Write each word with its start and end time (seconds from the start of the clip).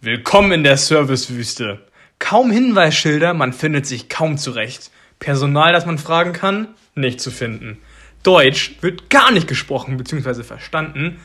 Willkommen 0.00 0.52
in 0.52 0.62
der 0.62 0.76
Servicewüste. 0.76 1.80
Kaum 2.20 2.52
Hinweisschilder, 2.52 3.34
man 3.34 3.52
findet 3.52 3.84
sich 3.84 4.08
kaum 4.08 4.38
zurecht. 4.38 4.92
Personal, 5.18 5.72
das 5.72 5.86
man 5.86 5.98
fragen 5.98 6.32
kann, 6.32 6.68
nicht 6.94 7.20
zu 7.20 7.32
finden. 7.32 7.78
Deutsch 8.22 8.76
wird 8.80 9.10
gar 9.10 9.32
nicht 9.32 9.48
gesprochen 9.48 9.96
bzw. 9.96 10.44
verstanden. 10.44 11.18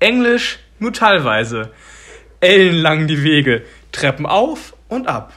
Englisch 0.00 0.58
nur 0.78 0.94
teilweise. 0.94 1.70
Ellenlang 2.40 3.08
die 3.08 3.22
Wege, 3.22 3.62
Treppen 3.92 4.24
auf 4.24 4.74
und 4.88 5.06
ab. 5.06 5.34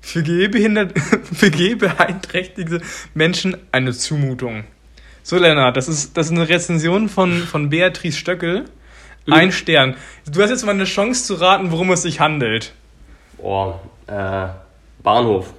Für 0.04 0.24
gehbeeinträchtigte 0.24 2.80
Menschen 3.14 3.56
eine 3.70 3.92
Zumutung. 3.92 4.64
So, 5.22 5.38
Lennart, 5.38 5.76
das 5.76 5.86
ist, 5.86 6.16
das 6.16 6.26
ist 6.26 6.32
eine 6.32 6.48
Rezension 6.48 7.08
von, 7.08 7.44
von 7.44 7.70
Beatrice 7.70 8.18
Stöckel. 8.18 8.64
Ein 9.30 9.52
Stern. 9.52 9.96
Du 10.30 10.42
hast 10.42 10.50
jetzt 10.50 10.64
mal 10.64 10.72
eine 10.72 10.84
Chance 10.84 11.24
zu 11.24 11.34
raten, 11.34 11.70
worum 11.72 11.90
es 11.92 12.02
sich 12.02 12.20
handelt. 12.20 12.72
Boah, 13.38 13.80
äh, 14.06 14.48
Bahnhof. 15.02 15.52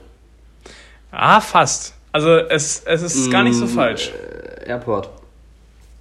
Ah, 1.12 1.42
fast. 1.42 1.96
Also 2.12 2.36
es, 2.38 2.84
es 2.86 3.02
ist 3.02 3.32
gar 3.32 3.44
nicht 3.44 3.56
so 3.56 3.68
falsch. 3.68 4.12
Äh, 4.12 4.70
Airport. 4.70 5.10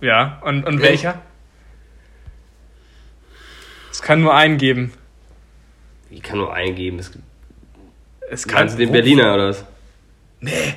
Ja, 0.00 0.41
und, 0.45 0.66
und 0.66 0.80
welcher? 0.82 1.20
Es 3.91 4.02
kann 4.02 4.20
nur 4.22 4.34
einen 4.34 4.58
geben. 4.58 4.92
Ich 6.10 6.22
kann 6.22 6.38
nur 6.38 6.52
eingeben. 6.52 6.98
Es 6.98 7.12
gibt 7.12 7.24
Es 8.30 8.46
Kannst 8.46 8.74
du 8.74 8.78
den 8.78 8.92
Berliner 8.92 9.34
oder 9.34 9.48
was? 9.48 9.64
Nee. 10.41 10.74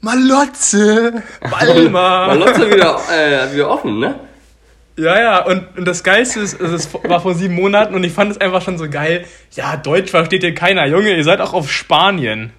Malotze. 0.00 1.22
Balmer. 1.50 2.28
Malotze 2.28 2.70
wieder, 2.70 2.98
äh, 3.10 3.52
wieder 3.52 3.70
offen, 3.70 3.98
ne? 3.98 4.20
Ja, 5.00 5.18
ja, 5.18 5.44
und, 5.44 5.78
und 5.78 5.88
das 5.88 6.04
Geilste 6.04 6.40
ist, 6.40 6.60
es 6.60 6.92
war 6.92 7.20
vor 7.20 7.34
sieben 7.34 7.54
Monaten 7.54 7.94
und 7.94 8.04
ich 8.04 8.12
fand 8.12 8.32
es 8.32 8.38
einfach 8.38 8.60
schon 8.60 8.76
so 8.76 8.88
geil. 8.90 9.24
Ja, 9.52 9.78
Deutsch 9.78 10.10
versteht 10.10 10.42
hier 10.42 10.54
keiner. 10.54 10.86
Junge, 10.86 11.16
ihr 11.16 11.24
seid 11.24 11.40
auch 11.40 11.54
auf 11.54 11.70
Spanien. 11.70 12.52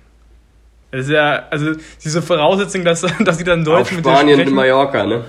Das 0.89 1.01
ist 1.01 1.11
ja, 1.11 1.43
also 1.51 1.73
diese 2.03 2.23
Voraussetzung, 2.23 2.83
dass, 2.83 3.01
dass 3.19 3.37
sie 3.37 3.43
dann 3.43 3.63
Deutsch 3.63 3.91
Auf 3.91 3.91
mit 3.91 3.99
Spanien 3.99 4.41
und. 4.41 4.53
Mallorca, 4.53 5.05
ne? 5.05 5.23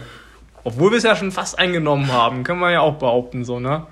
Obwohl 0.64 0.92
wir 0.92 0.98
es 0.98 1.04
ja 1.04 1.14
schon 1.14 1.32
fast 1.32 1.58
eingenommen 1.58 2.10
haben, 2.10 2.44
kann 2.44 2.58
man 2.58 2.72
ja 2.72 2.80
auch 2.80 2.94
behaupten, 2.94 3.44
so, 3.44 3.60
ne? 3.60 3.86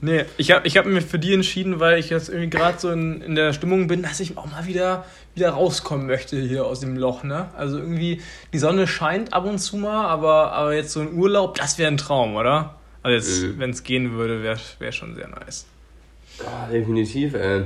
Nee, 0.00 0.24
ich 0.36 0.50
habe 0.50 0.66
ich 0.66 0.76
hab 0.76 0.86
mir 0.86 1.00
für 1.00 1.18
die 1.18 1.32
entschieden, 1.34 1.80
weil 1.80 1.98
ich 1.98 2.10
jetzt 2.10 2.28
irgendwie 2.28 2.50
gerade 2.50 2.78
so 2.78 2.90
in, 2.90 3.20
in 3.22 3.34
der 3.34 3.52
Stimmung 3.52 3.86
bin, 3.88 4.02
dass 4.02 4.20
ich 4.20 4.36
auch 4.36 4.46
mal 4.46 4.66
wieder, 4.66 5.04
wieder 5.34 5.50
rauskommen 5.50 6.06
möchte 6.06 6.36
hier 6.40 6.64
aus 6.66 6.80
dem 6.80 6.96
Loch, 6.96 7.22
ne? 7.24 7.48
Also 7.56 7.78
irgendwie, 7.78 8.20
die 8.52 8.58
Sonne 8.58 8.86
scheint 8.86 9.32
ab 9.32 9.44
und 9.46 9.58
zu 9.58 9.76
mal, 9.76 10.06
aber, 10.06 10.52
aber 10.52 10.74
jetzt 10.74 10.92
so 10.92 11.00
ein 11.00 11.14
Urlaub, 11.14 11.54
das 11.56 11.78
wäre 11.78 11.90
ein 11.90 11.96
Traum, 11.96 12.36
oder? 12.36 12.74
Also 13.02 13.14
jetzt, 13.16 13.42
Mhm. 13.42 13.58
wenn 13.60 13.70
es 13.70 13.82
gehen 13.82 14.12
würde, 14.12 14.42
wäre 14.42 14.58
wär 14.78 14.92
schon 14.92 15.14
sehr 15.14 15.28
nice. 15.28 15.66
Ja, 16.44 16.68
definitiv, 16.72 17.34
ey. 17.34 17.62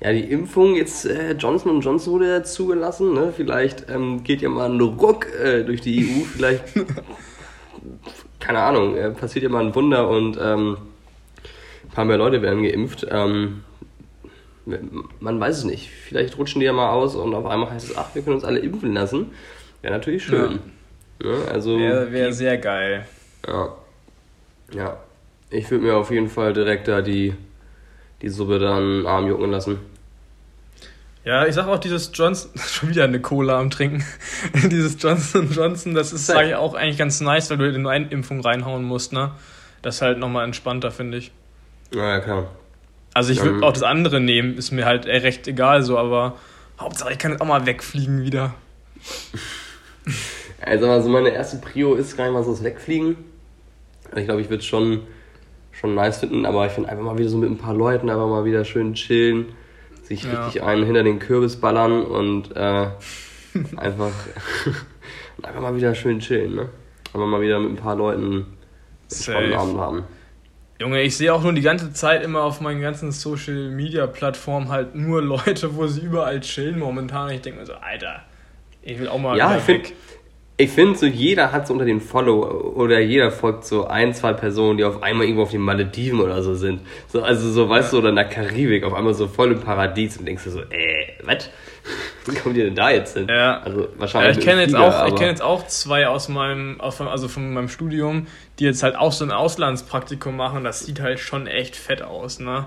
Ja, 0.00 0.12
die 0.12 0.20
Impfung, 0.30 0.76
jetzt 0.76 1.06
äh, 1.06 1.32
Johnson 1.32 1.80
Johnson 1.80 2.12
wurde 2.12 2.28
ja 2.28 2.42
zugelassen, 2.44 3.14
ne? 3.14 3.32
Vielleicht 3.34 3.86
ähm, 3.90 4.22
geht 4.22 4.42
ja 4.42 4.48
mal 4.48 4.70
ein 4.70 4.80
Ruck 4.80 5.26
äh, 5.42 5.64
durch 5.64 5.80
die 5.80 6.04
EU, 6.04 6.24
vielleicht, 6.24 6.62
keine 8.40 8.60
Ahnung, 8.60 8.96
äh, 8.96 9.10
passiert 9.10 9.42
ja 9.42 9.48
mal 9.48 9.64
ein 9.64 9.74
Wunder 9.74 10.08
und 10.08 10.38
ähm, 10.40 10.76
ein 11.88 11.94
paar 11.94 12.04
mehr 12.04 12.18
Leute 12.18 12.42
werden 12.42 12.62
geimpft. 12.62 13.06
Ähm, 13.10 13.64
man 15.20 15.40
weiß 15.40 15.58
es 15.58 15.64
nicht. 15.64 15.90
Vielleicht 15.90 16.36
rutschen 16.38 16.60
die 16.60 16.66
ja 16.66 16.72
mal 16.72 16.90
aus 16.90 17.14
und 17.14 17.34
auf 17.34 17.46
einmal 17.46 17.70
heißt 17.70 17.90
es, 17.90 17.96
ach, 17.96 18.14
wir 18.14 18.22
können 18.22 18.36
uns 18.36 18.44
alle 18.44 18.58
impfen 18.58 18.92
lassen. 18.92 19.32
Wäre 19.80 19.94
natürlich 19.94 20.24
schön. 20.24 20.60
Ja. 21.22 21.30
also, 21.50 21.78
Wäre 21.78 22.12
wär 22.12 22.32
sehr 22.32 22.58
geil. 22.58 23.06
ja. 23.46 23.74
Ja. 24.72 24.98
Ich 25.50 25.70
würde 25.70 25.84
mir 25.84 25.96
auf 25.96 26.10
jeden 26.10 26.28
Fall 26.28 26.52
direkt 26.52 26.88
da 26.88 27.00
die, 27.00 27.34
die 28.20 28.28
Suppe 28.28 28.58
dann 28.58 29.06
arm 29.06 29.26
jucken 29.26 29.50
lassen. 29.50 29.78
Ja, 31.24 31.46
ich 31.46 31.54
sag 31.54 31.66
auch 31.68 31.78
dieses 31.78 32.10
Johnson, 32.12 32.50
schon 32.56 32.90
wieder 32.90 33.04
eine 33.04 33.20
Cola 33.20 33.58
am 33.58 33.70
Trinken. 33.70 34.04
dieses 34.70 35.02
Johnson 35.02 35.50
Johnson, 35.50 35.94
das 35.94 36.12
ist 36.12 36.26
sag 36.26 36.46
ich 36.46 36.54
auch 36.54 36.74
eigentlich 36.74 36.98
ganz 36.98 37.20
nice, 37.20 37.50
weil 37.50 37.58
du 37.58 37.68
in 37.68 37.86
eine 37.86 38.08
Impfung 38.10 38.40
reinhauen 38.40 38.84
musst, 38.84 39.12
ne? 39.12 39.32
Das 39.80 39.96
ist 39.96 40.02
halt 40.02 40.18
nochmal 40.18 40.44
entspannter, 40.44 40.90
finde 40.90 41.18
ich. 41.18 41.32
Ja, 41.92 42.08
ja, 42.16 42.20
klar. 42.20 42.46
Also 43.14 43.32
ich 43.32 43.42
würde 43.42 43.66
auch 43.66 43.72
das 43.72 43.82
andere 43.82 44.20
nehmen, 44.20 44.56
ist 44.56 44.70
mir 44.70 44.84
halt 44.84 45.06
recht 45.06 45.48
egal 45.48 45.82
so, 45.82 45.98
aber 45.98 46.36
Hauptsache 46.78 47.12
ich 47.12 47.18
kann 47.18 47.32
jetzt 47.32 47.40
auch 47.40 47.46
mal 47.46 47.66
wegfliegen 47.66 48.22
wieder. 48.22 48.54
Also, 50.60 50.90
also 50.90 51.08
meine 51.08 51.30
erste 51.30 51.58
Prio 51.58 51.94
ist 51.94 52.16
gar 52.16 52.24
nicht 52.24 52.34
mal 52.34 52.42
so 52.42 52.50
das 52.50 52.64
Wegfliegen. 52.64 53.16
Ich 54.16 54.24
glaube, 54.24 54.40
ich 54.40 54.48
würde 54.48 54.60
es 54.60 54.66
schon, 54.66 55.02
schon 55.72 55.94
nice 55.94 56.18
finden, 56.18 56.44
aber 56.46 56.66
ich 56.66 56.72
finde 56.72 56.88
einfach 56.88 57.04
mal 57.04 57.16
wieder 57.16 57.28
so 57.28 57.38
mit 57.38 57.48
ein 57.48 57.58
paar 57.58 57.74
Leuten 57.74 58.10
einfach 58.10 58.26
mal 58.26 58.44
wieder 58.44 58.64
schön 58.64 58.94
chillen, 58.94 59.46
sich 60.02 60.24
Ja. 60.24 60.44
richtig 60.46 60.62
einen 60.62 60.84
hinter 60.84 61.04
den 61.04 61.20
Kürbis 61.20 61.56
ballern 61.56 62.02
und 62.02 62.56
äh, 62.56 62.60
einfach, 63.76 64.10
einfach 65.42 65.60
mal 65.60 65.76
wieder 65.76 65.94
schön 65.94 66.18
chillen, 66.20 66.56
ne? 66.56 66.68
Aber 67.12 67.26
mal 67.26 67.40
wieder 67.40 67.60
mit 67.60 67.70
ein 67.70 67.76
paar 67.76 67.96
Leuten 67.96 68.46
einen. 69.08 69.52
Abend 69.54 69.78
haben. 69.78 70.04
Junge, 70.80 71.02
ich 71.02 71.16
sehe 71.16 71.34
auch 71.34 71.42
nur 71.42 71.52
die 71.52 71.62
ganze 71.62 71.92
Zeit 71.92 72.22
immer 72.22 72.42
auf 72.42 72.60
meinen 72.60 72.80
ganzen 72.80 73.10
Social 73.10 73.70
Media 73.70 74.06
Plattformen 74.06 74.68
halt 74.68 74.94
nur 74.94 75.20
Leute, 75.22 75.74
wo 75.74 75.88
sie 75.88 76.02
überall 76.02 76.40
chillen 76.40 76.78
momentan. 76.78 77.30
Ich 77.30 77.40
denke 77.40 77.58
mir 77.60 77.66
so, 77.66 77.74
Alter, 77.74 78.22
ich 78.82 78.98
will 78.98 79.08
auch 79.08 79.18
mal 79.18 79.36
Ja, 79.36 79.56
ich 79.56 79.62
finde, 79.64 79.88
ich 80.56 80.70
finde 80.70 80.96
so 80.96 81.06
jeder 81.06 81.50
hat 81.50 81.66
so 81.66 81.72
unter 81.72 81.84
den 81.84 82.00
Follow 82.00 82.72
oder 82.76 83.00
jeder 83.00 83.32
folgt 83.32 83.64
so 83.64 83.88
ein, 83.88 84.14
zwei 84.14 84.32
Personen, 84.32 84.78
die 84.78 84.84
auf 84.84 85.02
einmal 85.02 85.26
irgendwo 85.26 85.42
auf 85.42 85.50
den 85.50 85.62
Malediven 85.62 86.20
oder 86.20 86.42
so 86.42 86.54
sind. 86.54 86.80
So, 87.08 87.22
also 87.22 87.50
so, 87.50 87.68
weißt 87.68 87.92
du, 87.92 87.98
oder 87.98 88.10
in 88.10 88.16
der 88.16 88.26
Karibik, 88.26 88.84
auf 88.84 88.94
einmal 88.94 89.14
so 89.14 89.26
voll 89.26 89.52
im 89.52 89.60
Paradies 89.60 90.16
und 90.16 90.26
denkst 90.26 90.44
du 90.44 90.50
so, 90.50 90.60
äh, 90.60 91.14
was? 91.24 91.50
Wie 92.34 92.36
kommt 92.36 92.56
ihr 92.56 92.64
denn 92.64 92.74
da 92.74 92.90
jetzt 92.90 93.16
hin? 93.16 93.26
Ja. 93.28 93.60
Also 93.60 93.82
Ja, 93.82 93.86
wahrscheinlich. 93.98 94.30
ich 94.32 94.36
mit 94.38 94.46
kenne 94.46 94.62
jetzt 94.62 94.74
auch, 94.76 95.06
ich 95.06 95.14
kenne 95.14 95.30
jetzt 95.30 95.42
auch 95.42 95.66
zwei 95.66 96.08
aus 96.08 96.28
meinem, 96.28 96.80
also 96.80 97.28
von 97.28 97.52
meinem 97.52 97.68
Studium, 97.68 98.26
die 98.58 98.64
jetzt 98.64 98.82
halt 98.82 98.96
auch 98.96 99.12
so 99.12 99.24
ein 99.24 99.30
Auslandspraktikum 99.32 100.36
machen. 100.36 100.64
Das 100.64 100.80
sieht 100.80 101.00
halt 101.00 101.20
schon 101.20 101.46
echt 101.46 101.76
fett 101.76 102.02
aus, 102.02 102.38
ne? 102.40 102.66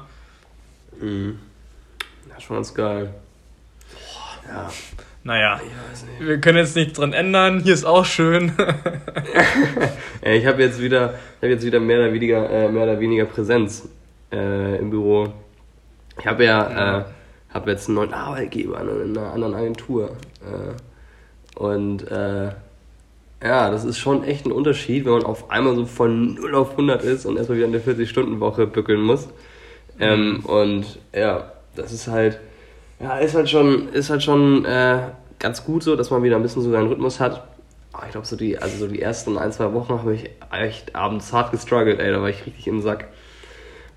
Mhm. 1.00 1.40
Ja, 2.30 2.40
schon 2.40 2.58
ganz 2.58 2.74
geil. 2.74 3.14
Ja. 4.48 4.70
Naja, 5.24 5.62
wir 6.20 6.42
können 6.42 6.58
jetzt 6.58 6.76
nichts 6.76 6.98
dran 6.98 7.14
ändern. 7.14 7.60
Hier 7.60 7.74
ist 7.76 7.86
auch 7.86 8.06
schön. 8.06 8.54
Ich 10.24 10.46
habe 10.46 10.62
jetzt 10.62 10.80
wieder, 10.80 11.16
ich 11.38 11.44
habe 11.44 11.54
jetzt 11.54 11.66
wieder 11.66 11.80
mehr 11.80 11.98
oder 11.98 12.14
weniger, 12.14 12.48
äh, 12.48 12.70
mehr 12.70 12.84
oder 12.84 13.00
weniger 13.00 13.26
Präsenz 13.26 13.90
äh, 14.32 14.78
im 14.78 14.92
Büro. 14.92 15.34
Ich 16.20 16.28
habe 16.28 16.46
ja, 16.46 17.00
äh, 17.00 17.04
habe 17.54 17.72
jetzt 17.72 17.88
einen 17.88 17.96
neuen 17.96 18.14
Arbeitgeber 18.14 18.80
in 18.82 19.18
einer 19.18 19.34
anderen 19.34 19.54
Agentur. 19.54 20.12
Äh, 20.42 21.60
und 21.60 22.10
äh, 22.10 22.52
ja, 23.44 23.72
das 23.72 23.84
ist 23.84 23.98
schon 23.98 24.24
echt 24.24 24.46
ein 24.46 24.52
Unterschied, 24.52 25.06
wenn 25.06 25.14
man 25.14 25.24
auf 25.24 25.50
einmal 25.50 25.76
so 25.76 25.86
von 25.86 26.36
0 26.36 26.56
auf 26.56 26.72
100 26.72 27.04
ist 27.04 27.26
und 27.26 27.38
erstmal 27.38 27.58
wieder 27.58 27.68
eine 27.68 27.80
40-Stunden-Woche 27.80 28.68
bückeln 28.68 29.02
muss. 29.02 29.28
Ähm, 30.00 30.46
und 30.46 31.00
ja, 31.14 31.52
das 31.76 31.92
ist 31.92 32.08
halt, 32.08 32.40
ja, 33.00 33.18
ist 33.18 33.36
halt 33.36 33.50
schon, 33.50 33.90
ist 33.90 34.10
halt 34.10 34.24
schon 34.24 34.66
äh, 34.66 35.00
ganz 35.40 35.66
gut 35.66 35.84
so, 35.84 35.96
dass 35.96 36.12
man 36.12 36.24
wieder 36.24 36.36
ein 36.36 36.44
bisschen 36.44 36.62
so 36.62 36.72
seinen 36.72 36.88
Rhythmus 36.88 37.20
hat. 37.20 37.48
Aber 37.94 38.06
ich 38.06 38.12
glaube, 38.12 38.28
so 38.28 38.36
die, 38.36 38.58
also 38.58 38.78
so 38.78 38.88
die 38.88 39.02
ersten 39.02 39.38
ein, 39.38 39.52
zwei 39.52 39.74
Wochen 39.74 39.94
habe 39.94 40.14
ich 40.14 40.30
echt 40.52 40.96
abends 40.96 41.34
hart 41.34 41.52
gestruggelt, 41.52 42.00
ey, 42.00 42.12
da 42.12 42.22
war 42.22 42.30
ich 42.30 42.46
richtig 42.46 42.68
im 42.68 42.82
Sack. 42.82 43.08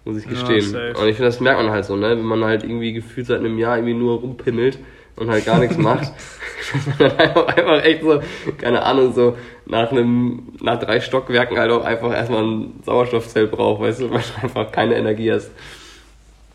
Muss 0.04 0.18
ich 0.18 0.26
Ja, 0.26 0.30
gestehen. 0.30 0.62
safe. 0.62 0.94
und 1.00 1.08
ich 1.08 1.16
finde, 1.16 1.30
das 1.30 1.40
merkt 1.40 1.62
man 1.62 1.70
halt 1.70 1.84
so, 1.84 1.96
ne? 1.96 2.10
Wenn 2.10 2.22
man 2.24 2.44
halt 2.44 2.62
irgendwie 2.62 2.92
gefühlt 2.92 3.26
seit 3.26 3.38
einem 3.40 3.58
Jahr 3.58 3.76
irgendwie 3.76 3.94
nur 3.94 4.20
rumpimmelt 4.20 4.78
und 5.16 5.30
halt 5.30 5.44
gar 5.46 5.58
nichts 5.58 5.78
macht, 5.78 6.12
dass 6.72 6.86
man 6.86 6.96
dann 6.98 7.18
einfach, 7.18 7.46
einfach 7.46 7.82
echt 7.84 8.02
so, 8.02 8.20
keine 8.58 8.82
Ahnung, 8.82 9.12
so 9.14 9.36
nach 9.66 9.90
einem, 9.90 10.52
nach 10.60 10.78
drei 10.78 11.00
Stockwerken 11.00 11.58
halt 11.58 11.70
auch 11.70 11.84
einfach 11.84 12.12
erstmal 12.12 12.44
ein 12.44 12.80
Sauerstoffzelt 12.84 13.50
braucht, 13.50 13.80
weißt 13.80 14.00
du, 14.02 14.10
weil 14.12 14.20
du 14.20 14.42
einfach 14.42 14.70
keine 14.72 14.96
Energie 14.96 15.32
hast. 15.32 15.50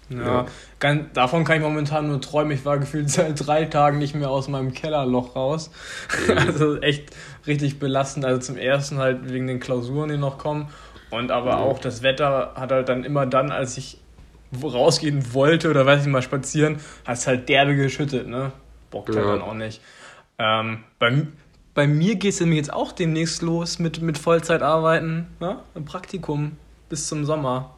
Ja, 0.10 0.20
Ja. 0.26 0.46
Ganz, 0.80 1.12
davon 1.14 1.44
kann 1.44 1.58
ich 1.58 1.62
momentan 1.62 2.08
nur 2.08 2.22
träumen. 2.22 2.52
Ich 2.54 2.64
war 2.64 2.78
gefühlt 2.80 3.10
seit 3.10 3.46
drei 3.46 3.66
Tagen 3.66 3.98
nicht 3.98 4.16
mehr 4.16 4.30
aus 4.30 4.48
meinem 4.48 4.74
Kellerloch 4.74 5.36
raus. 5.36 5.72
Also 6.34 6.78
echt 6.78 7.10
richtig 7.46 7.80
belastend. 7.80 8.24
Also 8.26 8.40
zum 8.40 8.58
ersten 8.58 8.98
halt 8.98 9.30
wegen 9.30 9.48
den 9.48 9.60
Klausuren, 9.60 10.10
die 10.10 10.18
noch 10.18 10.38
kommen. 10.38 10.70
Und 11.12 11.32
aber 11.32 11.58
auch 11.60 11.80
das 11.80 12.04
Wetter 12.04 12.54
hat 12.56 12.72
halt 12.72 12.88
dann 12.90 13.04
immer 13.04 13.26
dann, 13.26 13.52
als 13.52 13.78
ich 13.78 13.98
rausgehen 14.64 15.34
wollte 15.34 15.70
oder 15.70 15.86
weiß 15.86 16.02
ich 16.02 16.08
mal 16.08 16.22
spazieren, 16.22 16.78
hat 17.06 17.18
es 17.18 17.28
halt 17.28 17.50
derbe 17.50 17.76
geschüttet, 17.76 18.28
ne? 18.28 18.52
Bockt 18.92 19.10
halt 19.16 19.26
Ja. 19.26 19.32
dann 19.34 19.42
auch 19.42 19.54
nicht. 19.54 19.82
Ähm, 20.38 20.84
bei, 21.00 21.26
bei 21.74 21.88
mir 21.88 22.16
geht 22.16 22.34
es 22.34 22.40
nämlich 22.40 22.58
jetzt 22.58 22.74
auch 22.74 22.92
demnächst 22.92 23.42
los 23.42 23.80
mit, 23.80 24.02
mit 24.02 24.18
Vollzeitarbeiten, 24.18 25.28
ne? 25.40 25.60
Im 25.76 25.86
Praktikum 25.86 26.58
bis 26.90 27.08
zum 27.08 27.26
Sommer. 27.26 27.76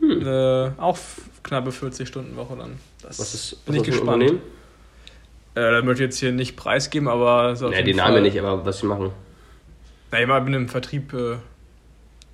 Äh, 0.00 0.70
auch 0.80 0.96
knappe 1.42 1.70
40-Stunden-Woche 1.70 2.56
dann. 2.56 2.78
Das 3.02 3.18
Was 3.18 3.34
ist, 3.34 3.64
bin 3.66 3.74
ich 3.74 3.80
was 3.82 3.88
ist 3.88 3.94
das 3.94 4.06
für 4.06 4.12
ein 4.14 4.20
gespannt. 4.20 4.22
Unternehmen? 4.22 4.40
Äh, 5.54 5.70
das 5.72 5.84
möchte 5.84 6.02
ich 6.04 6.08
jetzt 6.08 6.18
hier 6.18 6.32
nicht 6.32 6.56
preisgeben, 6.56 7.08
aber. 7.08 7.52
ist 7.52 7.62
auf 7.62 7.72
jeden 7.74 7.84
die 7.86 7.94
Namen 7.94 8.22
nicht, 8.22 8.38
aber 8.38 8.64
was 8.64 8.78
sie 8.78 8.86
machen. 8.86 9.10
Na, 10.12 10.20
ich 10.38 10.44
bin 10.44 10.54
im 10.54 10.68
Vertrieb 10.68 11.12
äh, 11.12 11.36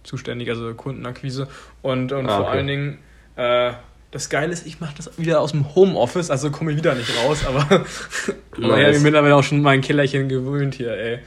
zuständig, 0.05 0.49
also 0.51 0.73
Kundenakquise. 0.75 1.49
Und, 1.83 2.13
und 2.13 2.27
Ah, 2.27 2.37
vor 2.37 2.47
okay. 2.47 2.59
allen 2.59 2.67
Dingen, 2.67 2.99
äh, 3.37 3.73
das 4.11 4.31
Geile 4.31 4.53
ist, 4.53 4.67
ich 4.67 4.81
mache 4.81 4.95
das 4.97 5.19
wieder 5.19 5.41
aus 5.41 5.51
dem 5.51 5.75
Homeoffice, 5.75 6.31
also 6.31 6.51
komme 6.51 6.71
ich 6.71 6.77
wieder 6.77 6.95
nicht 6.95 7.11
raus, 7.25 7.45
aber, 7.47 7.67
aber 8.63 8.81
ich 8.81 8.95
mich 8.95 9.03
mittlerweile 9.03 9.35
auch 9.35 9.43
schon 9.43 9.61
mein 9.61 9.81
Kellerchen 9.81 10.29
gewöhnt 10.29 10.75
hier, 10.75 10.93
ey. 10.93 11.19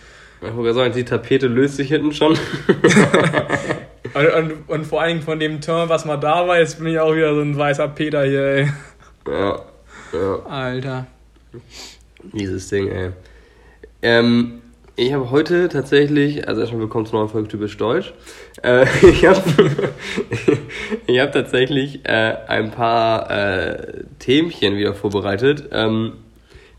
Ich 0.41 0.55
wollte 0.55 0.73
sagen, 0.73 0.93
die 0.93 1.03
Tapete 1.03 1.47
löst 1.47 1.75
sich 1.77 1.89
hinten 1.89 2.13
schon. 2.13 2.37
Und, 4.13 4.25
und, 4.33 4.69
und 4.69 4.85
vor 4.85 5.01
allen 5.01 5.09
Dingen 5.15 5.21
von 5.21 5.39
dem 5.39 5.61
Turn, 5.61 5.89
was 5.89 6.05
mal 6.05 6.17
da 6.17 6.47
war, 6.47 6.57
jetzt 6.57 6.79
bin 6.79 6.87
ich 6.87 6.99
auch 6.99 7.13
wieder 7.13 7.35
so 7.35 7.41
ein 7.41 7.55
weißer 7.57 7.87
Peter 7.89 8.23
hier, 8.23 8.41
ey. 8.41 8.71
ja, 9.27 9.61
ja. 10.13 10.35
Alter. 10.49 11.07
Dieses 12.33 12.69
Ding, 12.69 12.87
ey. 12.87 13.11
Ähm, 14.01 14.61
ich 14.97 15.13
habe 15.13 15.29
heute 15.29 15.69
tatsächlich, 15.69 16.47
also 16.47 16.61
erstmal 16.61 16.81
willkommen 16.81 17.05
zur 17.05 17.19
neuen 17.19 17.29
Folge 17.29 17.47
typisch 17.47 17.77
Deutsch. 17.77 18.13
Äh, 18.63 18.85
ich 19.07 19.25
habe 19.27 19.41
hab 21.07 21.31
tatsächlich 21.31 22.03
äh, 22.03 22.35
ein 22.47 22.71
paar 22.71 23.29
äh, 23.29 24.03
Themchen 24.17 24.75
wieder 24.75 24.95
vorbereitet. 24.95 25.69
Ähm, 25.71 26.13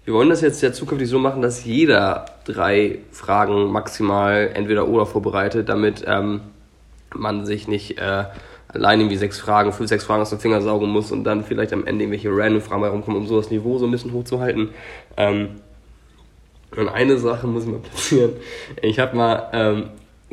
wir 0.05 0.15
wollen 0.15 0.31
das 0.31 0.41
jetzt 0.41 0.61
ja 0.63 0.73
zukünftig 0.73 1.09
so 1.09 1.21
machen, 1.21 1.43
dass 1.43 1.65
jeder 1.65 2.27
drei 2.45 2.99
Fragen 3.13 3.71
maximal 3.71 4.51
entweder 4.53 4.89
oder 4.89 5.07
vorbereitet, 5.07 5.69
damit 5.69 6.03
ähm, 6.05 6.41
man 7.15 7.47
sich 7.47 7.69
nicht 7.69 7.99
äh, 7.99 8.25
allein 8.67 8.99
irgendwie 8.99 9.17
sechs 9.17 9.39
Fragen, 9.39 9.73
fünf, 9.73 9.89
sechs 9.89 10.03
Fragen 10.03 10.23
aus 10.23 10.31
dem 10.31 10.41
Finger 10.41 10.61
saugen 10.61 10.89
muss 10.89 11.13
und 11.13 11.23
dann 11.23 11.45
vielleicht 11.45 11.73
am 11.73 11.87
Ende 11.87 12.03
irgendwelche 12.05 12.31
random 12.33 12.63
Fragen 12.63 12.81
bei 12.81 12.89
rumkommen, 12.89 13.21
um 13.21 13.29
so 13.29 13.41
das 13.41 13.51
Niveau 13.51 13.79
so 13.79 13.87
ein 13.87 13.93
bisschen 13.93 14.13
hochzuhalten. 14.13 14.71
Ähm, 15.17 15.51
und 16.77 16.89
eine 16.89 17.19
Sache 17.19 17.47
muss 17.47 17.65
ich 17.65 17.71
mal 17.71 17.81
platzieren. 17.81 18.33
Ich 18.83 18.99
habe 18.99 19.17
mal, 19.17 19.49
ähm, 19.53 19.85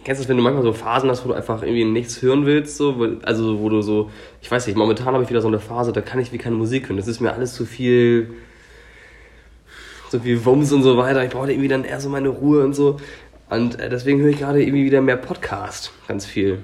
kennst 0.04 0.20
du 0.20 0.24
das, 0.24 0.30
wenn 0.30 0.38
du 0.38 0.44
manchmal 0.44 0.64
so 0.64 0.74
Phasen 0.74 1.10
hast, 1.10 1.26
wo 1.26 1.30
du 1.30 1.36
einfach 1.36 1.62
irgendwie 1.62 1.86
nichts 1.86 2.22
hören 2.22 2.46
willst, 2.46 2.78
so, 2.78 3.08
also 3.24 3.60
wo 3.60 3.70
du 3.70 3.82
so, 3.82 4.12
ich 4.42 4.50
weiß 4.50 4.68
nicht, 4.68 4.76
momentan 4.76 5.14
habe 5.14 5.24
ich 5.24 5.30
wieder 5.30 5.42
so 5.42 5.48
eine 5.48 5.60
Phase, 5.60 5.92
da 5.92 6.02
kann 6.02 6.20
ich 6.20 6.32
wie 6.32 6.38
keine 6.38 6.56
Musik 6.56 6.90
hören. 6.90 6.98
Das 6.98 7.08
ist 7.08 7.20
mir 7.20 7.34
alles 7.34 7.54
zu 7.54 7.66
viel, 7.66 8.34
so 10.10 10.20
viel 10.20 10.44
Wumms 10.46 10.72
und 10.72 10.84
so 10.84 10.98
weiter. 10.98 11.24
Ich 11.24 11.32
brauche 11.32 11.52
irgendwie 11.52 11.70
dann 11.70 11.84
eher 11.84 12.00
so 12.00 12.10
meine 12.10 12.30
Ruhe 12.30 12.64
und 12.64 12.74
so. 12.74 12.98
Und 13.50 13.80
äh, 13.80 13.90
deswegen 13.90 14.20
höre 14.20 14.30
ich 14.30 14.40
gerade 14.40 14.62
irgendwie 14.62 14.86
wieder 14.86 15.02
mehr 15.02 15.18
Podcast, 15.18 15.92
ganz 16.08 16.26
viel. 16.26 16.60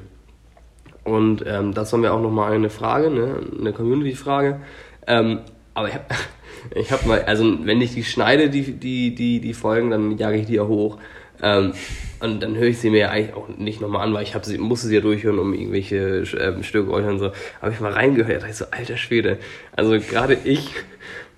Und 1.03 1.43
ähm, 1.47 1.73
das 1.73 1.91
war 1.91 1.99
mir 1.99 2.13
auch 2.13 2.21
nochmal 2.21 2.53
eine 2.53 2.69
Frage, 2.69 3.09
ne? 3.09 3.39
eine 3.59 3.73
Community-Frage. 3.73 4.59
Ähm, 5.07 5.39
aber 5.73 5.87
ich 5.87 5.93
habe 5.95 6.05
ich 6.75 6.91
hab 6.91 7.05
mal, 7.05 7.23
also 7.23 7.65
wenn 7.65 7.81
ich 7.81 7.93
die 7.93 8.03
schneide, 8.03 8.49
die, 8.49 8.73
die, 8.73 9.15
die, 9.15 9.39
die 9.39 9.53
Folgen, 9.53 9.91
dann 9.91 10.17
jage 10.17 10.37
ich 10.37 10.45
die 10.45 10.55
ja 10.55 10.67
hoch. 10.67 10.97
Ähm, 11.41 11.73
und 12.19 12.43
dann 12.43 12.55
höre 12.55 12.67
ich 12.67 12.77
sie 12.77 12.91
mir 12.91 12.99
ja 12.99 13.09
eigentlich 13.09 13.35
auch 13.35 13.47
nicht 13.49 13.81
nochmal 13.81 14.07
an, 14.07 14.13
weil 14.13 14.23
ich 14.23 14.35
hab 14.35 14.45
sie, 14.45 14.59
musste 14.59 14.87
sie 14.87 14.95
ja 14.95 15.01
durchhören, 15.01 15.39
um 15.39 15.53
irgendwelche 15.53 16.23
ähm, 16.39 16.61
Störgeräusche 16.61 17.09
und 17.09 17.19
so. 17.19 17.31
Habe 17.61 17.71
ich 17.73 17.79
mal 17.79 17.91
reingehört, 17.91 18.29
da 18.29 18.35
dachte 18.35 18.51
ich 18.51 18.57
so, 18.57 18.65
alter 18.69 18.97
Schwede. 18.97 19.39
Also 19.75 19.99
gerade 19.99 20.37
ich 20.43 20.69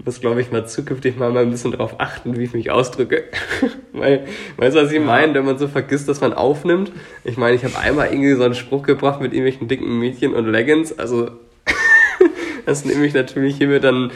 muss, 0.04 0.20
glaube 0.20 0.42
ich, 0.42 0.52
mal 0.52 0.68
zukünftig 0.68 1.18
mal, 1.18 1.32
mal 1.32 1.44
ein 1.44 1.52
bisschen 1.52 1.72
darauf 1.72 2.00
achten, 2.00 2.38
wie 2.38 2.44
ich 2.44 2.54
mich 2.54 2.70
ausdrücke. 2.70 3.24
weil, 3.94 4.26
weißt 4.58 4.76
du, 4.76 4.82
was 4.82 4.92
ich 4.92 5.00
meine, 5.00 5.34
wenn 5.34 5.46
man 5.46 5.58
so 5.58 5.70
vergisst, 5.70 6.10
dass 6.10 6.20
man 6.20 6.34
aufnimmt? 6.34 6.92
Ich 7.24 7.38
meine, 7.38 7.56
ich 7.56 7.64
habe 7.64 7.78
einmal 7.78 8.08
irgendwie 8.12 8.34
so 8.34 8.44
einen 8.44 8.56
Spruch 8.56 8.84
gebracht 8.84 9.22
mit 9.22 9.32
irgendwelchen 9.32 9.70
dicken 9.70 10.00
Mädchen 10.00 10.34
und 10.34 10.48
Leggings, 10.48 10.98
also 11.00 11.32
das 12.66 12.84
nehme 12.84 13.06
ich 13.06 13.14
natürlich 13.14 13.56
hiermit 13.56 13.86
dann 13.86 14.12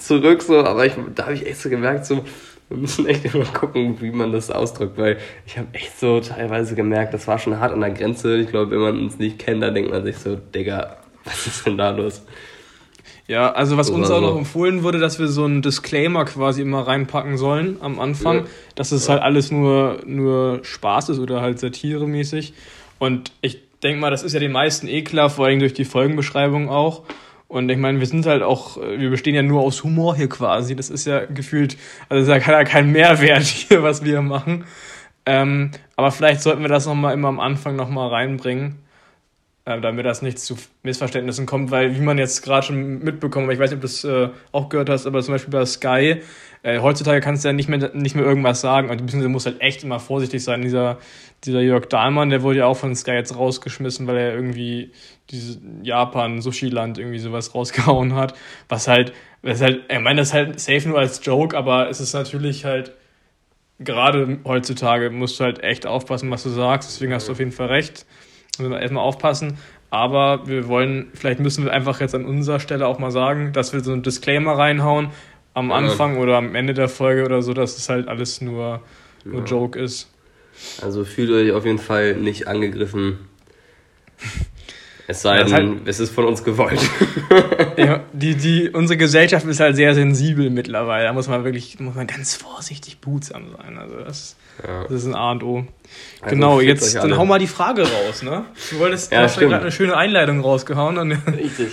zurück, 0.00 0.42
so, 0.42 0.58
aber 0.64 0.86
ich, 0.86 0.92
da 1.14 1.24
habe 1.24 1.34
ich 1.34 1.46
echt 1.46 1.60
so 1.60 1.68
gemerkt, 1.70 2.06
so, 2.06 2.24
wir 2.68 2.76
müssen 2.76 3.06
echt 3.06 3.24
immer 3.34 3.44
gucken, 3.46 4.00
wie 4.00 4.10
man 4.10 4.32
das 4.32 4.50
ausdrückt, 4.50 4.96
weil 4.98 5.18
ich 5.46 5.58
habe 5.58 5.68
echt 5.72 5.98
so 5.98 6.20
teilweise 6.20 6.74
gemerkt, 6.74 7.12
das 7.14 7.26
war 7.26 7.38
schon 7.38 7.58
hart 7.58 7.72
an 7.72 7.80
der 7.80 7.90
Grenze. 7.90 8.36
Ich 8.38 8.48
glaube, 8.48 8.70
wenn 8.70 8.78
man 8.78 8.98
uns 8.98 9.18
nicht 9.18 9.38
kennt, 9.38 9.62
dann 9.62 9.74
denkt 9.74 9.90
man 9.90 10.04
sich 10.04 10.16
so, 10.18 10.36
Digga, 10.36 10.96
was 11.24 11.46
ist 11.46 11.66
denn 11.66 11.76
da 11.76 11.90
los? 11.90 12.22
Ja, 13.26 13.52
also 13.52 13.76
was 13.76 13.90
uns 13.90 14.10
auch 14.10 14.20
noch 14.20 14.36
empfohlen 14.36 14.82
wurde, 14.82 14.98
dass 14.98 15.20
wir 15.20 15.28
so 15.28 15.44
einen 15.44 15.62
Disclaimer 15.62 16.24
quasi 16.24 16.62
immer 16.62 16.86
reinpacken 16.86 17.36
sollen 17.38 17.76
am 17.80 18.00
Anfang, 18.00 18.38
Ja. 18.38 18.44
dass 18.74 18.90
es 18.90 19.08
halt 19.08 19.22
alles 19.22 19.52
nur, 19.52 19.98
nur 20.04 20.60
Spaß 20.64 21.10
ist 21.10 21.18
oder 21.20 21.40
halt 21.40 21.60
satiremäßig. 21.60 22.54
Und 22.98 23.30
ich 23.40 23.58
denke 23.84 24.00
mal, 24.00 24.10
das 24.10 24.24
ist 24.24 24.32
ja 24.32 24.40
den 24.40 24.50
meisten 24.52 24.88
eh 24.88 25.02
klar, 25.02 25.30
vor 25.30 25.46
allem 25.46 25.60
durch 25.60 25.74
die 25.74 25.84
Folgenbeschreibung 25.84 26.68
auch. 26.70 27.02
Und 27.50 27.68
ich 27.68 27.78
meine, 27.78 27.98
wir 27.98 28.06
sind 28.06 28.26
halt 28.26 28.44
auch, 28.44 28.76
äh, 28.76 29.00
wir 29.00 29.10
bestehen 29.10 29.34
ja 29.34 29.42
nur 29.42 29.62
aus 29.62 29.82
Humor 29.82 30.14
hier 30.14 30.28
quasi. 30.28 30.76
Das 30.76 30.88
ist 30.88 31.04
ja 31.04 31.24
gefühlt, 31.24 31.76
also 32.08 32.22
ist 32.22 32.28
ja 32.28 32.38
kein, 32.38 32.64
kein 32.64 32.92
Mehrwert 32.92 33.42
hier, 33.42 33.82
was 33.82 34.04
wir 34.04 34.22
machen. 34.22 34.64
Ähm, 35.26 35.72
aber 35.96 36.12
vielleicht 36.12 36.42
sollten 36.42 36.62
wir 36.62 36.68
das 36.68 36.86
nochmal 36.86 37.12
immer 37.12 37.26
am 37.26 37.40
Anfang 37.40 37.74
nochmal 37.74 38.08
reinbringen 38.08 38.76
äh, 39.64 39.80
damit 39.80 40.06
das 40.06 40.22
nicht 40.22 40.38
zu 40.38 40.56
Missverständnissen 40.82 41.46
kommt, 41.46 41.70
weil 41.70 41.94
wie 41.94 42.00
man 42.00 42.18
jetzt 42.18 42.42
gerade 42.42 42.66
schon 42.66 43.00
mitbekommen, 43.00 43.44
aber 43.44 43.52
ich 43.52 43.58
weiß 43.58 43.70
nicht, 43.70 43.76
ob 43.76 43.82
du 43.82 43.86
das 43.86 44.04
äh, 44.04 44.28
auch 44.52 44.68
gehört 44.68 44.88
hast, 44.88 45.06
aber 45.06 45.22
zum 45.22 45.34
Beispiel 45.34 45.52
bei 45.52 45.64
Sky, 45.66 46.22
äh, 46.62 46.80
heutzutage 46.80 47.20
kannst 47.20 47.44
du 47.44 47.48
ja 47.48 47.52
nicht 47.52 47.68
mehr, 47.68 47.90
nicht 47.94 48.14
mehr 48.14 48.24
irgendwas 48.24 48.60
sagen, 48.60 48.90
und 48.90 48.98
beziehungsweise 48.98 49.28
musst 49.28 49.46
halt 49.46 49.60
echt 49.60 49.82
immer 49.82 49.98
vorsichtig 49.98 50.44
sein. 50.44 50.62
Dieser, 50.62 50.98
dieser 51.44 51.60
Jörg 51.60 51.86
Dahlmann, 51.86 52.30
der 52.30 52.42
wurde 52.42 52.58
ja 52.58 52.66
auch 52.66 52.76
von 52.76 52.94
Sky 52.94 53.12
jetzt 53.12 53.34
rausgeschmissen, 53.36 54.06
weil 54.06 54.16
er 54.16 54.34
irgendwie 54.34 54.92
dieses 55.30 55.58
Japan-Sushi-Land 55.82 56.98
irgendwie 56.98 57.18
sowas 57.18 57.54
rausgehauen 57.54 58.14
hat, 58.14 58.34
was 58.68 58.88
halt, 58.88 59.12
was 59.42 59.60
halt, 59.62 59.84
ich 59.88 60.00
meine, 60.00 60.20
das 60.20 60.28
ist 60.28 60.34
halt 60.34 60.60
safe 60.60 60.88
nur 60.88 60.98
als 60.98 61.24
Joke, 61.24 61.56
aber 61.56 61.88
es 61.88 62.00
ist 62.00 62.12
natürlich 62.12 62.64
halt, 62.64 62.92
gerade 63.78 64.38
heutzutage 64.44 65.10
musst 65.10 65.40
du 65.40 65.44
halt 65.44 65.62
echt 65.62 65.86
aufpassen, 65.86 66.30
was 66.30 66.42
du 66.42 66.50
sagst, 66.50 66.90
deswegen 66.90 67.14
hast 67.14 67.28
du 67.28 67.32
auf 67.32 67.38
jeden 67.38 67.52
Fall 67.52 67.68
recht. 67.68 68.06
Müssen 68.58 68.72
wir 68.72 68.80
erstmal 68.80 69.04
aufpassen. 69.04 69.56
Aber 69.88 70.46
wir 70.46 70.68
wollen, 70.68 71.08
vielleicht 71.14 71.40
müssen 71.40 71.64
wir 71.64 71.72
einfach 71.72 72.00
jetzt 72.00 72.14
an 72.14 72.24
unserer 72.24 72.60
Stelle 72.60 72.86
auch 72.86 72.98
mal 72.98 73.10
sagen, 73.10 73.52
dass 73.52 73.72
wir 73.72 73.80
so 73.80 73.92
einen 73.92 74.02
Disclaimer 74.02 74.52
reinhauen 74.52 75.10
am 75.54 75.70
Ja. 75.70 75.76
Anfang 75.76 76.18
oder 76.18 76.36
am 76.36 76.54
Ende 76.54 76.74
der 76.74 76.88
Folge 76.88 77.24
oder 77.24 77.42
so, 77.42 77.52
dass 77.54 77.76
es 77.76 77.88
halt 77.88 78.08
alles 78.08 78.40
nur, 78.40 78.80
nur 79.24 79.40
Ja. 79.40 79.44
Joke 79.46 79.78
ist. 79.78 80.08
Also 80.82 81.04
fühlt 81.04 81.30
euch 81.30 81.52
auf 81.52 81.64
jeden 81.64 81.78
Fall 81.78 82.14
nicht 82.16 82.46
angegriffen. 82.48 83.18
Es 85.06 85.22
sei 85.22 85.42
denn, 85.42 85.80
es 85.86 85.98
ist 85.98 86.14
von 86.14 86.24
uns 86.24 86.44
gewollt. 86.44 86.78
Ja, 87.76 88.04
die, 88.12 88.36
die, 88.36 88.70
unsere 88.70 88.96
Gesellschaft 88.96 89.44
ist 89.46 89.58
halt 89.58 89.74
sehr 89.74 89.92
sensibel 89.94 90.50
mittlerweile. 90.50 91.04
Da 91.04 91.12
muss 91.12 91.26
man 91.26 91.42
wirklich, 91.42 91.80
muss 91.80 91.96
man 91.96 92.06
ganz 92.06 92.36
vorsichtig 92.36 92.98
behutsam 93.00 93.46
sein. 93.56 93.76
Also 93.76 93.96
das, 93.96 94.36
Ja. 94.64 94.84
das 94.84 94.92
ist 94.92 95.06
ein 95.06 95.16
A 95.16 95.32
und 95.32 95.42
O. 95.42 95.66
Also 96.20 96.34
genau, 96.36 96.60
jetzt 96.60 96.94
dann 96.94 97.16
hau 97.16 97.24
mal 97.24 97.40
die 97.40 97.48
Frage 97.48 97.82
raus, 97.82 98.22
ne? 98.22 98.44
Du 98.70 98.78
wolltest, 98.78 99.10
Ja, 99.10 99.22
hast 99.22 99.40
ja 99.40 99.48
gerade 99.48 99.62
eine 99.62 99.72
schöne 99.72 99.96
Einleitung 99.96 100.40
rausgehauen. 100.42 100.96
Und 100.98 101.12
Richtig. 101.12 101.70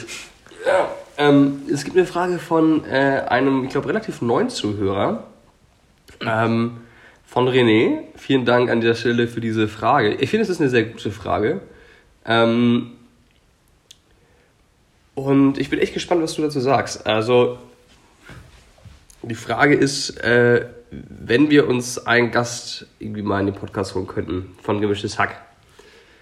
Ja. 0.65 0.89
Ähm, 1.17 1.63
es 1.71 1.83
gibt 1.83 1.97
eine 1.97 2.05
Frage 2.05 2.37
von 2.37 2.85
äh, 2.85 3.23
einem, 3.27 3.63
ich 3.65 3.71
glaube, 3.71 3.89
relativ 3.89 4.21
neuen 4.21 4.49
Zuhörer. 4.49 5.23
Ähm, 6.21 6.77
von 7.25 7.47
René. 7.47 7.99
Vielen 8.15 8.45
Dank 8.45 8.69
an 8.69 8.81
dieser 8.81 8.95
Stelle 8.95 9.27
für 9.27 9.41
diese 9.41 9.67
Frage. 9.67 10.15
Ich 10.15 10.29
finde, 10.29 10.43
es 10.43 10.49
ist 10.49 10.61
eine 10.61 10.69
sehr 10.69 10.85
gute 10.85 11.11
Frage. 11.11 11.61
Ähm, 12.25 12.91
und 15.13 15.57
ich 15.57 15.69
bin 15.69 15.79
echt 15.79 15.93
gespannt, 15.93 16.21
was 16.21 16.35
du 16.35 16.41
dazu 16.41 16.59
sagst. 16.59 17.05
Also, 17.05 17.57
die 19.23 19.35
Frage 19.35 19.75
ist, 19.75 20.17
äh, 20.23 20.67
wenn 20.91 21.49
wir 21.49 21.67
uns 21.67 22.05
einen 22.05 22.31
Gast 22.31 22.85
irgendwie 22.99 23.23
mal 23.23 23.39
in 23.39 23.47
den 23.47 23.55
Podcast 23.55 23.93
holen 23.95 24.07
könnten, 24.07 24.55
von 24.61 24.79
Gemischtes 24.79 25.19
Hack 25.19 25.46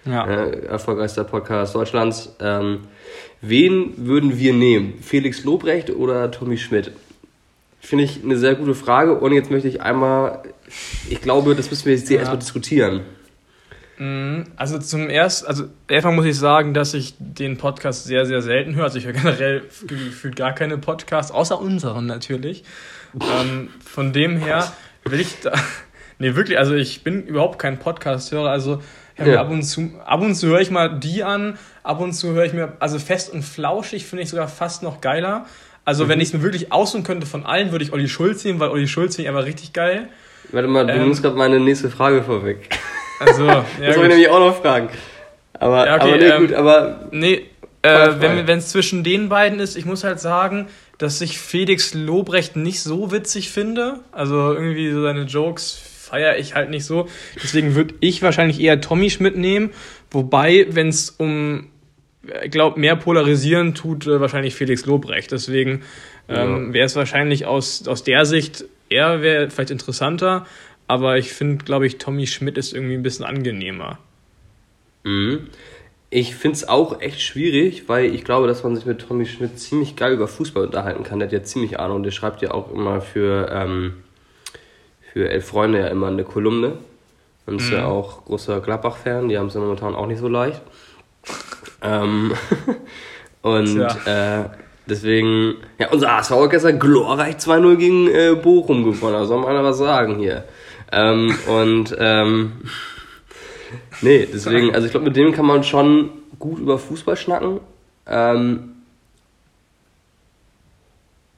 ja. 0.06 0.26
äh, 0.26 0.66
erfolgreichster 0.66 1.24
Podcast 1.24 1.74
Deutschlands. 1.74 2.34
Ähm, 2.40 2.80
wen 3.40 3.92
würden 3.96 4.38
wir 4.38 4.52
nehmen? 4.54 4.94
Felix 5.02 5.44
Lobrecht 5.44 5.90
oder 5.90 6.30
Tommy 6.30 6.56
Schmidt? 6.58 6.92
Finde 7.80 8.04
ich 8.04 8.22
eine 8.24 8.36
sehr 8.36 8.54
gute 8.54 8.74
Frage 8.74 9.14
und 9.14 9.32
jetzt 9.32 9.50
möchte 9.50 9.68
ich 9.68 9.80
einmal, 9.82 10.42
ich 11.08 11.20
glaube, 11.20 11.54
das 11.54 11.70
müssen 11.70 11.86
wir 11.86 11.94
jetzt 11.94 12.08
hier 12.08 12.16
Ja. 12.16 12.20
erstmal 12.22 12.38
diskutieren. 12.40 13.00
Mhm. 13.98 14.44
Also 14.56 14.78
zum 14.78 15.08
ersten, 15.08 15.46
also 15.46 15.64
erstmal 15.88 16.14
muss 16.14 16.26
ich 16.26 16.36
sagen, 16.38 16.74
dass 16.74 16.92
ich 16.94 17.14
den 17.18 17.56
Podcast 17.56 18.04
sehr, 18.04 18.26
sehr 18.26 18.42
selten 18.42 18.74
höre. 18.74 18.84
Also 18.84 18.98
ich 18.98 19.06
höre 19.06 19.12
generell 19.14 19.62
gefühlt 19.86 20.36
gar 20.36 20.52
keine 20.54 20.76
Podcasts, 20.78 21.32
außer 21.32 21.58
unseren 21.60 22.06
natürlich. 22.06 22.64
ähm, 23.14 23.68
von 23.84 24.12
dem 24.12 24.36
her 24.38 24.72
will 25.04 25.20
ich 25.20 25.40
da. 25.40 25.52
Nee, 26.18 26.34
wirklich, 26.34 26.58
also 26.58 26.74
ich 26.74 27.04
bin 27.04 27.26
überhaupt 27.26 27.58
kein 27.58 27.78
Podcast-Hörer. 27.78 28.48
Also 28.48 28.80
Ja. 29.24 29.40
ab 29.40 29.50
und 29.50 29.62
zu, 29.62 29.92
ab 30.04 30.20
und 30.20 30.34
zu 30.34 30.48
höre 30.48 30.60
ich 30.60 30.70
mal 30.70 30.98
die 30.98 31.24
an, 31.24 31.58
ab 31.82 32.00
und 32.00 32.12
zu 32.12 32.32
höre 32.32 32.44
ich 32.44 32.52
mir, 32.52 32.74
also 32.80 32.98
fest 32.98 33.32
und 33.32 33.42
flauschig 33.42 34.04
finde 34.06 34.24
ich 34.24 34.28
sogar 34.30 34.48
fast 34.48 34.82
noch 34.82 35.00
geiler. 35.00 35.46
Also 35.84 36.08
wenn 36.08 36.20
ich 36.20 36.28
es 36.28 36.34
mir 36.34 36.42
wirklich 36.42 36.72
aussuchen 36.72 37.04
könnte 37.04 37.26
von 37.26 37.46
allen, 37.46 37.70
würde 37.72 37.84
ich 37.84 37.92
Olli 37.92 38.08
Schulz 38.08 38.44
nehmen, 38.44 38.58
weil 38.60 38.70
Olli 38.70 38.88
Schulz 38.88 39.16
finde 39.16 39.30
ich 39.30 39.34
einfach 39.36 39.46
richtig 39.48 39.72
geil. 39.72 40.08
Warte 40.52 40.68
mal, 40.68 40.86
du 40.86 40.92
Ähm. 40.92 41.02
nimmst 41.04 41.22
gerade 41.22 41.36
meine 41.36 41.60
nächste 41.60 41.90
Frage 41.90 42.22
vorweg. 42.22 42.68
Also, 43.20 43.46
ja, 43.46 43.64
das 43.80 43.96
wollte 43.96 44.02
ich 44.02 44.08
nämlich 44.08 44.28
auch 44.28 44.40
noch 44.40 44.60
fragen. 44.60 44.88
Aber, 45.58 45.86
Ja, 45.86 45.94
okay, 45.96 46.08
aber 46.12 46.16
nee, 46.18 46.26
ähm, 46.26 46.40
gut, 46.46 46.52
aber 46.54 47.00
Nee, 47.12 47.46
äh, 47.82 48.08
wenn 48.20 48.58
es 48.58 48.68
zwischen 48.68 49.02
den 49.04 49.28
beiden 49.28 49.60
ist, 49.60 49.76
ich 49.76 49.84
muss 49.86 50.04
halt 50.04 50.20
sagen, 50.20 50.66
dass 50.98 51.20
ich 51.20 51.38
Felix 51.38 51.94
Lobrecht 51.94 52.56
nicht 52.56 52.82
so 52.82 53.12
witzig 53.12 53.50
finde. 53.50 54.00
Also 54.12 54.52
irgendwie 54.52 54.90
so 54.90 55.02
seine 55.02 55.22
Jokes 55.22 55.80
feiere 56.06 56.38
ich 56.38 56.54
halt 56.54 56.70
nicht 56.70 56.84
so. 56.84 57.08
Deswegen 57.42 57.74
würde 57.74 57.94
ich 58.00 58.22
wahrscheinlich 58.22 58.60
eher 58.60 58.80
Tommy 58.80 59.10
Schmidt 59.10 59.36
nehmen. 59.36 59.70
Wobei, 60.10 60.66
wenn 60.70 60.88
es 60.88 61.10
um, 61.10 61.66
ich 62.44 62.50
glaube, 62.50 62.78
mehr 62.78 62.96
polarisieren 62.96 63.74
tut, 63.74 64.06
äh, 64.06 64.20
wahrscheinlich 64.20 64.54
Felix 64.54 64.86
Lobrecht. 64.86 65.32
Deswegen 65.32 65.82
ähm, 66.28 66.72
wäre 66.72 66.86
es 66.86 66.96
wahrscheinlich 66.96 67.46
aus, 67.46 67.86
aus 67.88 68.04
der 68.04 68.24
Sicht, 68.24 68.64
er 68.88 69.20
wäre 69.20 69.50
vielleicht 69.50 69.70
interessanter. 69.70 70.46
Aber 70.86 71.18
ich 71.18 71.32
finde, 71.32 71.64
glaube 71.64 71.86
ich, 71.86 71.98
Tommy 71.98 72.28
Schmidt 72.28 72.56
ist 72.56 72.72
irgendwie 72.72 72.94
ein 72.94 73.02
bisschen 73.02 73.24
angenehmer. 73.24 73.98
Mhm. 75.02 75.48
Ich 76.08 76.36
finde 76.36 76.54
es 76.54 76.68
auch 76.68 77.00
echt 77.00 77.20
schwierig, 77.20 77.88
weil 77.88 78.14
ich 78.14 78.22
glaube, 78.22 78.46
dass 78.46 78.62
man 78.62 78.76
sich 78.76 78.86
mit 78.86 79.00
Tommy 79.00 79.26
Schmidt 79.26 79.58
ziemlich 79.58 79.96
geil 79.96 80.12
über 80.12 80.28
Fußball 80.28 80.66
unterhalten 80.66 81.02
kann. 81.02 81.18
Der 81.18 81.26
hat 81.26 81.32
ja 81.32 81.42
ziemlich 81.42 81.80
Ahnung. 81.80 82.04
Der 82.04 82.12
schreibt 82.12 82.42
ja 82.42 82.52
auch 82.52 82.72
immer 82.72 83.00
für, 83.00 83.50
ähm, 83.52 83.94
für 85.16 85.30
Elf 85.30 85.46
Freunde 85.48 85.78
ja 85.80 85.86
immer 85.86 86.08
eine 86.08 86.24
Kolumne. 86.24 86.72
Und 87.46 87.62
ist 87.62 87.70
ja 87.70 87.78
Mhm. 87.80 87.86
auch 87.86 88.26
großer 88.26 88.60
Gladbach-Fan. 88.60 89.30
Die 89.30 89.38
haben 89.38 89.46
es 89.46 89.54
ja 89.54 89.60
momentan 89.60 89.94
auch 89.94 90.06
nicht 90.06 90.18
so 90.18 90.28
leicht. 90.28 90.60
ähm, 91.80 92.34
und 93.40 93.78
äh, 94.04 94.44
deswegen, 94.86 95.54
ja, 95.78 95.88
unser 95.90 96.14
HSV 96.18 96.30
hat 96.32 96.50
gestern 96.50 96.78
glorreich 96.78 97.36
2-0 97.36 97.76
gegen 97.76 98.08
äh, 98.08 98.34
Bochum 98.34 98.84
gewonnen. 98.84 99.14
Da 99.14 99.24
soll 99.24 99.40
man 99.40 99.64
was 99.64 99.78
sagen 99.78 100.18
hier. 100.18 100.44
Ähm, 100.92 101.34
und 101.46 101.96
ähm, 101.98 102.52
Nee, 104.02 104.28
deswegen, 104.30 104.74
also 104.74 104.84
ich 104.84 104.90
glaube, 104.92 105.06
mit 105.06 105.16
dem 105.16 105.32
kann 105.32 105.46
man 105.46 105.64
schon 105.64 106.10
gut 106.38 106.58
über 106.58 106.78
Fußball 106.78 107.16
schnacken. 107.16 107.60
Ähm, 108.06 108.74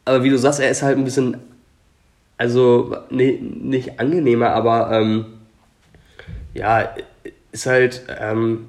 aber 0.05 0.25
wie 0.25 0.31
du 0.31 0.37
sagst, 0.39 0.59
er 0.59 0.69
ist 0.69 0.83
halt 0.83 0.99
ein 0.99 1.05
bisschen, 1.05 1.37
also 2.39 2.97
nee, 3.11 3.39
nicht 3.43 4.01
angenehmer, 4.01 4.51
aber 4.51 4.91
ähm, 4.93 5.27
ja, 6.55 6.95
ist 7.53 7.67
halt, 7.67 8.05
ähm, 8.21 8.69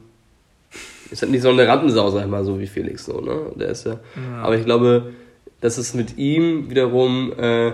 ist 1.12 1.22
halt 1.22 1.32
nicht 1.32 1.42
so 1.42 1.50
eine 1.50 1.68
Rampensau, 1.68 2.10
sag 2.10 2.24
ich 2.24 2.30
mal, 2.30 2.44
so 2.44 2.60
wie 2.60 2.68
Felix 2.68 3.06
so, 3.06 3.22
ne? 3.22 3.52
Der 3.56 3.70
ist 3.70 3.86
ja. 3.86 4.00
Aber 4.42 4.58
ich 4.58 4.66
glaube, 4.66 5.14
dass 5.62 5.78
es 5.78 5.94
mit 5.94 6.18
ihm 6.18 6.70
wiederum 6.70 7.32
äh, 7.38 7.72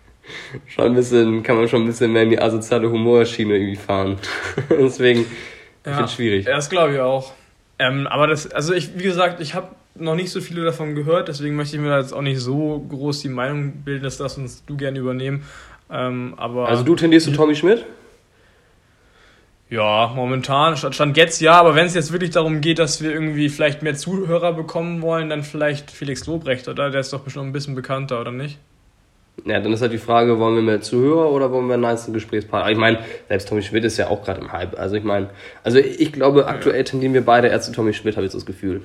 schon 0.66 0.84
ein 0.86 0.94
bisschen, 0.94 1.42
kann 1.42 1.56
man 1.56 1.68
schon 1.68 1.82
ein 1.82 1.86
bisschen 1.86 2.12
mehr 2.12 2.22
in 2.22 2.30
die 2.30 2.40
asoziale 2.40 2.90
Humorschiene 2.90 3.54
irgendwie 3.54 3.76
fahren. 3.76 4.18
Deswegen, 4.70 5.20
ich 5.20 5.26
finde 5.82 6.04
es 6.04 6.12
schwierig. 6.12 6.46
Ja, 6.46 6.56
das 6.56 6.70
glaube 6.70 6.94
ich 6.94 7.00
auch. 7.00 7.32
Ähm, 7.78 8.06
aber 8.06 8.26
das, 8.26 8.50
also 8.50 8.74
ich, 8.74 8.98
wie 8.98 9.04
gesagt, 9.04 9.40
ich 9.40 9.54
habe 9.54 9.68
noch 9.98 10.14
nicht 10.14 10.30
so 10.30 10.40
viele 10.40 10.64
davon 10.64 10.94
gehört, 10.94 11.28
deswegen 11.28 11.56
möchte 11.56 11.76
ich 11.76 11.82
mir 11.82 11.88
da 11.88 11.98
jetzt 11.98 12.12
auch 12.12 12.22
nicht 12.22 12.40
so 12.40 12.84
groß 12.88 13.20
die 13.20 13.28
Meinung 13.28 13.72
bilden, 13.84 14.04
dass 14.04 14.18
das 14.18 14.38
uns 14.38 14.64
du 14.64 14.76
gerne 14.76 14.98
übernehmen. 14.98 15.42
Ähm, 15.90 16.34
aber 16.36 16.68
Also 16.68 16.82
du 16.84 16.94
tendierst 16.94 17.26
zu 17.26 17.32
Tommy 17.32 17.54
Schmidt? 17.54 17.84
ja, 19.70 20.12
momentan 20.14 20.76
stand, 20.76 21.16
jetzt 21.16 21.40
ja, 21.40 21.52
aber 21.52 21.74
wenn 21.74 21.86
es 21.86 21.94
jetzt 21.94 22.10
wirklich 22.10 22.30
darum 22.30 22.60
geht, 22.62 22.78
dass 22.78 23.02
wir 23.02 23.10
irgendwie 23.12 23.50
vielleicht 23.50 23.82
mehr 23.82 23.94
Zuhörer 23.94 24.54
bekommen 24.54 25.02
wollen, 25.02 25.28
dann 25.28 25.42
vielleicht 25.42 25.90
Felix 25.90 26.26
Lobrecht, 26.26 26.68
oder? 26.68 26.90
Der 26.90 27.00
ist 27.00 27.12
doch 27.12 27.20
bestimmt 27.20 27.46
ein 27.46 27.52
bisschen 27.52 27.74
bekannter, 27.74 28.20
oder 28.20 28.30
nicht? 28.30 28.58
Ja, 29.44 29.60
dann 29.60 29.72
ist 29.72 29.82
halt 29.82 29.92
die 29.92 29.98
Frage, 29.98 30.38
wollen 30.38 30.56
wir 30.56 30.62
mehr 30.62 30.80
Zuhörer 30.80 31.30
oder 31.30 31.52
wollen 31.52 31.68
wir 31.68 31.74
einen 31.74 31.82
nice 31.82 32.10
Gesprächspartner? 32.12 32.72
Ich 32.72 32.78
meine, 32.78 32.98
selbst 33.28 33.48
Tommy 33.48 33.62
Schmidt 33.62 33.84
ist 33.84 33.96
ja 33.96 34.08
auch 34.08 34.24
gerade 34.24 34.40
im 34.40 34.52
Hype. 34.52 34.78
Also 34.78 34.96
ich 34.96 35.04
meine, 35.04 35.30
also 35.62 35.78
ich 35.78 36.12
glaube, 36.12 36.46
aktuell 36.46 36.82
tendieren 36.84 37.14
wir 37.14 37.24
beide 37.24 37.48
eher 37.48 37.60
zu 37.60 37.70
Tommy 37.72 37.92
Schmidt, 37.92 38.16
habe 38.16 38.26
ich 38.26 38.32
so 38.32 38.38
das 38.38 38.46
Gefühl. 38.46 38.80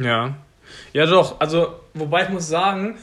Ja. 0.00 0.36
Ja, 0.92 1.06
doch. 1.06 1.40
Also, 1.40 1.68
wobei 1.94 2.24
ich 2.24 2.28
muss 2.28 2.48
sagen, 2.48 2.96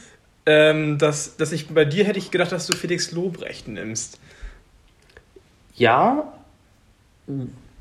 ähm, 0.46 0.98
dass, 0.98 1.36
dass 1.36 1.52
ich 1.52 1.68
bei 1.68 1.84
dir 1.84 2.04
hätte 2.04 2.18
ich 2.18 2.30
gedacht, 2.30 2.52
dass 2.52 2.66
du 2.66 2.76
Felix 2.76 3.12
Lobrecht 3.12 3.68
nimmst. 3.68 4.18
Ja, 5.74 6.32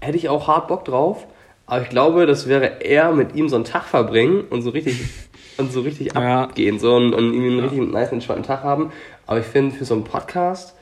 hätte 0.02 0.18
ich 0.18 0.30
auch 0.30 0.48
hart 0.48 0.68
Bock 0.68 0.86
drauf, 0.86 1.28
aber 1.66 1.82
ich 1.84 1.90
glaube, 1.90 2.26
das 2.26 2.48
wäre 2.48 2.82
eher 2.82 3.12
mit 3.12 3.36
ihm 3.36 3.50
so 3.50 3.56
einen 3.56 3.66
Tag 3.66 3.84
verbringen 3.84 4.46
und 4.50 4.62
so 4.62 4.70
richtig 4.72 5.00
und 5.58 5.72
so 5.72 5.82
richtig 5.82 6.14
Ja. 6.16 6.44
abgehen 6.44 6.80
so 6.80 6.96
und, 6.96 7.14
und 7.14 7.34
ihm 7.34 7.44
einen 7.44 7.60
richtig 7.60 7.92
nice 7.92 8.12
entspannten 8.12 8.46
Tag 8.46 8.64
haben. 8.64 8.92
Aber 9.28 9.40
ich 9.40 9.46
finde, 9.46 9.76
für 9.76 9.86
so 9.86 9.94
einen 9.94 10.04
Podcast 10.06 10.76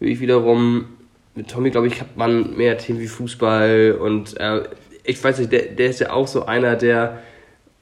würde 0.00 0.12
ich 0.12 0.20
wiederum 0.20 0.86
mit 1.34 1.48
Tommy, 1.50 1.70
glaube 1.70 1.86
ich, 1.86 2.00
hat 2.00 2.16
man 2.16 2.56
mehr 2.56 2.76
Themen 2.78 2.98
wie 3.00 3.06
Fußball 3.06 3.98
und 4.00 4.38
äh, 4.40 4.62
ich 5.04 5.22
weiß 5.22 5.38
nicht, 5.38 5.52
der, 5.52 5.66
der 5.66 5.86
ist 5.90 6.00
ja 6.00 6.10
auch 6.10 6.26
so 6.26 6.46
einer, 6.46 6.74
der 6.76 7.22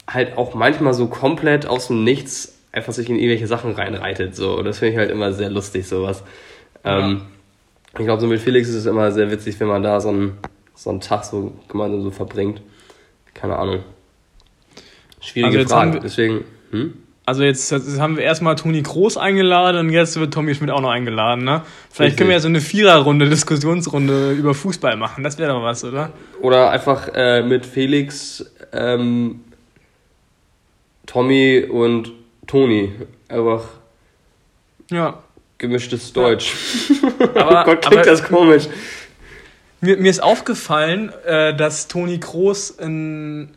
halt 0.07 0.37
auch 0.37 0.55
manchmal 0.55 0.93
so 0.93 1.07
komplett 1.07 1.65
aus 1.65 1.87
dem 1.87 2.03
Nichts 2.03 2.57
einfach 2.71 2.93
sich 2.93 3.09
in 3.09 3.15
irgendwelche 3.17 3.47
Sachen 3.47 3.73
reinreitet. 3.73 4.35
So. 4.35 4.61
Das 4.61 4.79
finde 4.79 4.93
ich 4.93 4.97
halt 4.97 5.11
immer 5.11 5.33
sehr 5.33 5.49
lustig, 5.49 5.87
sowas. 5.87 6.23
Ähm, 6.83 7.23
ich 7.97 8.05
glaube, 8.05 8.21
so 8.21 8.27
mit 8.27 8.39
Felix 8.39 8.69
ist 8.69 8.75
es 8.75 8.85
immer 8.85 9.11
sehr 9.11 9.31
witzig, 9.31 9.59
wenn 9.59 9.67
man 9.67 9.83
da 9.83 9.99
so 9.99 10.09
einen, 10.09 10.37
so 10.75 10.89
einen 10.89 11.01
Tag 11.01 11.23
so 11.25 11.53
gemeinsam 11.67 12.03
so 12.03 12.11
verbringt. 12.11 12.61
Keine 13.33 13.57
Ahnung. 13.57 13.83
Schwierige 15.19 15.59
Also 15.59 15.69
Frage. 15.69 15.99
Deswegen, 15.99 16.45
hm? 16.71 16.93
Also 17.25 17.43
jetzt, 17.43 17.71
jetzt 17.71 17.99
haben 17.99 18.15
wir 18.15 18.23
erstmal 18.23 18.55
Toni 18.55 18.81
Groß 18.81 19.17
eingeladen 19.17 19.87
und 19.87 19.89
jetzt 19.89 20.17
wird 20.17 20.33
Tommy 20.33 20.55
Schmidt 20.55 20.71
auch 20.71 20.79
noch 20.79 20.91
eingeladen, 20.91 21.43
ne? 21.43 21.61
Vielleicht 21.91 22.15
können 22.15 22.29
wir 22.29 22.35
ja 22.35 22.39
so 22.39 22.47
eine 22.47 22.61
Viererrunde, 22.61 23.27
Diskussionsrunde 23.27 24.31
über 24.31 24.53
Fußball 24.53 24.95
machen. 24.95 25.25
Das 25.25 25.37
wäre 25.37 25.51
doch 25.51 25.61
was, 25.61 25.83
oder? 25.83 26.13
Oder 26.41 26.69
einfach 26.71 27.09
äh, 27.13 27.43
mit 27.43 27.65
Felix, 27.65 28.49
ähm, 28.71 29.41
Tommy 31.07 31.63
und 31.67 32.11
Toni. 32.45 32.91
Einfach 33.29 33.63
Ja. 34.91 35.23
gemischtes 35.57 36.13
Deutsch. 36.13 36.53
Aber, 37.35 37.61
oh 37.61 37.63
Gott, 37.65 37.81
klingt 37.81 37.85
aber 37.87 38.01
das 38.03 38.23
komisch. 38.23 38.67
mir, 39.81 39.97
mir 39.97 40.09
ist 40.11 40.21
aufgefallen, 40.21 41.11
äh, 41.25 41.55
dass 41.55 41.87
Toni 41.87 42.17
Groß 42.19 42.69
in, 42.71 43.49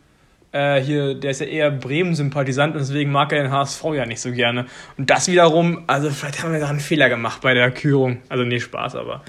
äh, 0.52 0.80
hier, 0.80 1.14
der 1.14 1.30
ist 1.32 1.40
ja 1.40 1.46
eher 1.46 1.70
Bremen-Sympathisant 1.70 2.74
und 2.74 2.80
deswegen 2.80 3.12
mag 3.12 3.32
er 3.32 3.42
den 3.42 3.52
HSV 3.52 3.84
ja 3.94 4.06
nicht 4.06 4.20
so 4.20 4.32
gerne. 4.32 4.66
Und 4.96 5.10
das 5.10 5.28
wiederum, 5.28 5.84
also 5.86 6.10
vielleicht 6.10 6.42
haben 6.42 6.52
wir 6.52 6.60
da 6.60 6.68
einen 6.68 6.80
Fehler 6.80 7.08
gemacht 7.10 7.42
bei 7.42 7.52
der 7.54 7.70
Kürung. 7.70 8.22
Also 8.28 8.44
nee, 8.44 8.60
Spaß, 8.60 8.96
aber 8.96 9.22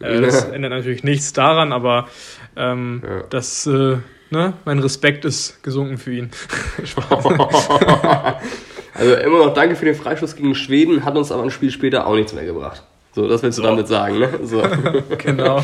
äh, 0.00 0.20
das 0.20 0.44
ändert 0.44 0.70
natürlich 0.72 1.02
nichts 1.04 1.32
daran, 1.32 1.72
aber 1.72 2.08
ähm, 2.56 3.02
Ja. 3.04 3.22
das, 3.30 3.66
äh, 3.66 3.98
ne, 4.32 4.54
mein 4.64 4.78
Respekt 4.80 5.24
ist 5.24 5.62
gesunken 5.62 5.98
für 5.98 6.12
ihn. 6.12 6.30
Also 8.94 9.14
immer 9.14 9.38
noch 9.46 9.54
danke 9.54 9.74
für 9.74 9.86
den 9.86 9.94
Freistoß 9.94 10.36
gegen 10.36 10.54
Schweden, 10.54 11.04
hat 11.04 11.16
uns 11.16 11.32
aber 11.32 11.42
ein 11.42 11.50
Spiel 11.50 11.70
später 11.70 12.06
auch 12.06 12.14
nichts 12.14 12.34
mehr 12.34 12.44
gebracht. 12.44 12.82
So, 13.14 13.26
das 13.26 13.42
willst 13.42 13.56
du 13.58 13.62
So. 13.62 13.68
damit 13.68 13.88
sagen, 13.88 14.18
ne? 14.18 14.28
So. 14.42 14.62
genau. 15.18 15.62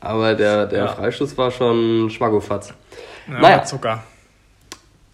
Aber 0.00 0.34
der, 0.34 0.66
der 0.66 0.78
Ja. 0.80 0.88
Freistoß 0.88 1.38
war 1.38 1.52
schon 1.52 2.10
Schmackofatz. 2.10 2.74
Ja, 3.28 3.40
Naja. 3.40 3.62
Zucker. 3.64 4.02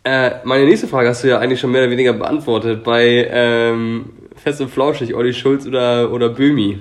Äh, 0.04 0.36
meine 0.44 0.64
nächste 0.64 0.88
Frage 0.88 1.10
hast 1.10 1.22
du 1.22 1.28
ja 1.28 1.38
eigentlich 1.38 1.60
schon 1.60 1.70
mehr 1.70 1.82
oder 1.82 1.90
weniger 1.90 2.14
beantwortet. 2.14 2.82
Bei 2.82 3.28
ähm, 3.30 4.10
Fest 4.42 4.62
und 4.62 4.70
Flauschig, 4.70 5.14
Olli 5.14 5.34
Schulz 5.34 5.66
oder, 5.66 6.10
oder 6.10 6.30
Böhmi. 6.30 6.80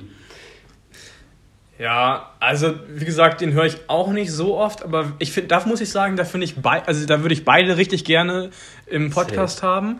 Ja, 1.79 2.31
also 2.39 2.73
wie 2.89 3.05
gesagt, 3.05 3.41
den 3.41 3.53
höre 3.53 3.65
ich 3.65 3.77
auch 3.87 4.11
nicht 4.11 4.31
so 4.31 4.57
oft, 4.57 4.83
aber 4.83 5.13
ich 5.19 5.31
finde, 5.31 5.49
da 5.49 5.63
muss 5.65 5.79
ich 5.79 5.91
sagen, 5.91 6.15
da 6.15 6.25
finde 6.25 6.45
ich 6.45 6.55
also 6.63 7.05
da 7.05 7.21
würde 7.21 7.33
ich 7.33 7.45
beide 7.45 7.77
richtig 7.77 8.03
gerne 8.03 8.49
im 8.87 9.11
Podcast 9.11 9.61
haben. 9.61 9.99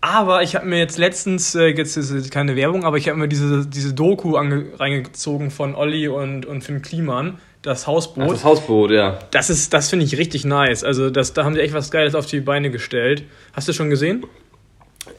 Aber 0.00 0.42
ich 0.42 0.54
habe 0.54 0.64
mir 0.64 0.78
jetzt 0.78 0.96
letztens, 0.96 1.54
äh, 1.54 1.66
jetzt 1.66 1.98
ist 1.98 2.10
es 2.10 2.30
keine 2.30 2.56
Werbung, 2.56 2.84
aber 2.84 2.96
ich 2.96 3.08
habe 3.08 3.18
mir 3.18 3.28
diese, 3.28 3.66
diese 3.66 3.92
Doku 3.92 4.34
reingezogen 4.34 5.50
von 5.50 5.74
Olli 5.74 6.08
und, 6.08 6.46
und 6.46 6.62
Finn 6.64 6.80
Kliman, 6.80 7.38
das 7.60 7.86
Hausboot. 7.86 8.24
Ach, 8.24 8.30
das 8.30 8.44
Hausboot, 8.44 8.92
ja. 8.92 9.18
Das 9.30 9.50
ist, 9.50 9.74
das 9.74 9.90
finde 9.90 10.06
ich 10.06 10.16
richtig 10.16 10.46
nice. 10.46 10.84
Also 10.84 11.10
das, 11.10 11.34
da 11.34 11.44
haben 11.44 11.54
sie 11.54 11.60
echt 11.60 11.74
was 11.74 11.90
Geiles 11.90 12.14
auf 12.14 12.24
die 12.24 12.40
Beine 12.40 12.70
gestellt. 12.70 13.24
Hast 13.52 13.68
du 13.68 13.74
schon 13.74 13.90
gesehen? 13.90 14.24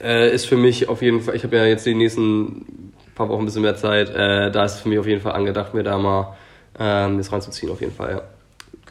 Äh, 0.01 0.33
ist 0.33 0.47
für 0.47 0.57
mich 0.57 0.89
auf 0.89 1.03
jeden 1.03 1.21
Fall, 1.21 1.35
ich 1.35 1.43
habe 1.43 1.57
ja 1.57 1.65
jetzt 1.65 1.85
die 1.85 1.93
nächsten 1.93 2.90
paar 3.15 3.29
Wochen 3.29 3.41
ein 3.43 3.45
bisschen 3.45 3.61
mehr 3.61 3.75
Zeit, 3.75 4.09
äh, 4.09 4.51
da 4.51 4.65
ist 4.65 4.79
für 4.81 4.89
mich 4.89 4.99
auf 4.99 5.07
jeden 5.07 5.21
Fall 5.21 5.33
angedacht, 5.33 5.73
mir 5.73 5.83
da 5.83 5.97
mal 5.97 6.35
ähm, 6.79 7.17
das 7.17 7.31
reinzuziehen, 7.31 7.71
auf 7.71 7.81
jeden 7.81 7.93
Fall, 7.93 8.11
ja. 8.11 8.21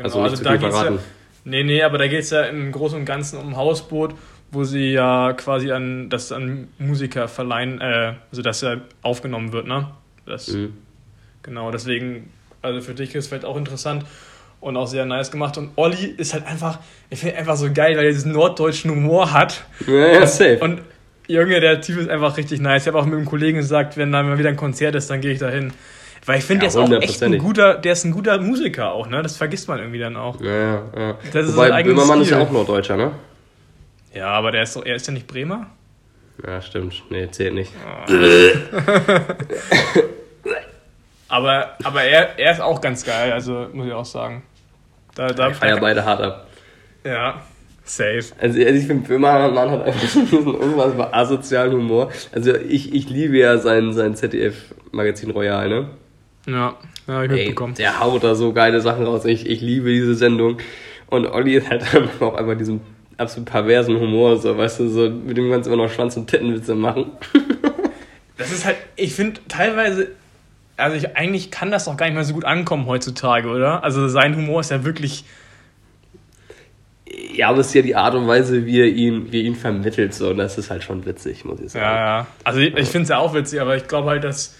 also 0.05 0.23
nicht 0.23 0.37
zu 0.37 0.45
viel 0.45 0.59
Genau, 0.59 0.71
verraten. 0.71 0.95
Ja, 0.97 1.01
nee, 1.45 1.63
nee, 1.65 1.83
aber 1.83 1.99
da 1.99 2.07
geht 2.09 2.21
es 2.21 2.31
ja 2.31 2.43
im 2.43 2.71
Großen 2.73 2.99
und 2.99 3.05
Ganzen 3.05 3.39
um 3.39 3.49
ein 3.49 3.57
Hausboot, 3.57 4.15
wo 4.53 4.65
sie 4.65 4.93
ja 4.93 5.33
quasi 5.33 5.71
an 5.73 6.11
das 6.11 6.33
an 6.33 6.69
Musiker 6.79 7.29
verleihen, 7.29 7.81
äh, 7.81 8.15
also 8.31 8.43
dass 8.43 8.63
er 8.63 8.83
aufgenommen 9.03 9.53
wird, 9.53 9.67
ne? 9.67 9.89
Das, 10.27 10.49
Mhm. 10.49 10.75
Genau, 11.43 11.71
deswegen, 11.71 12.31
also 12.61 12.81
für 12.83 12.93
dich 12.95 13.15
ist 13.15 13.25
es 13.25 13.29
vielleicht 13.29 13.47
auch 13.47 13.57
interessant 13.57 14.05
und 14.61 14.77
auch 14.77 14.87
sehr 14.87 15.07
nice 15.07 15.31
gemacht. 15.31 15.57
Und 15.57 15.71
Olli 15.77 16.05
ist 16.19 16.35
halt 16.35 16.47
einfach, 16.47 16.81
ich 17.09 17.21
finde 17.21 17.37
einfach 17.37 17.57
so 17.57 17.73
geil, 17.73 17.97
weil 17.97 18.05
er 18.05 18.13
diesen 18.13 18.33
norddeutschen 18.33 18.91
Humor 18.91 19.33
hat. 19.33 19.65
Ja, 19.87 19.95
ja, 20.09 20.27
safe. 20.27 20.59
Und 20.61 20.83
Junge, 21.33 21.61
der 21.61 21.81
Typ 21.81 21.99
ist 21.99 22.09
einfach 22.09 22.37
richtig 22.37 22.61
nice. 22.61 22.83
Ich 22.83 22.89
habe 22.89 22.99
auch 22.99 23.05
mit 23.07 23.15
einem 23.15 23.25
Kollegen 23.27 23.59
gesagt, 23.59 23.97
wenn 23.97 24.13
da 24.13 24.23
mal 24.23 24.39
wieder 24.39 24.49
ein 24.51 24.57
Konzert 24.57 24.95
ist, 24.95 25.11
dann 25.11 25.21
gehe 25.21 25.33
ich 25.33 25.39
da 25.39 25.49
hin. 25.49 25.73
Weil 26.27 26.39
ich 26.39 26.45
finde, 26.45 26.67
Ja, 26.67 26.73
der 26.73 26.83
ist 26.85 26.91
auch 26.93 27.03
echt 27.03 27.23
ein 27.23 27.39
guter, 27.39 27.75
der 27.75 27.93
ist 27.93 28.05
ein 28.05 28.11
guter 28.13 28.39
Musiker 28.39 28.93
auch, 28.93 29.07
ne? 29.09 29.23
Das 29.23 29.37
vergisst 29.37 29.69
man 29.69 29.79
irgendwie 29.79 29.99
dann 29.99 30.17
auch. 30.17 30.41
ja, 30.41 30.55
ja, 30.55 30.83
ja. 30.97 31.19
Das 31.33 31.47
ist 31.47 31.57
Wobei, 31.57 31.83
Böhmermann 31.83 32.21
ist 32.21 32.31
ja 32.31 32.39
auch 32.41 32.51
Norddeutscher, 32.51 32.97
ne? 32.97 33.13
Ja, 34.13 34.27
aber 34.29 34.51
der 34.53 34.63
ist 34.65 34.77
doch, 34.77 34.85
er 34.85 34.97
ist 34.97 35.07
ja 35.07 35.13
nicht 35.15 35.27
Bremer? 35.27 35.67
Ja, 36.47 36.61
stimmt. 36.61 37.03
Nee, 37.11 37.31
zählt 37.31 37.55
nicht. 37.55 37.73
Aber, 41.29 41.77
aber 41.85 42.03
er, 42.03 42.37
er 42.41 42.53
ist 42.53 42.61
auch 42.61 42.81
ganz 42.81 43.05
geil, 43.05 43.33
also 43.33 43.69
muss 43.73 43.87
ich 43.87 43.93
auch 43.93 44.05
sagen. 44.05 44.43
Da, 45.15 45.29
da, 45.29 45.51
Ich 45.51 45.57
feier 45.57 45.79
beide 45.79 46.05
hart 46.05 46.21
ab. 46.21 46.47
ja, 47.05 47.41
safe. 47.97 48.33
Also, 48.41 48.61
also 48.61 48.79
ich 48.79 48.87
finde, 48.87 49.09
Böhmermann 49.09 49.71
hat 49.73 49.85
einfach 49.85 50.01
diesen 50.03 50.29
irgendwas 50.29 50.95
asozialen 51.13 51.73
Humor. 51.73 52.11
Also 52.33 52.55
ich, 52.55 52.95
ich 52.95 53.09
liebe 53.11 53.39
ja 53.39 53.59
sein, 53.59 53.93
sein 53.93 54.15
ZDF-Magazin 54.15 55.31
Royal, 55.31 55.69
ne? 55.69 55.91
Ja, 56.47 56.75
ja 57.07 57.15
hab 57.15 57.25
ich 57.25 57.31
Ey, 57.31 57.37
mitbekommen. 57.39 57.75
der 57.75 58.01
haut 58.01 58.25
da 58.25 58.35
so 58.35 58.53
geile 58.53 58.81
Sachen 58.81 59.05
raus. 59.05 59.25
Ich, 59.25 59.47
ich 59.49 59.61
liebe 59.61 59.91
diese 59.91 60.15
Sendung. 60.15 60.59
Und 61.09 61.27
Olli 61.27 61.61
hat 61.61 61.83
dann 61.93 62.09
auch 62.21 62.35
einfach 62.35 62.57
diesen 62.57 62.81
absolut 63.17 63.51
perversen 63.51 63.99
Humor, 64.01 64.39
so, 64.39 64.57
weißt 64.57 64.81
du, 64.81 64.89
so, 64.89 65.11
mit 65.11 65.37
dem 65.37 65.51
kannst 65.51 65.69
du 65.69 65.75
immer 65.75 65.85
noch 65.85 65.93
Schwanz- 65.93 66.17
und 66.17 66.29
Tittenwitze 66.29 66.75
machen. 66.75 67.13
Das 68.39 68.53
ist 68.53 68.65
halt, 68.65 68.79
ich 68.97 69.15
finde 69.15 69.39
teilweise, 69.49 70.13
also 70.79 70.97
ich, 70.97 71.15
eigentlich 71.15 71.51
kann 71.51 71.71
das 71.71 71.85
doch 71.85 71.95
gar 71.99 72.07
nicht 72.07 72.15
mehr 72.15 72.25
so 72.25 72.33
gut 72.33 72.47
ankommen 72.47 72.87
heutzutage, 72.87 73.47
oder? 73.49 73.85
Also 73.85 74.09
sein 74.09 74.35
Humor 74.35 74.63
ist 74.63 74.71
ja 74.71 74.83
wirklich, 74.83 75.27
Ja, 77.13 77.49
aber 77.49 77.59
es 77.61 77.69
ist 77.69 77.75
ja 77.75 77.83
die 77.83 77.97
Art 77.97 78.15
und 78.15 78.29
Weise, 78.29 78.67
wie 78.67 78.81
er 78.81 78.87
ihn, 78.87 79.33
wie 79.33 79.41
er 79.41 79.45
ihn 79.45 79.57
vermittelt, 79.57 80.15
so, 80.15 80.31
und 80.31 80.39
das 80.39 80.59
ist 80.59 80.71
halt 80.71 80.85
schon 80.85 81.05
witzig, 81.07 81.45
muss 81.45 81.61
ich 81.61 81.73
sagen. 81.73 81.85
ja, 81.85 82.19
ja. 82.19 82.27
Also 82.45 82.61
ich, 82.61 82.77
ich 82.77 82.89
finde 82.89 83.05
es 83.05 83.09
ja 83.09 83.19
auch 83.19 83.35
witzig, 83.35 83.61
aber 83.61 83.77
ich 83.77 83.89
glaube 83.89 84.11
halt, 84.11 84.23
dass, 84.23 84.57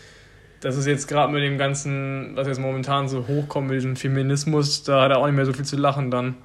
dass 0.61 0.77
es 0.77 0.87
jetzt 0.87 1.07
gerade 1.07 1.33
mit 1.33 1.43
dem 1.43 1.59
ganzen, 1.59 2.33
was 2.35 2.49
jetzt 2.49 2.59
momentan 2.59 3.09
so 3.09 3.29
hochkommt, 3.29 3.69
mit 3.69 3.77
diesem 3.77 3.97
Feminismus, 3.97 4.83
da 4.83 5.03
hat 5.03 5.13
er 5.13 5.19
auch 5.19 5.27
nicht 5.27 5.37
mehr 5.37 5.47
so 5.47 5.53
viel 5.53 5.65
zu 5.65 5.77
lachen 5.77 6.11
dann. 6.11 6.37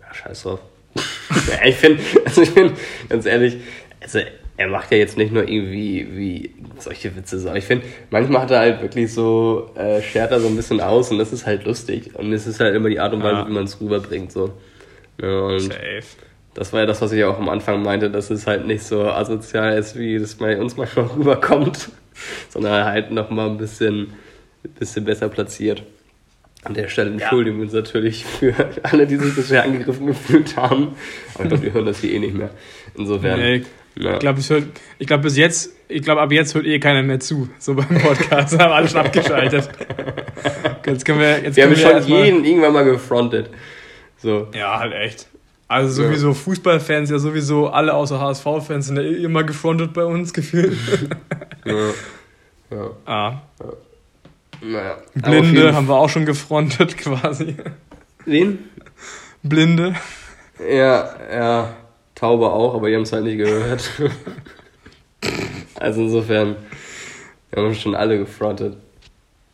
Ja, 0.00 0.14
scheiß 0.14 0.42
drauf. 0.42 0.60
ich 1.64 1.76
finde, 1.76 2.02
also 2.24 2.42
ich 2.42 2.50
finde, 2.50 2.74
ganz 3.08 3.26
ehrlich, 3.26 3.56
also 4.00 4.20
er 4.58 4.68
macht 4.68 4.90
ja 4.90 4.98
jetzt 4.98 5.16
nicht 5.18 5.32
nur 5.32 5.46
irgendwie 5.48 6.06
wie 6.12 6.50
solche 6.78 7.14
Witze, 7.16 7.38
so. 7.38 7.52
ich 7.54 7.64
finde, 7.64 7.84
manchmal 8.10 8.42
hat 8.42 8.50
er 8.50 8.60
halt 8.60 8.82
wirklich 8.82 9.12
so, 9.12 9.70
äh, 9.76 10.00
schert 10.02 10.30
er 10.32 10.40
so 10.40 10.48
ein 10.48 10.56
bisschen 10.56 10.80
aus 10.80 11.10
und 11.10 11.18
das 11.18 11.32
ist 11.32 11.46
halt 11.46 11.64
lustig. 11.64 12.14
Und 12.14 12.32
es 12.32 12.46
ist 12.46 12.60
halt 12.60 12.74
immer 12.74 12.88
die 12.88 12.98
Art 13.00 13.12
und 13.12 13.22
Weise, 13.22 13.36
Ja. 13.40 13.48
wie 13.48 13.52
man 13.52 13.64
es 13.64 13.80
rüberbringt, 13.80 14.32
so. 14.32 14.52
Ja, 15.20 15.40
und 15.40 15.60
Safe. 15.60 16.02
das 16.54 16.72
war 16.72 16.80
ja 16.80 16.86
das, 16.86 17.00
was 17.02 17.12
ich 17.12 17.22
auch 17.24 17.38
am 17.38 17.48
Anfang 17.48 17.82
meinte, 17.82 18.10
dass 18.10 18.30
es 18.30 18.46
halt 18.46 18.66
nicht 18.66 18.82
so 18.82 19.02
asozial 19.04 19.76
ist, 19.78 19.98
wie 19.98 20.18
das 20.18 20.34
bei 20.36 20.58
uns 20.58 20.76
manchmal 20.76 21.06
rüberkommt, 21.16 21.90
sondern 22.48 22.84
halt 22.84 23.10
nochmal 23.10 23.50
ein 23.50 23.58
bisschen, 23.58 24.14
bisschen 24.78 25.04
besser 25.04 25.28
platziert. 25.28 25.82
An 26.64 26.74
der 26.74 26.88
Stelle 26.88 27.10
entschuldigen 27.10 27.58
wir 27.58 27.64
uns 27.64 27.72
natürlich 27.74 28.24
für 28.24 28.52
alle, 28.82 29.06
die 29.06 29.16
sich 29.16 29.36
bisher 29.36 29.62
angegriffen 29.62 30.06
gefühlt 30.06 30.56
haben. 30.56 30.94
Aber 31.34 31.44
ich 31.44 31.48
glaube, 31.50 31.62
wir 31.62 31.72
hören 31.74 31.86
das 31.86 32.00
hier 32.00 32.12
eh 32.12 32.18
nicht 32.18 32.34
mehr. 32.34 32.50
Insofern. 32.96 33.38
Nee, 33.38 33.62
ja. 33.98 34.14
ich 34.14 34.18
glaube, 34.20 34.40
ich 34.98 35.06
glaube 35.06 35.22
bis 35.22 35.36
jetzt, 35.36 35.70
ich 35.88 36.02
glaube 36.02 36.20
ab 36.20 36.32
jetzt 36.32 36.54
hört 36.54 36.66
eh 36.66 36.78
keiner 36.78 37.02
mehr 37.02 37.20
zu, 37.20 37.48
so 37.58 37.74
beim 37.74 37.98
Podcast, 37.98 38.58
haben 38.58 38.72
alle 38.72 38.88
schon 38.88 39.00
abgeschaltet. 39.00 39.68
Jetzt 40.84 41.04
können 41.04 41.20
wir, 41.20 41.42
jetzt 41.42 41.56
wir 41.56 41.64
haben 41.64 41.74
können 41.74 42.02
schon 42.02 42.16
jeden 42.16 42.44
irgendwann 42.44 42.72
mal 42.72 42.84
gefrontet. 42.84 43.50
So. 44.18 44.48
Ja, 44.54 44.78
halt 44.78 44.94
echt. 44.94 45.26
Also 45.68 46.04
sowieso 46.04 46.32
Fußballfans, 46.32 47.10
ja 47.10 47.18
sowieso 47.18 47.68
alle 47.68 47.92
außer 47.94 48.20
HSV-Fans 48.20 48.86
sind 48.86 48.96
ja 48.96 49.02
eh 49.02 49.24
immer 49.24 49.42
gefrontet 49.42 49.92
bei 49.92 50.04
uns 50.04 50.32
gefühlt. 50.32 50.76
Ja. 51.64 51.90
Ja. 52.70 52.90
ah, 53.06 53.42
Naja. 54.60 54.98
Aber 55.20 55.36
auf 55.36 55.40
Blinde 55.40 55.74
haben 55.74 55.88
wir 55.88 55.96
auch 55.96 56.08
schon 56.08 56.24
gefrontet 56.24 56.96
quasi. 56.98 57.56
Wen? 58.24 58.70
Blinde. 59.42 59.96
Ja, 60.60 61.16
ja. 61.28 61.76
Taube 62.16 62.50
auch, 62.50 62.74
aber 62.74 62.88
die 62.88 62.96
haben 62.96 63.02
es 63.02 63.12
halt 63.12 63.24
nicht 63.24 63.36
gehört. 63.38 63.88
also 65.76 66.02
insofern, 66.02 66.56
wir 67.50 67.62
haben 67.62 67.74
schon 67.74 67.94
alle 67.94 68.18
gefrontet. 68.18 68.76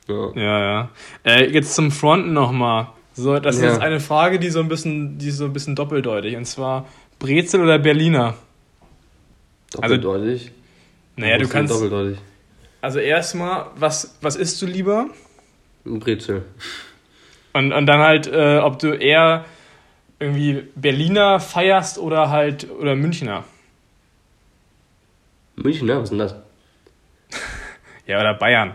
Ja. 0.09 0.31
Ja, 0.35 0.61
ja. 0.61 0.91
Äh, 1.25 1.51
jetzt 1.53 1.75
zum 1.75 1.91
Fronten 1.91 2.33
nochmal. 2.33 2.89
So, 3.15 3.39
das 3.39 3.57
ist 3.57 3.63
Ja. 3.63 3.69
jetzt 3.73 3.81
eine 3.83 4.01
Frage, 4.01 4.39
die 4.39 4.49
so 4.49 4.61
ein 4.61 4.69
bisschen, 4.69 5.19
die 5.19 5.29
ist 5.29 5.37
so 5.37 5.45
ein 5.45 5.53
bisschen 5.53 5.75
doppeldeutig. 5.77 6.35
Und 6.37 6.47
zwar 6.47 6.87
Brezel 7.19 7.61
oder 7.63 7.79
Berliner? 7.79 8.35
Doppeldeutig. 9.73 10.51
Naja, 11.17 11.37
du 11.39 11.45
ist 11.45 11.51
kannst. 11.51 11.73
Doppeldeutig. 11.75 12.19
Also 12.81 12.99
erstmal, 12.99 13.67
was, 13.77 14.17
was 14.23 14.37
isst 14.37 14.61
du 14.63 14.67
lieber? 14.67 15.07
Ein 15.85 15.99
Brezel. 16.01 16.45
Und, 17.53 17.73
und 17.73 17.87
dann 17.87 18.01
halt, 18.01 18.27
äh, 18.27 18.59
ob 18.59 18.79
du 18.79 18.93
eher 18.95 19.45
irgendwie 20.23 20.65
Berliner 20.75 21.41
feierst 21.41 21.99
oder 21.99 22.31
halt 22.31 22.71
oder 22.71 22.95
Münchner. 22.95 23.45
München, 25.57 25.87
ne? 25.87 25.97
Was 25.97 26.05
ist 26.05 26.11
denn 26.11 26.19
das? 26.19 26.35
Ja, 28.07 28.19
oder 28.21 28.35
Bayern. 28.35 28.75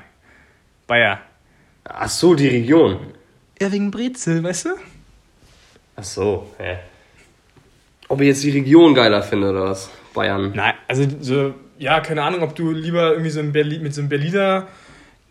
Bayer. 0.88 1.20
Ach 1.84 2.10
so, 2.10 2.34
die 2.34 2.48
Region. 2.48 2.98
Ja, 3.60 3.70
wegen 3.72 3.92
Brezel, 3.92 4.42
weißt 4.42 4.66
du? 4.66 4.70
Ach 5.98 6.04
so, 6.04 6.54
hä? 6.58 6.78
Ob 8.08 8.22
ich 8.22 8.28
jetzt 8.28 8.44
die 8.44 8.52
Region 8.52 8.94
geiler 8.94 9.22
finde 9.22 9.50
oder 9.50 9.66
was? 9.66 9.90
Bayern. 10.14 10.54
Nein, 10.56 10.76
also 10.88 11.06
so, 11.20 11.54
ja, 11.78 12.00
keine 12.00 12.24
Ahnung, 12.24 12.42
ob 12.42 12.56
du 12.56 12.72
lieber 12.72 13.12
irgendwie 13.12 13.30
so 13.32 13.42
ein 13.42 13.52
Berlin, 13.52 13.84
mit 13.84 13.94
so 13.94 14.02
einem 14.02 14.10
Berliner. 14.10 14.68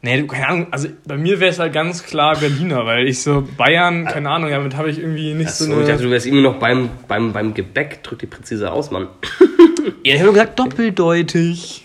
Nee, 0.02 0.20
du, 0.20 0.26
keine 0.26 0.46
Ahnung, 0.46 0.66
also 0.70 0.88
bei 1.04 1.16
mir 1.16 1.40
wäre 1.40 1.50
es 1.50 1.58
halt 1.58 1.72
ganz 1.72 2.04
klar 2.04 2.38
Berliner, 2.38 2.86
weil 2.86 3.08
ich 3.08 3.22
so 3.22 3.46
Bayern, 3.56 4.04
keine 4.04 4.30
Ahnung, 4.30 4.50
damit 4.50 4.76
habe 4.76 4.90
ich 4.90 4.98
irgendwie 4.98 5.34
nicht 5.34 5.50
so, 5.50 5.64
so, 5.64 5.72
eine. 5.72 5.82
ich 5.82 5.88
dachte, 5.88 6.04
du 6.04 6.10
wärst 6.10 6.26
irgendwie 6.26 6.44
noch 6.44 6.58
beim, 6.58 6.90
beim, 7.08 7.32
beim 7.32 7.54
Gebäck. 7.54 8.02
Drück 8.02 8.18
die 8.18 8.26
präzise 8.26 8.70
aus, 8.70 8.90
Mann. 8.90 9.08
ja, 10.04 10.14
ich 10.14 10.20
habe 10.20 10.32
gesagt 10.32 10.58
doppeldeutig. 10.58 11.84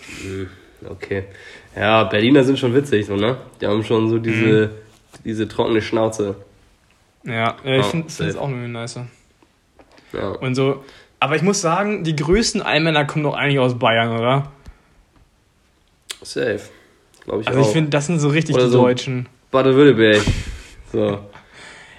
Okay. 0.88 1.24
Ja, 1.74 2.04
Berliner 2.04 2.44
sind 2.44 2.58
schon 2.58 2.74
witzig, 2.74 3.06
so, 3.06 3.16
ne? 3.16 3.38
Die 3.60 3.66
haben 3.66 3.82
schon 3.82 4.08
so 4.08 4.18
diese, 4.18 4.70
diese 5.24 5.48
trockene 5.48 5.80
Schnauze. 5.80 6.36
Ja, 7.24 7.56
ja 7.64 7.78
ich 7.78 7.86
Oh, 7.86 7.90
finde 7.90 8.06
es 8.08 8.36
auch 8.36 8.48
irgendwie 8.48 8.68
nicer. 8.68 9.06
Ja. 10.12 10.28
Und 10.28 10.54
so, 10.54 10.84
aber 11.18 11.36
ich 11.36 11.42
muss 11.42 11.60
sagen, 11.60 12.04
die 12.04 12.14
größten 12.14 12.62
Allmänner 12.62 13.04
kommen 13.04 13.24
doch 13.24 13.34
eigentlich 13.34 13.58
aus 13.58 13.78
Bayern, 13.78 14.16
oder? 14.16 14.52
Safe. 16.22 16.60
Glaube 17.24 17.42
ich 17.42 17.48
Also 17.48 17.60
auch. 17.60 17.66
ich 17.66 17.72
finde, 17.72 17.90
das 17.90 18.06
sind 18.06 18.18
so 18.18 18.28
richtig 18.28 18.54
Oder 18.56 18.64
die 18.66 18.70
so- 18.72 18.82
Deutschen. 18.82 19.28
Baden-Württemberg. 19.50 20.22
So. 20.92 21.20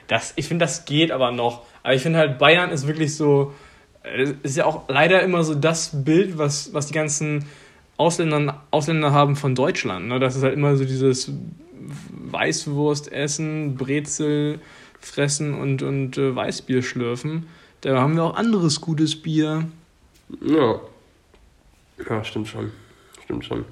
Das, 0.07 0.33
ich 0.35 0.47
finde, 0.47 0.65
das 0.65 0.85
geht 0.85 1.11
aber 1.11 1.31
noch. 1.31 1.63
Aber 1.81 1.95
ich 1.95 2.03
finde 2.03 2.19
halt, 2.19 2.37
Bayern 2.37 2.69
ist 2.69 2.85
wirklich 2.85 3.15
so. 3.15 3.51
Es 4.03 4.35
ist 4.43 4.55
ja 4.57 4.65
auch 4.65 4.87
leider 4.87 5.23
immer 5.23 5.43
so 5.43 5.55
das 5.55 6.03
Bild, 6.03 6.37
was, 6.37 6.75
was 6.75 6.85
die 6.87 6.93
ganzen 6.93 7.45
Ausländer, 7.97 8.61
Ausländer 8.69 9.11
haben 9.11 9.35
von 9.35 9.55
Deutschland. 9.55 10.09
Ne? 10.09 10.19
Das 10.19 10.35
ist 10.35 10.43
halt 10.43 10.53
immer 10.53 10.75
so 10.75 10.85
dieses 10.85 11.31
Weißwurst 12.29 13.11
essen, 13.11 13.75
Brezel 13.75 14.59
fressen 14.99 15.53
und, 15.55 15.81
und 15.81 16.17
äh, 16.19 16.35
Weißbier 16.35 16.83
schlürfen. 16.83 17.47
Da 17.81 17.99
haben 17.99 18.15
wir 18.15 18.23
auch 18.25 18.35
anderes 18.35 18.79
gutes 18.79 19.19
Bier. 19.19 19.65
Ja. 20.45 20.79
Ja, 22.09 22.23
stimmt 22.23 22.47
schon. 22.47 22.71
Stimmt 23.41 23.45
schon. 23.45 23.65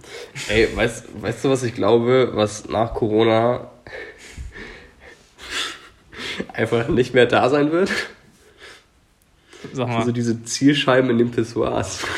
Ey, 0.50 0.68
weißt, 0.76 1.22
weißt 1.22 1.46
du, 1.46 1.50
was 1.50 1.64
ich 1.64 1.76
glaube, 1.76 2.32
was 2.34 2.68
nach 2.70 2.94
Corona 2.94 3.70
einfach 6.54 6.88
nicht 6.88 7.14
mehr 7.14 7.26
da 7.26 7.50
sein 7.50 7.72
wird? 7.72 7.92
Sag 9.74 9.88
mal. 9.88 9.98
Also 9.98 10.12
diese 10.12 10.44
Zielscheiben 10.44 11.10
in 11.10 11.18
den 11.18 11.32
Pissoirs. 11.32 12.04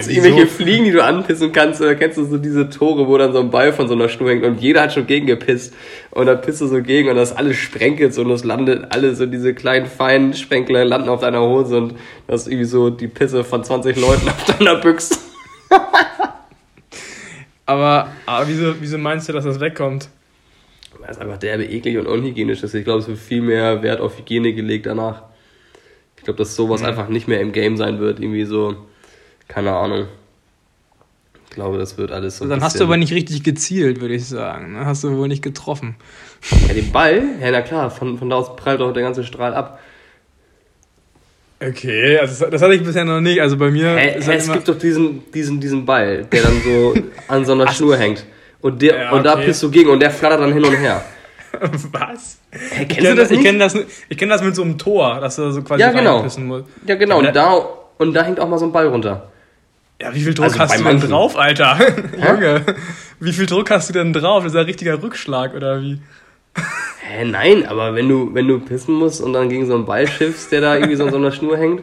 So 0.00 0.10
irgendwelche 0.10 0.46
Fliegen, 0.46 0.84
die 0.84 0.90
du 0.90 1.02
anpissen 1.02 1.52
kannst, 1.52 1.80
oder 1.80 1.94
kennst 1.94 2.18
du 2.18 2.24
so 2.24 2.38
diese 2.38 2.68
Tore, 2.68 3.06
wo 3.06 3.16
dann 3.16 3.32
so 3.32 3.40
ein 3.40 3.50
Ball 3.50 3.72
von 3.72 3.88
so 3.88 3.94
einer 3.94 4.08
Schnur 4.08 4.30
hängt 4.30 4.44
und 4.44 4.60
jeder 4.60 4.82
hat 4.82 4.92
schon 4.92 5.06
gegen 5.06 5.26
gepisst 5.26 5.74
und 6.10 6.26
dann 6.26 6.40
pisst 6.40 6.60
du 6.60 6.66
so 6.66 6.82
gegen 6.82 7.08
und 7.08 7.16
das 7.16 7.34
alles 7.34 7.56
sprenkelt 7.56 8.12
so 8.12 8.22
und 8.22 8.28
das 8.28 8.44
landet 8.44 8.86
alles 8.90 9.18
so 9.18 9.26
diese 9.26 9.54
kleinen 9.54 9.86
feinen 9.86 10.34
Sprenkler 10.34 10.84
landen 10.84 11.08
auf 11.08 11.20
deiner 11.20 11.40
Hose 11.40 11.76
und 11.78 11.94
das 12.26 12.42
ist 12.42 12.48
irgendwie 12.48 12.66
so 12.66 12.90
die 12.90 13.08
Pisse 13.08 13.44
von 13.44 13.64
20 13.64 13.96
Leuten 13.96 14.28
auf 14.28 14.44
deiner 14.44 14.76
Büchse. 14.76 15.16
aber 17.66 18.12
aber 18.26 18.48
wieso, 18.48 18.74
wieso 18.80 18.98
meinst 18.98 19.28
du, 19.28 19.32
dass 19.32 19.44
das 19.44 19.60
wegkommt? 19.60 20.08
Weil 20.98 21.10
es 21.10 21.18
einfach 21.18 21.38
derbe 21.38 21.64
eklig 21.64 21.98
und 21.98 22.06
unhygienisch 22.06 22.62
ist. 22.62 22.74
Ich 22.74 22.84
glaube, 22.84 23.00
es 23.00 23.08
wird 23.08 23.18
viel 23.18 23.42
mehr 23.42 23.82
Wert 23.82 24.00
auf 24.00 24.18
Hygiene 24.18 24.54
gelegt 24.54 24.86
danach. 24.86 25.22
Ich 26.16 26.24
glaube, 26.24 26.38
dass 26.38 26.56
sowas 26.56 26.82
einfach 26.82 27.08
nicht 27.08 27.28
mehr 27.28 27.40
im 27.40 27.52
Game 27.52 27.76
sein 27.76 28.00
wird. 28.00 28.18
Irgendwie 28.18 28.44
so, 28.44 28.76
keine 29.48 29.72
Ahnung. 29.72 30.06
Ich 31.48 31.50
glaube, 31.50 31.78
das 31.78 31.96
wird 31.96 32.10
alles 32.12 32.38
so. 32.38 32.46
Dann 32.46 32.62
hast 32.62 32.80
du 32.80 32.84
aber 32.84 32.96
nicht 32.96 33.12
richtig 33.12 33.42
gezielt, 33.42 34.00
würde 34.00 34.14
ich 34.14 34.26
sagen. 34.26 34.72
ne? 34.72 34.84
Hast 34.84 35.04
du 35.04 35.16
wohl 35.16 35.28
nicht 35.28 35.42
getroffen. 35.42 35.96
Ja, 36.66 36.74
den 36.74 36.92
Ball? 36.92 37.22
Ja, 37.40 37.50
na 37.50 37.62
klar, 37.62 37.90
von, 37.90 38.18
von 38.18 38.28
da 38.28 38.36
aus 38.36 38.56
prallt 38.56 38.80
doch 38.80 38.92
der 38.92 39.02
ganze 39.02 39.24
Strahl 39.24 39.54
ab. 39.54 39.80
Okay, 41.60 42.18
also 42.18 42.44
das, 42.44 42.50
das 42.50 42.62
hatte 42.62 42.74
ich 42.74 42.82
bisher 42.82 43.04
noch 43.04 43.20
nicht. 43.20 43.40
Also 43.40 43.56
bei 43.56 43.70
mir 43.70 43.96
Hä, 43.96 44.20
hä, 44.20 44.24
halt 44.26 44.40
es 44.40 44.52
gibt 44.52 44.68
doch 44.68 44.78
diesen, 44.78 45.30
diesen, 45.32 45.58
diesen 45.58 45.86
Ball, 45.86 46.24
der 46.24 46.42
dann 46.42 46.60
so 46.62 46.94
an 47.28 47.44
so 47.44 47.52
einer 47.52 47.68
Schnur 47.72 47.96
hängt. 47.96 48.24
Und, 48.60 48.82
der, 48.82 48.98
Ja, 48.98 49.10
und 49.12 49.24
da 49.24 49.34
okay. 49.34 49.46
pisst 49.46 49.62
du 49.62 49.70
gegen 49.70 49.88
und 49.90 50.00
der 50.00 50.10
flattert 50.10 50.40
dann 50.40 50.52
hin 50.52 50.64
und 50.64 50.76
her. 50.76 51.02
Was? 51.92 52.38
Hä, 52.50 52.82
Ich 52.82 52.88
kennst 52.88 52.96
kenne 52.96 53.08
du 53.10 53.14
das 53.16 53.30
ich 53.30 53.40
kenn 53.42 53.58
das, 53.58 53.74
ich 54.08 54.18
kenn 54.18 54.28
das 54.28 54.42
mit 54.42 54.54
so 54.54 54.62
einem 54.62 54.76
Tor, 54.76 55.20
dass 55.20 55.36
du 55.36 55.50
so 55.50 55.62
quasi 55.62 55.80
Ja, 55.80 55.92
genau. 55.92 56.16
reinpissen 56.16 56.46
musst. 56.46 56.64
Ja, 56.86 56.94
genau. 56.96 57.18
Und 57.20 57.34
da, 57.34 57.54
und 57.98 58.12
da 58.12 58.22
hängt 58.22 58.38
auch 58.38 58.48
mal 58.48 58.58
so 58.58 58.66
ein 58.66 58.72
Ball 58.72 58.88
runter. 58.88 59.30
Ja, 60.00 60.14
wie 60.14 60.20
viel 60.20 60.34
Druck 60.34 60.46
Also 60.46 60.58
hast 60.58 60.78
du 60.78 60.84
denn 60.84 61.00
drauf, 61.00 61.38
Alter? 61.38 61.78
Junge. 62.28 62.66
Wie 63.18 63.32
viel 63.32 63.46
Druck 63.46 63.70
hast 63.70 63.88
du 63.88 63.94
denn 63.94 64.12
drauf? 64.12 64.44
Das 64.44 64.52
ist 64.52 64.58
ein 64.58 64.66
richtiger 64.66 65.02
Rückschlag, 65.02 65.54
oder 65.54 65.80
wie? 65.80 66.00
Hä, 67.00 67.24
nein, 67.24 67.66
aber 67.66 67.94
wenn 67.94 68.08
du, 68.08 68.34
wenn 68.34 68.48
du 68.48 68.58
pissen 68.58 68.94
musst 68.94 69.20
und 69.20 69.32
dann 69.32 69.48
gegen 69.48 69.66
so 69.66 69.74
einen 69.74 69.84
Ball 69.86 70.06
schiffst, 70.08 70.50
der 70.52 70.60
da 70.60 70.74
irgendwie 70.74 70.96
so 70.96 71.04
an 71.04 71.10
so 71.10 71.16
einer 71.16 71.30
Schnur 71.32 71.56
hängt. 71.56 71.82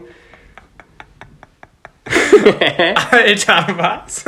Alter, 3.12 3.68
was? 3.78 4.26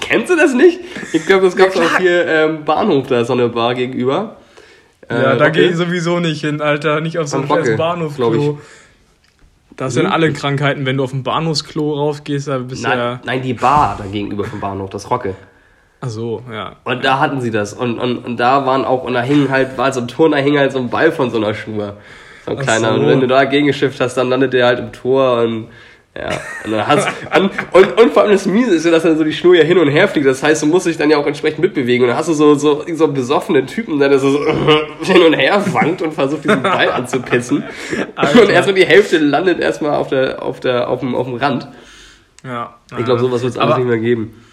Kennst 0.00 0.30
du 0.30 0.36
das 0.36 0.54
nicht? 0.54 0.80
Ich 1.12 1.26
glaube, 1.26 1.44
das 1.46 1.56
gab 1.56 1.68
es 1.68 1.76
auch 1.76 1.98
hier 1.98 2.26
ähm, 2.26 2.64
Bahnhof, 2.64 3.08
da 3.08 3.20
ist 3.20 3.26
so 3.26 3.32
eine 3.34 3.48
Bar 3.48 3.74
gegenüber. 3.74 4.36
Ja, 5.10 5.16
Äh, 5.16 5.22
da 5.22 5.44
Rockel. 5.46 5.50
gehe 5.52 5.70
ich 5.70 5.76
sowieso 5.76 6.18
nicht 6.20 6.40
hin, 6.40 6.60
Alter. 6.60 7.00
Nicht 7.00 7.18
auf 7.18 7.28
so 7.28 7.36
ein 7.38 7.46
scheiß 7.46 7.58
Rockel, 7.58 7.76
Bahnhofklo. 7.76 8.30
glaub 8.30 8.60
Das 9.76 9.94
sind 9.94 10.06
Mhm. 10.06 10.12
alle 10.12 10.32
Krankheiten, 10.32 10.86
wenn 10.86 10.96
du 10.96 11.04
auf 11.04 11.12
ein 11.12 11.22
Bahnhofsklo 11.22 11.94
raufgehst, 11.94 12.48
da 12.48 12.58
bist 12.58 12.82
du 12.84 12.88
Nein, 12.88 12.98
ja. 12.98 13.20
nein, 13.24 13.42
die 13.42 13.54
Bar 13.54 13.96
da 13.98 14.04
gegenüber 14.06 14.44
vom 14.44 14.58
Bahnhof, 14.60 14.90
das 14.90 15.10
Rocke. 15.10 15.34
Ach 16.06 16.10
so, 16.10 16.42
ja. 16.50 16.76
Und 16.84 17.04
da 17.04 17.18
hatten 17.18 17.40
sie 17.40 17.50
das. 17.50 17.72
Und, 17.72 17.98
und, 17.98 18.18
und 18.18 18.36
da 18.38 18.64
waren 18.64 18.84
auch, 18.84 19.02
und 19.02 19.14
da 19.14 19.22
hing 19.22 19.50
halt, 19.50 19.76
war 19.76 19.92
so 19.92 20.00
ein 20.00 20.08
Turner, 20.08 20.36
hing 20.36 20.58
halt 20.58 20.72
so 20.72 20.78
ein 20.78 20.88
Ball 20.88 21.10
von 21.10 21.30
so 21.30 21.38
einer 21.38 21.52
Schnur. 21.54 21.96
So 22.44 22.52
ein 22.52 22.58
Ach 22.58 22.62
kleiner. 22.62 22.94
so. 22.94 23.00
Und 23.00 23.08
wenn 23.08 23.20
du 23.20 23.26
da 23.26 23.44
gegengeschifft 23.44 24.00
hast, 24.00 24.14
dann 24.14 24.28
landet 24.28 24.52
der 24.52 24.66
halt 24.66 24.78
im 24.78 24.92
Tor 24.92 25.40
und 25.42 25.66
ja. 26.16 26.30
Und 26.64 26.72
dann 26.72 26.86
hast 26.86 27.08
und, 27.36 27.50
und, 27.72 28.00
und 28.00 28.12
vor 28.12 28.22
allem 28.22 28.32
das 28.32 28.46
Miese 28.46 28.74
ist 28.74 28.86
ja, 28.86 28.90
dass 28.90 29.02
dann 29.02 29.18
so 29.18 29.24
die 29.24 29.34
Schnur 29.34 29.54
ja 29.54 29.64
hin 29.64 29.76
und 29.76 29.88
her 29.88 30.08
fliegt. 30.08 30.26
Das 30.26 30.42
heißt, 30.42 30.62
du 30.62 30.66
musst 30.66 30.86
dich 30.86 30.96
dann 30.96 31.10
ja 31.10 31.18
auch 31.18 31.26
entsprechend 31.26 31.58
mitbewegen. 31.58 32.04
Und 32.04 32.08
dann 32.08 32.16
hast 32.16 32.28
du 32.28 32.32
so, 32.32 32.54
so, 32.54 32.84
so 32.94 33.08
besoffenen 33.08 33.66
Typen, 33.66 33.98
der 33.98 34.18
so, 34.18 34.30
so 34.30 34.38
hin 35.02 35.22
und 35.22 35.34
her 35.34 35.62
wankt 35.72 36.00
und 36.00 36.14
versucht, 36.14 36.44
diesen 36.44 36.62
Ball 36.62 36.90
anzupissen. 36.90 37.64
Alter. 38.14 38.42
Und 38.42 38.50
erstmal 38.50 38.76
die 38.76 38.86
Hälfte 38.86 39.18
landet 39.18 39.60
erstmal 39.60 39.96
auf 39.96 40.08
der, 40.08 40.42
auf 40.42 40.60
der, 40.60 40.88
auf 40.88 41.00
dem, 41.00 41.14
auf 41.14 41.26
dem 41.26 41.36
Rand. 41.36 41.68
ja. 42.44 42.76
Ich 42.96 43.04
glaube, 43.04 43.20
sowas 43.20 43.42
wird 43.42 43.52
es 43.52 43.58
alles 43.58 43.74
aber, 43.74 43.84
nicht 43.84 43.90
mehr 43.90 43.98
geben. 43.98 44.45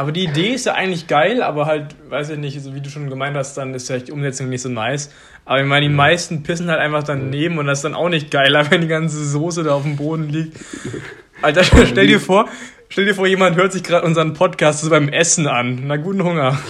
Aber 0.00 0.12
die 0.12 0.24
Idee 0.24 0.54
ist 0.54 0.64
ja 0.64 0.72
eigentlich 0.72 1.08
geil, 1.08 1.42
aber 1.42 1.66
halt, 1.66 1.94
weiß 2.08 2.30
ich 2.30 2.38
nicht, 2.38 2.58
so 2.62 2.74
wie 2.74 2.80
du 2.80 2.88
schon 2.88 3.10
gemeint 3.10 3.36
hast, 3.36 3.54
dann 3.58 3.74
ist 3.74 3.86
vielleicht 3.86 4.08
die 4.08 4.12
Umsetzung 4.12 4.48
nicht 4.48 4.62
so 4.62 4.70
nice. 4.70 5.10
Aber 5.44 5.60
ich 5.60 5.66
meine, 5.66 5.86
die 5.86 5.94
meisten 5.94 6.42
pissen 6.42 6.70
halt 6.70 6.80
einfach 6.80 7.02
daneben 7.02 7.58
und 7.58 7.66
das 7.66 7.80
ist 7.80 7.84
dann 7.84 7.94
auch 7.94 8.08
nicht 8.08 8.30
geiler, 8.30 8.64
wenn 8.70 8.80
die 8.80 8.88
ganze 8.88 9.22
Soße 9.22 9.62
da 9.62 9.74
auf 9.74 9.82
dem 9.82 9.96
Boden 9.96 10.30
liegt. 10.30 10.56
Alter, 11.42 11.64
stell 11.64 12.06
dir 12.06 12.18
vor, 12.18 12.48
stell 12.88 13.04
dir 13.04 13.14
vor, 13.14 13.26
jemand 13.26 13.56
hört 13.56 13.72
sich 13.72 13.82
gerade 13.82 14.06
unseren 14.06 14.32
Podcast 14.32 14.80
so 14.80 14.88
beim 14.88 15.10
Essen 15.10 15.46
an. 15.46 15.82
Na, 15.84 15.98
guten 15.98 16.24
Hunger. 16.24 16.58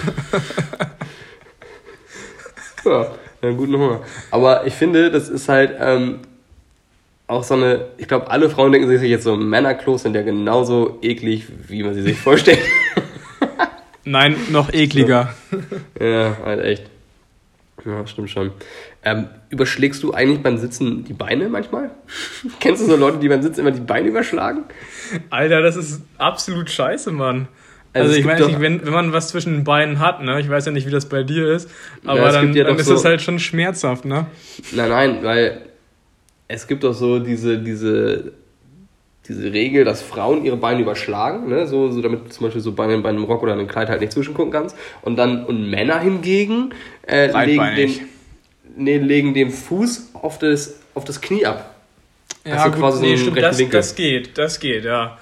Ja, 2.82 3.08
einen 3.42 3.58
guten 3.58 3.74
Hunger. 3.74 4.00
Aber 4.30 4.66
ich 4.66 4.72
finde, 4.72 5.10
das 5.10 5.28
ist 5.28 5.50
halt 5.50 5.76
ähm, 5.78 6.20
auch 7.26 7.44
so 7.44 7.52
eine. 7.52 7.88
Ich 7.98 8.08
glaube, 8.08 8.30
alle 8.30 8.48
Frauen 8.48 8.72
denken 8.72 8.88
sich 8.88 9.02
jetzt 9.02 9.24
so, 9.24 9.36
Männerklos 9.36 10.02
sind 10.02 10.16
ja 10.16 10.22
genauso 10.22 10.98
eklig, 11.02 11.44
wie 11.68 11.82
man 11.82 11.92
sie 11.92 12.00
sich 12.00 12.18
vorstellt. 12.18 12.58
Nein, 14.04 14.34
noch 14.50 14.72
ekliger. 14.72 15.34
ja, 16.00 16.36
halt 16.44 16.64
echt. 16.64 16.84
Ja, 17.84 18.06
stimmt 18.06 18.28
schon. 18.30 18.50
Ähm, 19.04 19.28
überschlägst 19.48 20.02
du 20.02 20.12
eigentlich 20.12 20.42
beim 20.42 20.58
Sitzen 20.58 21.04
die 21.04 21.14
Beine 21.14 21.48
manchmal? 21.48 21.90
Kennst 22.60 22.82
du 22.82 22.86
so 22.86 22.96
Leute, 22.96 23.18
die 23.18 23.28
beim 23.28 23.42
Sitzen 23.42 23.60
immer 23.60 23.70
die 23.70 23.80
Beine 23.80 24.08
überschlagen? 24.08 24.64
Alter, 25.30 25.62
das 25.62 25.76
ist 25.76 26.02
absolut 26.18 26.68
scheiße, 26.70 27.10
Mann. 27.10 27.48
Also 27.92 28.08
Also, 28.10 28.20
ich 28.20 28.24
meine, 28.26 28.60
wenn, 28.60 28.84
wenn 28.84 28.92
man 28.92 29.12
was 29.12 29.28
zwischen 29.28 29.52
den 29.54 29.64
Beinen 29.64 29.98
hat, 29.98 30.22
ne? 30.22 30.38
Ich 30.40 30.48
weiß 30.48 30.66
ja 30.66 30.72
nicht, 30.72 30.86
wie 30.86 30.90
das 30.92 31.08
bei 31.08 31.22
dir 31.22 31.50
ist, 31.50 31.68
aber 32.04 32.20
Ja, 32.20 32.32
dann, 32.32 32.54
ja 32.54 32.64
dann 32.64 32.76
ist 32.78 32.86
so- 32.86 32.92
das 32.92 33.04
halt 33.04 33.20
schon 33.22 33.38
schmerzhaft, 33.38 34.04
ne? 34.04 34.26
Nein, 34.72 34.88
nein, 34.90 35.18
weil 35.22 35.60
es 36.48 36.66
gibt 36.68 36.84
doch 36.84 36.92
so 36.94 37.18
diese, 37.18 37.58
diese, 37.58 38.32
diese 39.30 39.52
Regel, 39.52 39.84
dass 39.84 40.02
Frauen 40.02 40.44
ihre 40.44 40.56
Beine 40.56 40.80
überschlagen, 40.82 41.48
ne? 41.48 41.66
so, 41.66 41.90
so 41.90 42.02
damit 42.02 42.26
du 42.26 42.30
zum 42.30 42.44
Beispiel 42.46 42.60
so 42.60 42.72
bei, 42.72 42.84
einem- 42.84 43.02
bei 43.02 43.08
einem 43.10 43.24
Rock 43.24 43.42
oder 43.42 43.52
einem 43.54 43.68
Kleid 43.68 43.88
halt 43.88 44.00
nicht 44.00 44.12
zwischengucken 44.12 44.52
kannst. 44.52 44.76
Und 45.02 45.16
dann 45.16 45.44
und 45.46 45.70
Männer 45.70 46.00
hingegen 46.00 46.74
äh, 47.06 47.26
legen, 47.46 47.74
den, 47.76 48.00
nee, 48.76 48.98
legen 48.98 49.34
den 49.34 49.50
Fuß 49.50 50.10
auf 50.14 50.38
das, 50.38 50.80
auf 50.94 51.04
das 51.04 51.20
Knie 51.20 51.46
ab. 51.46 51.74
Ja, 52.44 52.56
Hast 52.56 52.66
du 52.74 52.78
quasi 52.78 52.98
so 52.98 53.06
einen 53.06 53.16
stimmt, 53.18 53.36
das, 53.42 53.58
Winkel. 53.58 53.78
das 53.80 53.94
geht, 53.94 54.38
das 54.38 54.60
geht, 54.60 54.84
ja. 54.84 55.18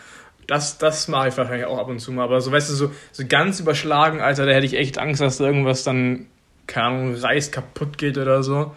Das, 0.46 0.78
das 0.78 1.08
mache 1.08 1.28
ich 1.28 1.36
wahrscheinlich 1.36 1.66
auch 1.66 1.78
ab 1.78 1.88
und 1.88 1.98
zu 1.98 2.10
mal. 2.12 2.22
Aber 2.24 2.40
so, 2.40 2.50
weißt 2.50 2.70
du, 2.70 2.74
so, 2.74 2.90
so 3.12 3.24
ganz 3.28 3.60
überschlagen, 3.60 4.20
Alter, 4.20 4.46
da 4.46 4.52
hätte 4.52 4.64
ich 4.66 4.74
echt 4.74 4.96
Angst, 4.98 5.20
dass 5.20 5.36
da 5.38 5.44
irgendwas 5.46 5.84
dann, 5.84 6.26
keine 6.66 6.86
Ahnung, 6.86 7.14
Reis 7.16 7.50
kaputt 7.50 7.98
geht 7.98 8.16
oder 8.16 8.42
so. 8.42 8.72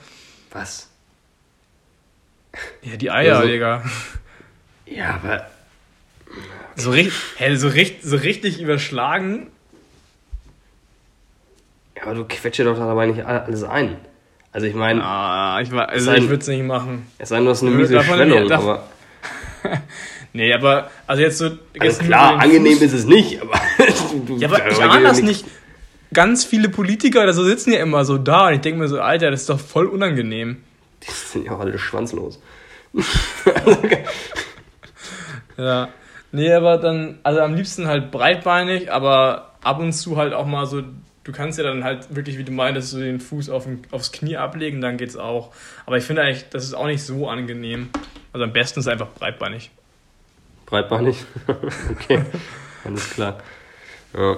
Was? 0.51 0.89
Ja, 2.81 2.97
die 2.97 3.09
Eier, 3.11 3.37
Also- 3.37 3.47
Digga. 3.47 3.83
Ja, 4.93 5.15
aber 5.15 5.47
So, 6.75 6.91
richtig, 6.91 7.13
hä, 7.37 7.55
so, 7.55 7.67
richtig, 7.67 8.03
so 8.03 8.15
richtig 8.17 8.61
überschlagen. 8.61 9.47
Ja, 11.95 12.03
aber 12.03 12.15
du 12.15 12.25
quetscht 12.25 12.59
dir 12.59 12.65
doch 12.65 12.77
dabei 12.77 13.05
nicht 13.07 13.23
alles 13.25 13.63
ein. 13.63 13.97
Also 14.53 14.67
ich 14.67 14.73
meine, 14.75 15.01
Ah, 15.03 15.59
ich, 15.61 15.71
also 15.71 16.11
ich 16.13 16.23
würde 16.27 16.41
es 16.41 16.47
nicht 16.47 16.63
machen. 16.63 17.07
es 17.17 17.29
sei 17.29 17.37
denn, 17.37 17.45
du 17.45 17.51
hast 17.51 17.61
eine 17.61 17.71
miese 17.71 18.01
Schwellung, 18.03 18.47
darf- 18.47 18.61
aber 18.63 18.87
Nee, 20.33 20.53
aber, 20.53 20.89
also 21.07 21.21
jetzt 21.21 21.37
so. 21.37 21.51
also 21.79 22.03
klar, 22.03 22.39
angenehm 22.39 22.77
Fuß- 22.77 22.81
ist 22.83 22.93
es 22.93 23.05
nicht, 23.05 23.41
aber 23.41 23.59
du, 24.27 24.37
Ja, 24.37 24.47
aber 24.47 24.69
ich 24.71 24.81
ahne 24.81 25.03
ja 25.03 25.09
das 25.09 25.21
nicht. 25.21 25.45
Ganz 26.13 26.43
viele 26.43 26.67
Politiker 26.69 27.23
oder 27.23 27.31
so 27.33 27.43
sitzen 27.45 27.71
ja 27.71 27.79
immer 27.79 28.03
so 28.03 28.17
da 28.17 28.47
und 28.47 28.53
ich 28.55 28.61
denke 28.61 28.79
mir 28.79 28.87
so, 28.89 28.99
Alter, 28.99 29.31
das 29.31 29.41
ist 29.41 29.49
doch 29.49 29.59
voll 29.59 29.85
unangenehm. 29.87 30.57
Die 31.03 31.11
sind 31.11 31.45
ja 31.45 31.53
auch 31.53 31.59
alle 31.61 31.77
schwanzlos. 31.79 32.41
Ja. 35.57 35.89
Nee, 36.31 36.53
aber 36.53 36.77
dann, 36.77 37.19
also 37.23 37.41
am 37.41 37.55
liebsten 37.55 37.87
halt 37.87 38.11
breitbeinig, 38.11 38.91
aber 38.91 39.51
ab 39.61 39.79
und 39.79 39.91
zu 39.93 40.17
halt 40.17 40.33
auch 40.33 40.45
mal 40.45 40.65
so, 40.65 40.81
du 41.23 41.31
kannst 41.31 41.57
ja 41.57 41.63
dann 41.63 41.83
halt 41.83 42.15
wirklich, 42.15 42.37
wie 42.37 42.43
du 42.43 42.51
meintest, 42.51 42.91
so 42.91 42.99
den 42.99 43.19
Fuß 43.19 43.49
auf 43.49 43.65
den, 43.65 43.81
aufs 43.91 44.11
Knie 44.11 44.37
ablegen, 44.37 44.81
dann 44.81 44.97
geht's 44.97 45.17
auch. 45.17 45.51
Aber 45.85 45.97
ich 45.97 46.03
finde 46.03 46.21
eigentlich, 46.21 46.47
das 46.49 46.63
ist 46.63 46.73
auch 46.73 46.85
nicht 46.85 47.03
so 47.03 47.27
angenehm. 47.27 47.89
Also 48.33 48.45
am 48.45 48.53
besten 48.53 48.79
ist 48.79 48.87
einfach 48.87 49.09
breitbeinig. 49.09 49.71
Breitbeinig? 50.65 51.17
okay, 51.91 52.23
alles 52.85 53.09
klar. 53.09 53.39
Ja. 54.13 54.37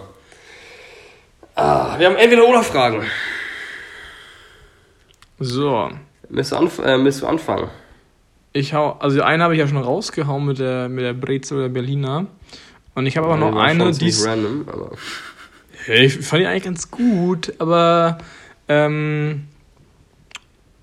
Ah, 1.56 1.99
wir 1.99 2.08
haben 2.08 2.15
entweder 2.15 2.47
oder 2.47 2.63
Fragen. 2.63 3.06
So. 5.39 5.91
Willst 6.30 6.52
du, 6.52 6.56
anf 6.56 6.80
äh, 6.80 7.04
willst 7.04 7.21
du 7.21 7.28
anfangen? 7.28 7.69
Ich 8.54 8.74
hau, 8.74 8.92
also 9.00 9.22
eine 9.22 9.44
habe 9.44 9.56
ich 9.56 9.60
ja 9.60 9.68
schon 9.68 9.78
rausgehauen 9.78 10.46
mit 10.46 10.60
der, 10.60 10.88
mit 10.88 11.04
der 11.04 11.13
Brezel 11.13 11.58
oder 11.58 11.70
Berliner. 11.70 12.28
Und 12.96 13.08
ich 13.08 13.18
habe 13.18 13.28
aber 13.28 13.36
Die 13.36 13.42
noch 13.42 13.56
eine, 13.56 13.92
die 13.92 14.08
ist 14.08 14.26
random, 14.26 14.66
aber 14.72 14.92
ich 15.88 16.20
fand 16.20 16.42
die 16.44 16.48
eigentlich 16.48 16.63
ganz 16.63 16.92
gut, 16.92 17.54
aber 17.58 18.20
ähm, 18.70 19.46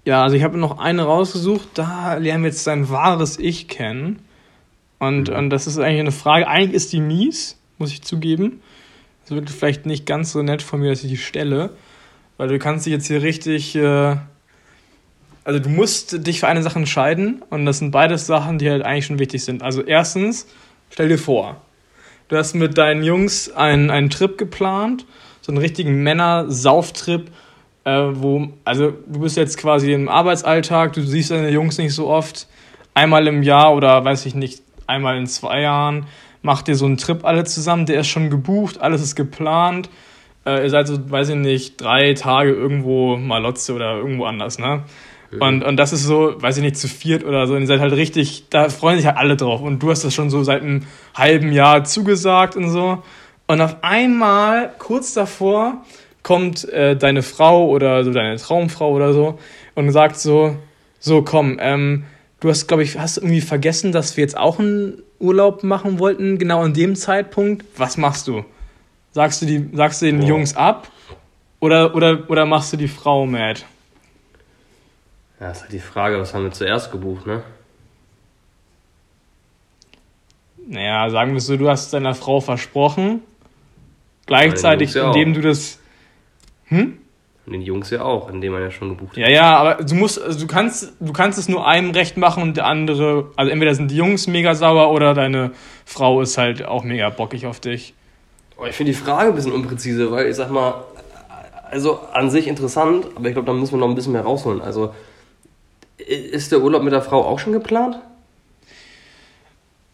ja, 0.05 0.23
also 0.25 0.35
ich 0.37 0.43
habe 0.43 0.59
noch 0.59 0.79
eine 0.79 1.03
rausgesucht, 1.05 1.69
da 1.75 2.15
lernen 2.15 2.43
wir 2.43 2.51
jetzt 2.51 2.65
sein 2.65 2.91
wahres 2.91 3.39
Ich 3.39 3.69
kennen. 3.69 4.19
Und, 4.99 5.29
Mhm. 5.31 5.37
und 5.37 5.51
das 5.51 5.67
ist 5.67 5.79
eigentlich 5.79 6.01
eine 6.01 6.13
Frage, 6.13 6.49
eigentlich 6.49 6.75
ist 6.75 6.93
die 6.93 7.01
mies, 7.01 7.57
muss 7.79 7.93
ich 7.93 8.03
zugeben. 8.03 8.61
Es 9.25 9.31
wird 9.31 9.49
vielleicht 9.49 9.87
nicht 9.87 10.05
ganz 10.07 10.33
so 10.33 10.43
nett 10.43 10.61
von 10.63 10.81
mir, 10.81 10.91
dass 10.91 11.05
ich 11.05 11.11
die 11.11 11.17
stelle, 11.17 11.71
weil 12.37 12.49
du 12.49 12.59
kannst 12.59 12.85
dich 12.85 12.93
jetzt 12.93 13.07
hier 13.07 13.23
richtig, 13.23 13.77
äh, 13.77 14.17
also 15.45 15.59
du 15.59 15.69
musst 15.69 16.27
dich 16.27 16.41
für 16.41 16.49
eine 16.49 16.63
Sache 16.63 16.79
entscheiden 16.79 17.43
und 17.51 17.67
das 17.67 17.79
sind 17.79 17.91
beides 17.91 18.27
Sachen, 18.27 18.59
die 18.59 18.71
halt 18.71 18.83
eigentlich 18.83 19.07
schon 19.07 19.19
wichtig 19.19 19.45
sind. 19.45 19.63
Also 19.63 19.83
erstens, 19.83 20.47
stell 20.91 21.09
dir 21.09 21.19
vor, 21.19 21.61
Du 22.31 22.37
hast 22.37 22.55
mit 22.55 22.79
deinen 22.79 23.03
Jungs 23.03 23.51
einen, 23.51 23.91
einen 23.91 24.09
Trip 24.09 24.39
geplant, 24.39 25.05
so 25.41 25.51
einen 25.51 25.59
richtigen 25.59 26.05
Männer-Sauftrip, 26.05 27.29
äh, 27.83 28.03
wo, 28.13 28.51
also 28.65 28.93
du 29.09 29.19
bist 29.19 29.37
jetzt 29.37 29.59
quasi 29.59 29.93
im 29.93 30.09
Arbeitsalltag, 30.09 30.93
du 30.93 31.03
siehst 31.03 31.33
deine 31.33 31.51
Jungs 31.51 31.77
nicht 31.77 31.93
so 31.93 32.07
oft, 32.07 32.47
einmal 32.95 33.27
im 33.27 33.43
Jahr 33.43 33.75
oder 33.75 34.05
weiß 34.05 34.27
ich 34.27 34.37
nicht, 34.37 34.63
einmal 34.87 35.19
in 35.19 35.27
zwei 35.27 35.63
Jahren, 35.63 36.07
macht 36.41 36.69
ihr 36.69 36.77
so 36.77 36.87
einen 36.87 36.99
Trip 36.99 37.25
alle 37.25 37.43
zusammen, 37.43 37.85
der 37.85 37.99
ist 37.99 38.07
schon 38.07 38.31
gebucht, 38.31 38.81
alles 38.81 39.03
ist 39.03 39.17
geplant, 39.17 39.91
äh, 40.47 40.63
ihr 40.63 40.71
seid 40.71 40.87
so, 40.87 41.11
weiß 41.11 41.31
ich 41.31 41.35
nicht, 41.35 41.81
drei 41.81 42.15
Tage 42.15 42.53
irgendwo 42.53 43.17
Malotze 43.17 43.75
oder 43.75 43.97
irgendwo 43.97 44.27
anders, 44.27 44.61
ne? 44.61 44.85
Und, 45.39 45.63
und 45.63 45.77
das 45.77 45.93
ist 45.93 46.05
so, 46.05 46.35
weiß 46.39 46.57
ich 46.57 46.63
nicht, 46.63 46.77
zu 46.77 46.89
viert 46.89 47.25
oder 47.25 47.47
so. 47.47 47.55
Und 47.55 47.61
ihr 47.61 47.67
seid 47.69 47.81
halt 47.81 47.93
richtig, 47.93 48.47
da 48.51 48.69
freuen 48.69 48.97
sich 48.97 49.07
halt 49.07 49.17
alle 49.17 49.37
drauf. 49.37 49.61
Und 49.61 49.81
du 49.81 49.91
hast 49.91 50.05
das 50.05 50.13
schon 50.13 50.29
so 50.29 50.43
seit 50.43 50.63
einem 50.63 50.83
halben 51.15 51.53
Jahr 51.53 51.85
zugesagt 51.85 52.57
und 52.57 52.69
so. 52.71 53.03
Und 53.47 53.61
auf 53.61 53.77
einmal, 53.83 54.73
kurz 54.79 55.15
davor, 55.15 55.85
kommt 56.23 56.69
äh, 56.69 56.97
deine 56.97 57.23
Frau 57.23 57.69
oder 57.69 58.05
so 58.05 58.13
deine 58.13 58.37
Traumfrau 58.37 58.93
oder 58.93 59.13
so 59.13 59.39
und 59.75 59.91
sagt 59.91 60.19
so, 60.19 60.57
so 60.99 61.23
komm, 61.23 61.59
ähm, 61.61 62.05
du 62.41 62.49
hast, 62.49 62.67
glaube 62.67 62.83
ich, 62.83 62.99
hast 62.99 63.17
irgendwie 63.17 63.41
vergessen, 63.41 63.93
dass 63.93 64.17
wir 64.17 64.23
jetzt 64.23 64.37
auch 64.37 64.59
einen 64.59 65.03
Urlaub 65.19 65.63
machen 65.63 65.99
wollten, 65.99 66.39
genau 66.39 66.63
an 66.63 66.75
dem 66.75 66.95
Zeitpunkt. 66.95 67.65
Was 67.77 67.97
machst 67.97 68.29
du? 68.29 68.45
Sagst 69.13 69.43
du, 69.43 69.47
die, 69.47 69.71
sagst 69.73 70.03
du 70.03 70.07
den 70.07 70.21
Boah. 70.21 70.29
Jungs 70.29 70.57
ab 70.57 70.89
oder, 71.59 71.95
oder, 71.95 72.29
oder 72.29 72.47
machst 72.47 72.73
du 72.73 72.77
die 72.77 72.89
Frau 72.89 73.27
mad? 73.27 73.63
Ja, 75.41 75.51
ist 75.51 75.63
halt 75.63 75.73
die 75.73 75.81
Frage, 75.81 76.19
was 76.21 76.35
haben 76.35 76.45
wir 76.45 76.53
zuerst 76.53 76.93
gebucht, 76.93 77.27
ne? 77.27 77.43
Naja, 80.67 81.11
sagen 81.11 81.33
wir 81.33 81.41
so, 81.41 81.57
du 81.57 81.69
hast 81.69 81.93
deiner 81.93 82.15
Frau 82.15 82.41
versprochen, 82.41 83.23
Gleichzeitig, 84.31 84.95
Ja, 84.95 85.09
indem 85.09 85.33
auch. 85.33 85.35
du 85.35 85.41
das. 85.41 85.81
Hm? 86.67 86.99
Und 87.47 87.53
den 87.53 87.63
Jungs 87.63 87.91
ja 87.91 88.03
auch, 88.03 88.29
indem 88.31 88.53
man 88.53 88.63
ja 88.63 88.71
schon 88.71 88.91
gebucht 88.91 89.13
hat. 89.13 89.17
Ja, 89.19 89.29
ja, 89.29 89.57
aber 89.57 89.83
du 89.83 89.97
musst, 89.97 90.23
also 90.23 90.39
du 90.39 90.47
kannst, 90.47 90.93
du 91.01 91.13
kannst 91.13 91.37
es 91.37 91.49
nur 91.49 91.67
einem 91.67 91.91
recht 91.91 92.17
machen 92.17 92.45
und 92.45 92.57
der 92.57 92.67
andere, 92.67 93.33
also 93.35 93.51
entweder 93.51 93.75
sind 93.75 93.91
die 93.91 93.97
Jungs 93.97 94.29
mega 94.29 94.55
sauer 94.55 94.93
oder 94.93 95.15
deine 95.15 95.51
Frau 95.85 96.21
ist 96.21 96.39
halt 96.39 96.65
auch 96.65 96.85
mega 96.85 97.11
bockig 97.11 97.47
auf 97.47 97.59
dich. 97.59 97.93
Aber 98.57 98.69
ich 98.69 98.77
finde 98.77 98.93
die 98.93 98.99
Frage 98.99 99.31
ein 99.31 99.35
bisschen 99.35 99.51
unpräzise, 99.53 100.13
weil 100.13 100.29
ich 100.29 100.37
sag 100.37 100.53
mal, 100.53 100.85
also 101.69 101.99
an 102.13 102.31
sich 102.31 102.47
interessant, 102.47 103.07
aber 103.17 103.27
ich 103.27 103.33
glaube, 103.33 103.47
da 103.47 103.53
müssen 103.53 103.73
wir 103.73 103.79
noch 103.79 103.89
ein 103.89 103.97
bisschen 103.97 104.13
mehr 104.13 104.23
rausholen. 104.23 104.61
Also, 104.61 104.95
ist 106.07 106.53
der 106.53 106.61
Urlaub 106.61 106.83
mit 106.83 106.93
der 106.93 107.03
Frau 107.03 107.25
auch 107.25 107.39
schon 107.39 107.53
geplant? 107.53 107.99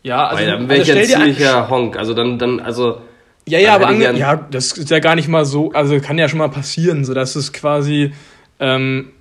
Ja, 0.07 0.29
also, 0.29 0.41
weil 0.41 0.47
dann 0.47 0.57
also 0.57 0.69
wäre 0.69 0.83
ich 0.83 1.09
ja 1.09 1.19
ziemlicher 1.19 1.69
Honk. 1.69 1.97
Also 1.97 2.15
dann, 2.15 2.39
dann, 2.39 2.61
also. 2.61 3.01
Ja, 3.49 3.59
ja, 3.59 3.75
aber 3.75 3.89
ange 3.89 4.13
ja, 4.17 4.37
das 4.37 4.73
ist 4.73 4.91
ja 4.91 5.01
gar 5.01 5.17
nicht 5.17 5.29
mal 5.29 5.45
so, 5.45 5.73
also 5.73 5.99
kann 6.01 6.19
ja 6.19 6.29
schon 6.29 6.39
mal 6.39 6.49
passieren, 6.49 7.05
so 7.05 7.15
dass 7.15 7.37
es 7.37 7.53
quasi, 7.53 8.13
ähm, 8.59 9.13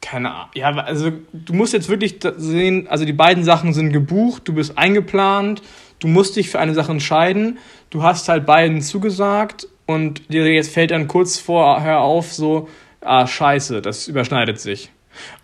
keine 0.00 0.32
Ahnung, 0.32 0.50
ja, 0.54 0.70
also 0.76 1.12
du 1.32 1.52
musst 1.52 1.72
jetzt 1.72 1.88
wirklich 1.88 2.18
sehen, 2.36 2.88
also 2.88 3.04
die 3.04 3.12
beiden 3.12 3.44
Sachen 3.44 3.72
sind 3.72 3.92
gebucht, 3.92 4.42
du 4.46 4.54
bist 4.54 4.78
eingeplant, 4.78 5.62
du 6.00 6.08
musst 6.08 6.34
dich 6.34 6.50
für 6.50 6.58
eine 6.58 6.74
Sache 6.74 6.90
entscheiden, 6.90 7.58
du 7.90 8.02
hast 8.02 8.28
halt 8.28 8.46
beiden 8.46 8.80
zugesagt 8.80 9.68
und 9.86 10.32
dir 10.32 10.46
jetzt 10.52 10.72
fällt 10.72 10.90
dann 10.90 11.06
kurz 11.06 11.38
vorher 11.38 12.00
auf, 12.00 12.32
so, 12.32 12.68
ah, 13.00 13.26
scheiße, 13.26 13.80
das 13.80 14.08
überschneidet 14.08 14.60
sich. 14.60 14.90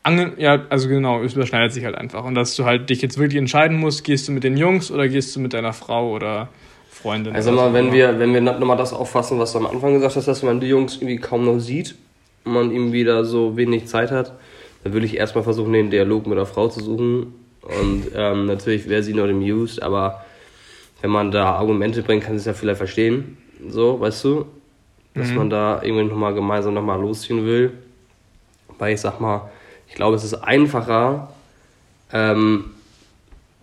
Ange 0.02 0.32
ja, 0.38 0.64
also 0.68 0.88
genau, 0.88 1.22
es 1.22 1.34
überschneidet 1.34 1.72
sich 1.72 1.84
halt 1.84 1.94
einfach. 1.94 2.24
Und 2.24 2.34
dass 2.34 2.56
du 2.56 2.64
halt 2.64 2.90
dich 2.90 3.02
jetzt 3.02 3.18
wirklich 3.18 3.38
entscheiden 3.38 3.78
musst, 3.78 4.04
gehst 4.04 4.28
du 4.28 4.32
mit 4.32 4.44
den 4.44 4.56
Jungs 4.56 4.90
oder 4.90 5.08
gehst 5.08 5.34
du 5.36 5.40
mit 5.40 5.52
deiner 5.52 5.72
Frau 5.72 6.12
oder 6.12 6.48
Freundin. 6.90 7.34
Also 7.34 7.52
oder 7.52 7.62
mal, 7.62 7.68
so. 7.68 7.74
wenn 7.74 7.92
wir, 7.92 8.18
wenn 8.18 8.34
wir 8.34 8.40
nochmal 8.40 8.76
das 8.76 8.92
auffassen, 8.92 9.38
was 9.38 9.52
du 9.52 9.58
am 9.58 9.66
Anfang 9.66 9.94
gesagt 9.94 10.16
hast, 10.16 10.26
dass 10.26 10.42
man 10.42 10.60
die 10.60 10.68
Jungs 10.68 10.96
irgendwie 10.96 11.18
kaum 11.18 11.44
noch 11.44 11.58
sieht 11.58 11.94
und 12.44 12.52
man 12.52 12.70
ihm 12.70 12.92
wieder 12.92 13.24
so 13.24 13.56
wenig 13.56 13.86
Zeit 13.86 14.10
hat, 14.10 14.32
dann 14.84 14.92
würde 14.92 15.06
ich 15.06 15.16
erstmal 15.16 15.44
versuchen, 15.44 15.72
den 15.72 15.90
Dialog 15.90 16.26
mit 16.26 16.38
der 16.38 16.46
Frau 16.46 16.68
zu 16.68 16.80
suchen. 16.80 17.34
Und 17.62 18.04
ähm, 18.14 18.46
natürlich 18.46 18.88
wäre 18.88 19.02
sie 19.02 19.14
not 19.14 19.28
amused, 19.28 19.82
aber 19.82 20.24
wenn 21.02 21.10
man 21.10 21.30
da 21.30 21.52
Argumente 21.52 22.02
bringt, 22.02 22.24
kann 22.24 22.34
sie 22.34 22.40
es 22.40 22.44
ja 22.46 22.54
vielleicht 22.54 22.78
verstehen. 22.78 23.36
So, 23.68 24.00
weißt 24.00 24.24
du? 24.24 24.46
Dass 25.14 25.32
man 25.32 25.50
da 25.50 25.82
irgendwie 25.82 26.04
nochmal 26.04 26.32
gemeinsam 26.32 26.74
nochmal 26.74 27.00
losziehen 27.00 27.44
will. 27.44 27.72
Weil 28.78 28.94
ich 28.94 29.00
sag 29.00 29.20
mal, 29.20 29.50
ich 29.88 29.94
glaube, 29.94 30.16
es 30.16 30.24
ist 30.24 30.34
einfacher, 30.34 31.28
ähm, 32.12 32.64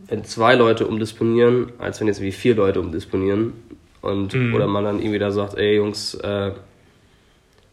wenn 0.08 0.24
zwei 0.24 0.56
Leute 0.56 0.88
umdisponieren, 0.88 1.72
als 1.80 2.00
wenn 2.00 2.08
jetzt 2.08 2.22
wie 2.22 2.32
vier 2.32 2.56
Leute 2.56 2.80
umdisponieren. 2.80 3.54
Und, 4.02 4.34
Mhm. 4.36 4.54
oder 4.54 4.68
man 4.68 4.84
dann 4.84 5.00
irgendwie 5.00 5.18
da 5.20 5.32
sagt, 5.32 5.56
ey 5.56 5.78
Jungs, 5.78 6.14
äh, 6.16 6.52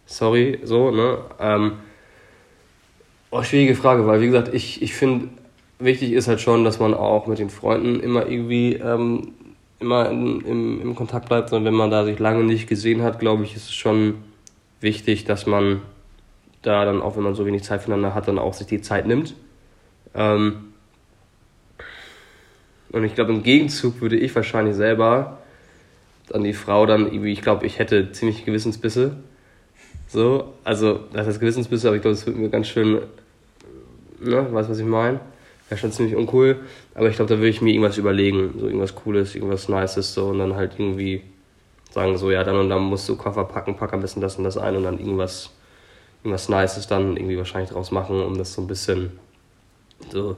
sorry, 0.06 0.60
so, 0.64 0.90
ne? 0.90 1.18
Ähm, 1.38 1.72
oh, 3.30 3.42
schwierige 3.42 3.74
Frage, 3.74 4.06
weil 4.06 4.20
wie 4.22 4.26
gesagt, 4.26 4.54
ich, 4.54 4.80
ich 4.80 4.94
finde, 4.94 5.28
wichtig 5.78 6.12
ist 6.12 6.28
halt 6.28 6.40
schon, 6.40 6.64
dass 6.64 6.78
man 6.78 6.94
auch 6.94 7.26
mit 7.26 7.38
den 7.38 7.50
Freunden 7.50 8.00
immer 8.00 8.26
irgendwie 8.26 8.74
ähm, 8.74 9.32
immer 9.78 10.08
in, 10.10 10.40
im, 10.42 10.80
im 10.80 10.94
Kontakt 10.94 11.28
bleibt. 11.28 11.52
Und 11.52 11.64
wenn 11.64 11.74
man 11.74 11.90
da 11.90 12.04
sich 12.04 12.18
lange 12.18 12.44
nicht 12.44 12.68
gesehen 12.68 13.02
hat, 13.02 13.18
glaube 13.18 13.42
ich, 13.44 13.54
ist 13.56 13.64
es 13.64 13.74
schon 13.74 14.14
wichtig, 14.80 15.24
dass 15.24 15.46
man 15.46 15.82
da 16.62 16.84
dann, 16.84 17.02
auch 17.02 17.16
wenn 17.16 17.22
man 17.22 17.34
so 17.34 17.44
wenig 17.44 17.64
Zeit 17.64 17.82
füreinander 17.82 18.14
hat, 18.14 18.28
dann 18.28 18.38
auch 18.38 18.54
sich 18.54 18.66
die 18.66 18.80
Zeit 18.80 19.06
nimmt. 19.06 19.34
Ähm, 20.14 20.72
und 22.92 23.04
ich 23.04 23.14
glaube, 23.14 23.32
im 23.32 23.42
Gegenzug 23.42 24.00
würde 24.00 24.16
ich 24.16 24.34
wahrscheinlich 24.34 24.76
selber 24.76 25.38
an 26.32 26.44
die 26.44 26.52
Frau 26.52 26.86
dann 26.86 27.06
irgendwie, 27.06 27.32
ich 27.32 27.42
glaube, 27.42 27.66
ich 27.66 27.78
hätte 27.78 28.12
ziemlich 28.12 28.44
Gewissensbisse. 28.44 29.16
So, 30.08 30.52
also, 30.62 31.00
das 31.12 31.26
heißt 31.26 31.40
Gewissensbisse, 31.40 31.88
aber 31.88 31.96
ich 31.96 32.02
glaube, 32.02 32.16
das 32.16 32.26
würde 32.26 32.38
mir 32.38 32.50
ganz 32.50 32.68
schön, 32.68 33.00
ne, 34.20 34.52
weißt 34.52 34.68
du, 34.68 34.72
was 34.72 34.78
ich 34.78 34.86
meine? 34.86 35.20
Wäre 35.68 35.80
schon 35.80 35.90
ziemlich 35.90 36.14
uncool. 36.16 36.60
Aber 36.94 37.08
ich 37.08 37.16
glaube, 37.16 37.30
da 37.30 37.38
würde 37.38 37.48
ich 37.48 37.62
mir 37.62 37.70
irgendwas 37.70 37.96
überlegen, 37.96 38.54
so 38.58 38.66
irgendwas 38.66 38.94
Cooles, 38.94 39.34
irgendwas 39.34 39.68
Nices, 39.68 40.12
so, 40.12 40.26
und 40.28 40.38
dann 40.38 40.54
halt 40.54 40.72
irgendwie 40.78 41.22
sagen, 41.90 42.16
so, 42.18 42.30
ja, 42.30 42.44
dann 42.44 42.56
und 42.56 42.68
dann 42.68 42.82
musst 42.82 43.08
du 43.08 43.16
Koffer 43.16 43.44
packen, 43.44 43.76
pack 43.76 43.92
am 43.94 44.02
besten 44.02 44.20
das 44.20 44.36
und 44.36 44.44
das 44.44 44.58
ein 44.58 44.76
und 44.76 44.84
dann 44.84 44.98
irgendwas, 44.98 45.50
irgendwas 46.22 46.48
Nices 46.48 46.86
dann 46.86 47.16
irgendwie 47.16 47.36
wahrscheinlich 47.36 47.70
draus 47.70 47.90
machen, 47.90 48.22
um 48.22 48.38
das 48.38 48.54
so 48.54 48.62
ein 48.62 48.68
bisschen, 48.68 49.18
so, 50.10 50.36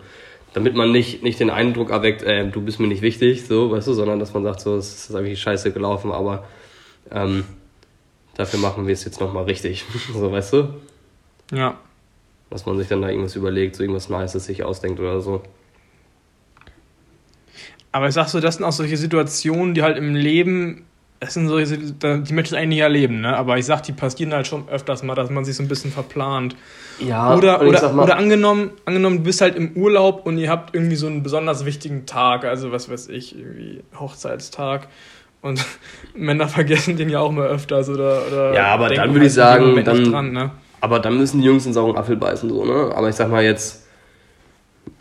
damit 0.55 0.75
man 0.75 0.93
nicht, 0.93 1.23
nicht 1.23 1.41
den 1.41 1.51
Eindruck 1.51 1.91
erweckt, 1.91 2.23
äh, 2.23 2.49
du 2.49 2.63
bist 2.63 2.81
mir 2.81 2.87
nicht 2.87 3.03
wichtig, 3.03 3.47
so, 3.47 3.71
weißt 3.71 3.89
du, 3.89 3.93
sondern 3.93 4.19
dass 4.19 4.33
man 4.33 4.45
sagt, 4.45 4.61
so, 4.61 4.77
es 4.77 5.11
ist 5.11 5.15
eigentlich 5.15 5.41
scheiße 5.41 5.73
gelaufen, 5.73 6.11
aber 6.11 6.45
ähm, 7.11 7.45
dafür 8.35 8.61
machen 8.61 8.87
wir 8.87 8.95
es 8.95 9.05
jetzt 9.05 9.21
nochmal 9.21 9.45
richtig, 9.45 9.85
so, 10.15 10.33
weißt 10.33 10.53
du? 10.55 10.75
Ja. 11.53 11.79
Dass 12.51 12.67
man 12.67 12.79
sich 12.79 12.89
dann 12.89 13.03
da 13.03 13.09
irgendwas 13.09 13.37
überlegt, 13.37 13.77
so 13.77 13.83
irgendwas 13.83 14.09
Nices 14.09 14.47
sich 14.47 14.65
ausdenkt 14.65 15.01
oder 15.01 15.21
so. 15.21 15.43
Aber 17.93 18.09
ich 18.09 18.15
sag 18.15 18.29
so, 18.29 18.41
das 18.41 18.57
sind 18.57 18.65
auch 18.65 18.73
solche 18.73 18.97
Situationen, 18.97 19.75
die 19.75 19.83
halt 19.83 19.97
im 19.99 20.15
Leben, 20.15 20.85
das 21.25 21.35
sind 21.35 21.95
da- 22.03 22.17
die 22.19 22.33
Menschen 22.33 22.57
eigentlich 22.57 22.69
nicht 22.69 22.81
erleben, 22.81 23.21
ne? 23.21 23.37
Aber 23.37 23.57
ich 23.59 23.67
sag, 23.67 23.83
die 23.83 23.93
passieren 23.93 24.33
halt 24.33 24.47
schon 24.47 24.69
öfters 24.69 25.03
mal, 25.03 25.15
dass 25.15 25.31
man 25.31 25.45
sich 25.45 25.57
so 25.57 25.63
ein 25.63 25.69
bisschen 25.69 25.91
verplant. 25.93 26.57
Ja, 27.01 27.35
Oder, 27.37 27.61
ich 27.63 27.69
oder, 27.69 27.79
sag 27.79 27.95
mal- 27.95 28.05
oder 28.05 28.17
angenommen, 28.17 28.71
angenommen, 28.85 29.19
du 29.19 29.23
bist 29.25 29.41
halt 29.41 29.57
im 29.57 29.73
Urlaub 29.77 30.27
und 30.27 30.39
ihr 30.39 30.51
habt 30.51 30.75
irgendwie 30.75 30.97
so 30.97 31.07
einen 31.07 31.23
besonders 31.23 31.65
wichtigen 31.65 32.07
Tag, 32.07 32.45
also 32.45 32.71
was 32.73 32.89
weiß 32.91 33.09
ich, 33.09 33.37
irgendwie 33.39 33.83
Hochzeitstag. 33.99 34.89
Und 35.41 35.65
Männer 36.15 36.49
vergessen 36.49 36.97
den 36.97 37.09
ja 37.11 37.21
auch 37.21 37.31
mal 37.33 37.47
öfters 37.49 37.89
oder. 37.89 38.23
oder 38.27 38.55
Ja, 38.55 38.67
aber 38.69 38.89
dann 38.89 39.13
würde 39.13 39.27
ich 39.27 39.37
halt 39.39 39.61
dem 39.61 39.75
sagen, 39.75 39.85
dann- 39.85 40.11
Dran, 40.13 40.33
ne? 40.33 40.51
Aber 40.81 41.01
dann 41.01 41.17
müssen 41.19 41.41
die 41.41 41.47
Jungs 41.47 41.65
in 41.67 41.73
sauren 41.73 41.97
Apfel 41.97 42.17
beißen, 42.17 42.49
so, 42.49 42.65
ne? 42.65 42.93
Aber 42.95 43.09
ich 43.09 43.15
sag 43.15 43.31
mal 43.31 43.43
jetzt, 43.43 43.87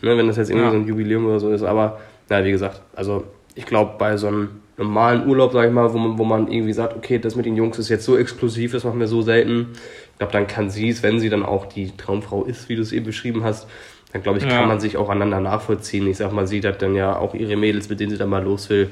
ne, 0.02 0.16
wenn 0.16 0.26
das 0.26 0.36
jetzt 0.36 0.48
irgendwie 0.50 0.64
Ja. 0.66 0.70
so 0.72 0.76
ein 0.78 0.86
Jubiläum 0.86 1.26
oder 1.26 1.38
so 1.40 1.50
ist, 1.50 1.62
aber, 1.62 1.98
na, 2.28 2.42
wie 2.44 2.50
gesagt, 2.50 2.80
also 2.96 3.24
ich 3.54 3.66
glaube, 3.66 3.92
bei 3.98 4.16
so 4.16 4.28
einem 4.28 4.48
normalen 4.76 5.28
Urlaub, 5.28 5.52
sag 5.52 5.66
ich 5.66 5.72
mal, 5.72 5.92
wo 5.92 5.98
man, 5.98 6.18
wo 6.18 6.24
man 6.24 6.50
irgendwie 6.50 6.72
sagt, 6.72 6.96
okay, 6.96 7.18
das 7.18 7.36
mit 7.36 7.46
den 7.46 7.56
Jungs 7.56 7.78
ist 7.78 7.88
jetzt 7.88 8.04
so 8.04 8.16
exklusiv, 8.18 8.72
das 8.72 8.84
machen 8.84 8.98
wir 9.00 9.06
so 9.08 9.22
selten. 9.22 9.68
Ich 10.12 10.18
glaube, 10.18 10.32
dann 10.32 10.46
kann 10.46 10.70
sie 10.70 10.88
es, 10.88 11.02
wenn 11.02 11.20
sie 11.20 11.28
dann 11.28 11.44
auch 11.44 11.66
die 11.66 11.96
Traumfrau 11.96 12.44
ist, 12.44 12.68
wie 12.68 12.76
du 12.76 12.82
es 12.82 12.92
eben 12.92 13.04
beschrieben 13.06 13.44
hast, 13.44 13.68
dann 14.12 14.22
glaube 14.22 14.38
ich, 14.38 14.44
Ja. 14.44 14.50
kann 14.50 14.68
man 14.68 14.80
sich 14.80 14.96
auch 14.96 15.08
aneinander 15.10 15.40
nachvollziehen. 15.50 16.06
Ich 16.06 16.16
sag 16.18 16.32
mal, 16.32 16.46
sie 16.46 16.60
hat 16.62 16.82
dann 16.82 16.94
ja 16.94 17.16
auch 17.16 17.34
ihre 17.34 17.56
Mädels, 17.56 17.88
mit 17.88 18.00
denen 18.00 18.10
sie 18.10 18.18
dann 18.18 18.28
mal 18.28 18.42
los 18.42 18.68
will. 18.70 18.90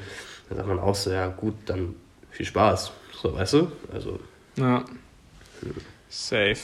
Dann 0.49 0.57
sagt 0.57 0.67
man 0.67 0.79
auch 0.79 0.95
so, 0.95 1.11
ja 1.11 1.27
gut, 1.27 1.53
dann 1.65 1.95
viel 2.31 2.45
Spaß. 2.45 2.91
So, 3.21 3.33
weißt 3.35 3.53
du? 3.53 3.71
Also, 3.93 4.19
Ja. 4.57 4.83
Safe. 6.09 6.55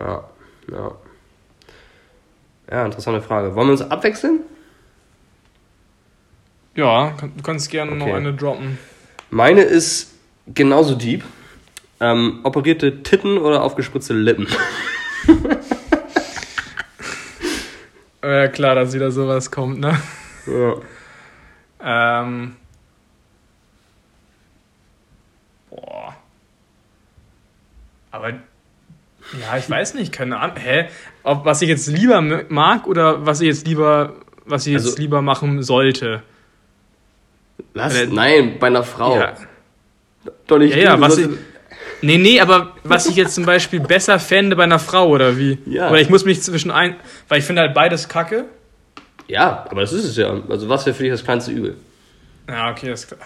Ja, 0.00 0.24
ja. 0.70 0.92
Ja, 2.70 2.84
interessante 2.86 3.20
Frage. 3.20 3.54
Wollen 3.54 3.68
wir 3.68 3.72
uns 3.72 3.82
abwechseln? 3.82 4.40
Ja, 6.74 7.14
du 7.20 7.42
kannst 7.42 7.70
gerne 7.70 7.92
noch 7.96 8.06
Okay. 8.06 8.16
eine 8.16 8.32
droppen. 8.32 8.78
Meine 9.30 9.62
ist 9.62 10.14
genauso 10.46 10.94
deep. 10.94 11.22
Ähm, 12.00 12.40
operierte 12.42 13.02
Titten 13.02 13.38
oder 13.38 13.62
aufgespritzte 13.62 14.14
Lippen? 14.14 14.46
Ja, 18.24 18.46
klar, 18.46 18.76
dass 18.76 18.92
wieder 18.94 19.10
sowas 19.10 19.50
kommt, 19.50 19.80
ne? 19.80 20.00
Ja. 20.46 22.20
Ähm. 22.22 22.54
Boah. 25.68 26.14
Aber. 28.12 28.28
Ja, 28.30 29.56
ich 29.58 29.68
weiß 29.68 29.94
nicht, 29.94 30.12
keine 30.12 30.38
Ahnung. 30.38 30.56
Hä? 30.56 30.88
Ob, 31.24 31.44
was 31.44 31.62
ich 31.62 31.68
jetzt 31.68 31.88
lieber 31.88 32.20
mag 32.48 32.86
oder 32.86 33.26
was 33.26 33.40
ich 33.40 33.48
jetzt 33.48 33.66
lieber, 33.66 34.12
was 34.44 34.68
ich 34.68 34.72
jetzt 34.74 34.84
Also- 34.86 34.98
lieber 34.98 35.20
machen 35.20 35.64
sollte. 35.64 36.22
Was? 37.74 37.94
Äh, 37.94 38.06
Nein, 38.06 38.56
bei 38.58 38.68
einer 38.68 38.82
Frau. 38.82 39.18
Ja, 39.18 39.34
Doch 40.46 40.58
nicht 40.58 40.74
ja, 40.76 40.82
ja 40.82 41.00
was 41.00 41.18
ich, 41.18 41.28
Nee, 42.02 42.18
nee, 42.18 42.40
aber 42.40 42.72
was 42.82 43.06
ich 43.06 43.14
jetzt 43.14 43.34
zum 43.34 43.46
Beispiel 43.46 43.78
besser 43.78 44.18
fände 44.18 44.56
bei 44.56 44.64
einer 44.64 44.80
Frau 44.80 45.08
oder 45.08 45.38
wie? 45.38 45.58
Ja. 45.66 45.88
Oder 45.88 46.00
ich 46.00 46.10
muss 46.10 46.24
mich 46.24 46.42
zwischen 46.42 46.72
ein. 46.72 46.96
Weil 47.28 47.38
ich 47.38 47.44
finde 47.44 47.62
halt 47.62 47.74
beides 47.74 48.08
kacke. 48.08 48.46
Ja, 49.28 49.64
aber 49.70 49.82
das 49.82 49.92
ist 49.92 50.04
es 50.04 50.16
ja. 50.16 50.34
Also 50.48 50.68
was 50.68 50.84
wäre 50.84 50.94
für 50.94 51.04
dich 51.04 51.12
das 51.12 51.22
kleinste 51.22 51.52
Übel? 51.52 51.76
Ja, 52.48 52.70
okay, 52.70 52.92
ist 52.92 53.06
klar. 53.06 53.20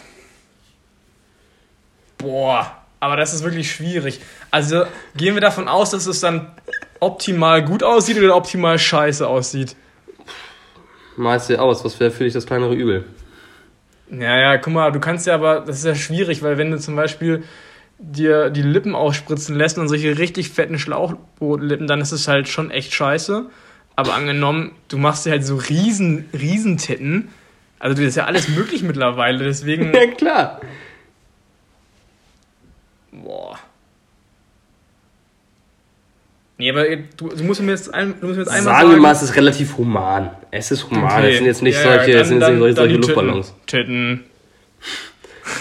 Boah, 2.19 2.77
aber 3.01 3.17
das 3.17 3.33
ist 3.33 3.45
wirklich 3.45 3.71
schwierig. 3.71 4.21
Also 4.51 4.85
gehen 5.17 5.35
wir 5.35 5.41
davon 5.41 5.69
aus, 5.69 5.91
dass 5.91 6.07
es 6.07 6.21
dann 6.21 6.51
optimal 7.01 7.65
gut 7.65 7.83
aussieht 7.83 8.19
oder 8.19 8.37
optimal 8.37 8.79
scheiße 8.79 9.27
aussieht. 9.27 9.75
Malst 11.17 11.49
dir 11.49 11.63
aus, 11.63 11.83
was 11.83 11.99
wäre 11.99 12.11
für 12.11 12.25
dich 12.25 12.35
das 12.35 12.45
kleinere 12.45 12.75
Übel? 12.75 13.05
Ja, 14.11 14.39
ja, 14.39 14.57
guck 14.59 14.73
mal, 14.73 14.93
du 14.93 15.01
kannst 15.01 15.27
ja 15.27 15.35
aber, 15.35 15.61
das 15.61 15.79
ist 15.79 15.85
ja 15.85 15.95
schwierig, 15.95 16.43
weil 16.43 16.59
wenn 16.59 16.71
du 16.71 16.79
zum 16.79 16.95
Beispiel 16.97 17.43
dir 17.99 18.51
die 18.51 18.63
Lippen 18.63 18.95
ausspritzen 18.95 19.57
lässt 19.57 19.79
und 19.79 19.89
solche 19.89 20.19
richtig 20.19 20.51
fetten 20.51 20.79
Schlauchbootlippen, 20.79 21.87
dann 21.87 22.01
ist 22.01 22.13
es 22.13 22.29
halt 22.29 22.47
schon 22.49 22.71
echt 22.71 22.95
scheiße. 22.95 23.47
Aber 23.97 24.15
angenommen, 24.15 24.73
du 24.89 24.99
machst 24.99 25.25
dir 25.27 25.31
halt 25.31 25.45
so 25.45 25.57
riesen, 25.57 26.29
riesen 26.33 26.77
Titten, 26.77 27.29
Also 27.79 27.97
das 27.97 28.09
ist 28.11 28.17
ja 28.17 28.25
alles 28.27 28.49
möglich 28.49 28.83
mittlerweile, 28.83 29.45
deswegen. 29.45 29.93
Ja, 29.95 30.07
klar. 30.07 30.61
Boah. 33.13 33.59
Nee, 36.59 36.71
aber 36.71 36.85
du, 37.17 37.29
du 37.29 37.45
musst 37.45 37.61
mir 37.61 37.73
jetzt, 37.73 37.93
ein, 37.93 38.15
du 38.21 38.27
musst 38.29 38.39
mir 38.39 38.45
jetzt 38.45 38.53
einmal 38.53 38.75
Sagen 38.75 38.87
wir 38.89 38.91
sagen. 38.93 39.03
mal, 39.03 39.13
es 39.13 39.23
ist 39.23 39.37
relativ 39.37 39.77
human. 39.77 40.31
Es 40.51 40.71
ist 40.71 40.91
human. 40.91 41.05
Okay. 41.05 41.31
Es 41.31 41.37
sind 41.37 41.47
jetzt 41.47 41.63
nicht 41.63 41.75
Ja, 41.77 41.83
solche, 41.83 42.13
ja, 42.13 42.21
es 42.21 42.29
sind 42.29 42.39
nicht 42.39 42.77
solche, 42.77 42.97
Luftballons. 42.97 43.55
Titten. 43.67 44.25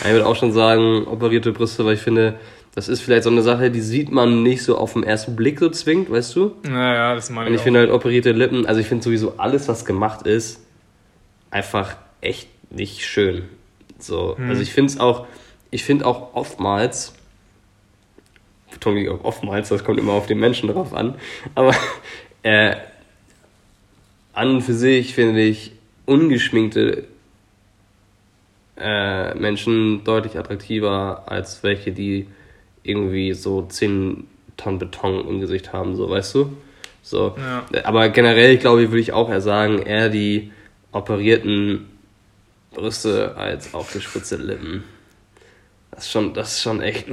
Ich 0.06 0.12
würde 0.12 0.26
auch 0.26 0.36
schon 0.36 0.52
sagen, 0.54 1.06
operierte 1.08 1.52
Brüste, 1.52 1.86
weil 1.86 1.96
ich 1.96 2.00
finde, 2.02 2.36
das 2.74 2.88
ist 2.88 3.02
vielleicht 3.02 3.24
so 3.24 3.30
eine 3.30 3.42
Sache, 3.42 3.72
die 3.72 3.82
sieht 3.82 4.10
man 4.12 4.42
nicht 4.44 4.64
so 4.64 4.78
auf 4.78 4.94
den 4.94 5.04
ersten 5.04 5.36
Blick 5.36 5.60
so 5.60 5.70
zwingend, 5.70 6.10
weißt 6.12 6.36
du? 6.36 6.56
Naja, 6.64 7.14
das 7.16 7.30
meine 7.30 7.48
Und 7.48 7.54
ich. 7.54 7.56
ich 7.56 7.60
auch. 7.62 7.64
finde 7.66 7.80
halt 7.82 7.92
operierte 7.92 8.32
Lippen, 8.32 8.66
also 8.66 8.80
ich 8.80 8.88
finde 8.88 9.04
sowieso 9.04 9.36
alles, 9.38 9.68
was 9.68 9.84
gemacht 9.86 10.26
ist, 10.26 10.62
einfach 11.52 11.96
echt 12.22 12.48
nicht 12.72 13.06
schön. 13.06 13.44
So, 14.00 14.38
Hm. 14.38 14.50
also 14.50 14.62
ich 14.62 14.72
finde 14.74 14.92
es 14.94 15.00
auch, 15.00 15.28
ich 15.72 15.84
finde 15.84 16.06
auch 16.06 16.34
oftmals, 16.36 17.14
betone 18.76 19.02
ich 19.02 19.10
auch 19.10 19.24
oftmals, 19.24 19.70
das 19.70 19.84
kommt 19.84 20.00
immer 20.00 20.14
auf 20.14 20.28
den 20.28 20.40
Menschen 20.40 20.70
drauf 20.70 20.94
an, 20.94 21.16
aber 21.56 21.74
äh, 22.44 22.76
an 24.34 24.56
und 24.56 24.62
für 24.62 24.74
sich 24.74 25.16
finde 25.16 25.42
ich 25.42 25.72
ungeschminkte 26.06 27.06
äh, 28.78 29.34
Menschen 29.34 30.04
deutlich 30.04 30.38
attraktiver 30.38 31.24
als 31.26 31.64
welche, 31.64 31.92
die 31.92 32.28
irgendwie 32.84 33.34
so 33.34 33.64
10 33.64 34.28
Tonnen 34.58 34.80
Beton 34.80 35.28
im 35.28 35.40
Gesicht 35.42 35.74
haben, 35.74 35.96
so 35.96 36.10
weißt 36.10 36.36
du? 36.36 36.56
So. 37.02 37.36
Ja. 37.38 37.66
Aber 37.84 38.10
generell, 38.10 38.58
glaube 38.58 38.84
ich, 38.84 38.90
würde 38.90 39.02
ich 39.02 39.14
auch 39.14 39.30
eher 39.30 39.42
sagen, 39.42 39.80
eher 39.80 40.10
die 40.10 40.52
operierten 40.92 41.88
Brüste 42.74 43.36
als 43.38 43.74
aufgespritzte 43.74 44.38
Lippen. 44.38 44.84
Das 45.96 46.06
ist 46.06 46.12
schon, 46.12 46.34
das 46.34 46.54
ist 46.54 46.62
schon 46.62 46.82
echt. 46.82 47.08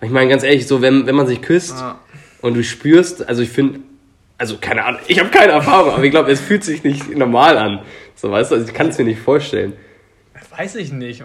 Ich 0.00 0.10
meine, 0.10 0.30
ganz 0.30 0.42
ehrlich, 0.42 0.66
so 0.66 0.80
wenn, 0.82 1.06
wenn 1.06 1.14
man 1.14 1.26
sich 1.26 1.42
küsst 1.42 1.76
Ah. 1.76 1.98
und 2.40 2.54
du 2.54 2.64
spürst, 2.64 3.28
also 3.28 3.42
ich 3.42 3.50
finde, 3.50 3.80
also 4.38 4.56
keine 4.58 4.84
Ahnung, 4.84 5.00
ich 5.06 5.18
habe 5.20 5.30
keine 5.30 5.52
Erfahrung, 5.52 5.92
aber 5.92 6.02
ich 6.04 6.10
glaube, 6.10 6.30
es 6.30 6.40
fühlt 6.40 6.64
sich 6.64 6.82
nicht 6.82 7.10
normal 7.16 7.58
an. 7.58 7.80
So 8.14 8.30
weißt 8.30 8.50
du, 8.50 8.54
also 8.56 8.66
ich 8.66 8.74
kann 8.74 8.88
es 8.88 8.98
mir 8.98 9.04
nicht 9.04 9.20
vorstellen. 9.20 9.74
Weiß 10.56 10.76
ich 10.76 10.90
nicht, 10.92 11.22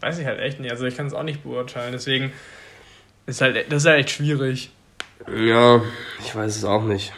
weiß 0.00 0.18
ich 0.18 0.26
halt 0.26 0.40
echt 0.40 0.58
nicht. 0.58 0.72
Also 0.72 0.84
ich 0.86 0.96
kann 0.96 1.06
es 1.06 1.14
auch 1.14 1.22
nicht 1.22 1.44
beurteilen. 1.44 1.92
Deswegen 1.92 2.32
ist 3.26 3.40
halt, 3.40 3.70
das 3.70 3.84
ist 3.84 3.88
halt 3.88 4.00
echt 4.00 4.10
schwierig. 4.10 4.70
Ja, 5.32 5.80
ich 6.20 6.34
weiß 6.34 6.56
es 6.56 6.64
auch 6.64 6.82
nicht. 6.82 7.12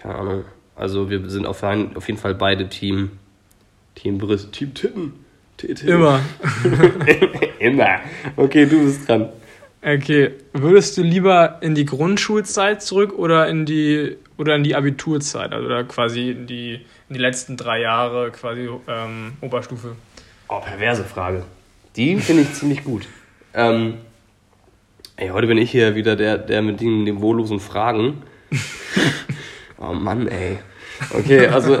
Keine 0.00 0.14
Ahnung. 0.14 0.44
Also 0.74 1.10
wir 1.10 1.28
sind 1.28 1.44
auf, 1.46 1.62
auf 1.62 2.06
jeden 2.08 2.18
Fall 2.18 2.34
beide 2.34 2.68
Team. 2.70 3.10
Team 3.94 4.16
Brüste. 4.16 4.50
Team 4.50 4.72
Titten. 4.72 5.25
Titten. 5.56 5.88
Immer. 5.88 6.20
Immer. 7.58 8.00
Okay, 8.36 8.66
du 8.66 8.84
bist 8.84 9.08
dran. 9.08 9.30
Okay, 9.82 10.32
würdest 10.52 10.98
du 10.98 11.02
lieber 11.02 11.58
in 11.60 11.74
die 11.74 11.84
Grundschulzeit 11.84 12.82
zurück 12.82 13.12
oder 13.16 13.48
in 13.48 13.66
die 13.66 14.16
oder 14.36 14.56
in 14.56 14.64
die 14.64 14.74
Abiturzeit, 14.74 15.52
also 15.52 15.66
oder 15.66 15.84
quasi 15.84 16.30
in 16.30 16.46
die, 16.46 16.80
in 17.08 17.14
die 17.14 17.20
letzten 17.20 17.56
drei 17.56 17.80
Jahre 17.80 18.30
quasi 18.32 18.68
ähm, 18.88 19.34
Oberstufe? 19.40 19.96
Oh, 20.48 20.60
perverse 20.60 21.04
Frage. 21.04 21.44
Die 21.96 22.16
finde 22.16 22.42
ich 22.42 22.52
ziemlich 22.52 22.84
gut. 22.84 23.08
Ähm, 23.54 23.98
ey, 25.16 25.28
heute 25.28 25.46
bin 25.46 25.56
ich 25.56 25.70
hier 25.70 25.94
wieder 25.94 26.16
der, 26.16 26.36
der 26.36 26.62
mit 26.62 26.80
den, 26.80 27.20
wohllosen 27.20 27.60
Fragen. 27.60 28.22
oh 29.78 29.94
Mann, 29.94 30.28
ey. 30.28 30.58
Okay, 31.10 31.46
also. 31.46 31.80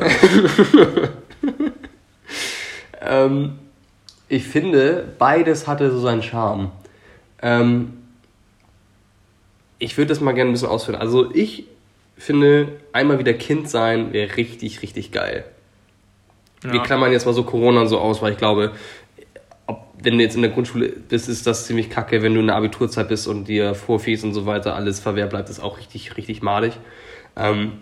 ähm, 3.00 3.58
ich 4.28 4.44
finde, 4.44 5.06
beides 5.18 5.66
hatte 5.66 5.90
so 5.90 6.00
seinen 6.00 6.22
Charme. 6.22 6.70
Ähm, 7.42 7.92
ich 9.78 9.96
würde 9.96 10.08
das 10.08 10.20
mal 10.20 10.32
gerne 10.32 10.50
ein 10.50 10.52
bisschen 10.52 10.68
ausführen. 10.68 11.00
Also, 11.00 11.32
ich 11.32 11.66
finde, 12.16 12.68
einmal 12.92 13.18
wieder 13.18 13.34
Kind 13.34 13.68
sein 13.68 14.12
wäre 14.12 14.36
richtig, 14.36 14.82
richtig 14.82 15.12
geil. 15.12 15.44
Wir 16.62 16.82
klammern 16.82 17.12
jetzt 17.12 17.26
mal 17.26 17.32
so 17.32 17.44
Corona 17.44 17.82
und 17.82 17.88
so 17.88 17.98
aus, 17.98 18.22
weil 18.22 18.32
ich 18.32 18.38
glaube, 18.38 18.72
ob, 19.66 19.86
wenn 20.02 20.16
du 20.16 20.24
jetzt 20.24 20.34
in 20.34 20.42
der 20.42 20.50
Grundschule 20.50 20.88
bist, 20.88 21.28
ist 21.28 21.46
das 21.46 21.66
ziemlich 21.66 21.90
kacke. 21.90 22.22
Wenn 22.22 22.34
du 22.34 22.40
in 22.40 22.46
der 22.46 22.56
Abiturzeit 22.56 23.08
bist 23.08 23.28
und 23.28 23.46
dir 23.46 23.74
Vorfies 23.74 24.24
und 24.24 24.34
so 24.34 24.46
weiter 24.46 24.74
alles 24.74 24.98
verwehrt 24.98 25.30
bleibt, 25.30 25.48
ist 25.48 25.60
auch 25.60 25.78
richtig, 25.78 26.16
richtig 26.16 26.42
madig. 26.42 26.72
Ähm, 27.36 27.72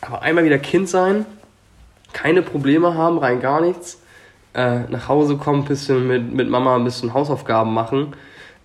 aber 0.00 0.22
einmal 0.22 0.44
wieder 0.44 0.58
Kind 0.58 0.88
sein, 0.88 1.24
keine 2.12 2.42
Probleme 2.42 2.94
haben, 2.94 3.18
rein 3.18 3.40
gar 3.40 3.60
nichts. 3.60 4.00
Äh, 4.54 4.80
nach 4.88 5.08
Hause 5.08 5.36
kommen, 5.36 5.64
bisschen 5.64 6.06
mit, 6.06 6.32
mit 6.32 6.48
Mama 6.48 6.76
ein 6.76 6.84
bisschen 6.84 7.12
Hausaufgaben 7.12 7.74
machen. 7.74 8.14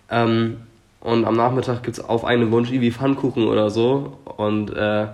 Ähm, 0.10 0.58
und 1.02 1.25
am 1.25 1.36
Nachmittag 1.36 1.84
gibt 1.84 1.97
es 1.97 2.04
auf 2.04 2.25
einen 2.25 2.52
Wunsch 2.52 2.71
irgendwie 2.71 2.91
Pfannkuchen 2.91 3.47
oder 3.47 3.69
so. 3.69 4.17
Und 4.38 4.75
äh, 4.75 5.08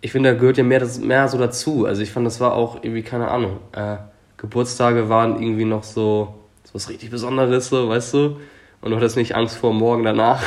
ich 0.00 0.12
finde, 0.12 0.32
da 0.32 0.38
gehört 0.38 0.56
ja 0.58 0.64
mehr, 0.64 0.80
das, 0.80 0.98
mehr 0.98 1.28
so 1.28 1.38
dazu. 1.38 1.86
Also 1.86 2.02
ich 2.02 2.10
fand, 2.10 2.26
das 2.26 2.40
war 2.40 2.54
auch 2.54 2.76
irgendwie, 2.82 3.02
keine 3.02 3.28
Ahnung. 3.28 3.58
Äh, 3.72 3.96
Geburtstage 4.38 5.08
waren 5.08 5.40
irgendwie 5.40 5.64
noch 5.64 5.84
so, 5.84 6.34
so 6.64 6.74
was 6.74 6.88
richtig 6.88 7.10
Besonderes, 7.10 7.68
so, 7.68 7.88
weißt 7.88 8.14
du? 8.14 8.36
Und 8.80 8.90
du 8.90 8.96
hattest 8.96 9.16
nicht 9.16 9.34
Angst 9.34 9.56
vor 9.56 9.72
morgen 9.72 10.04
danach. 10.04 10.42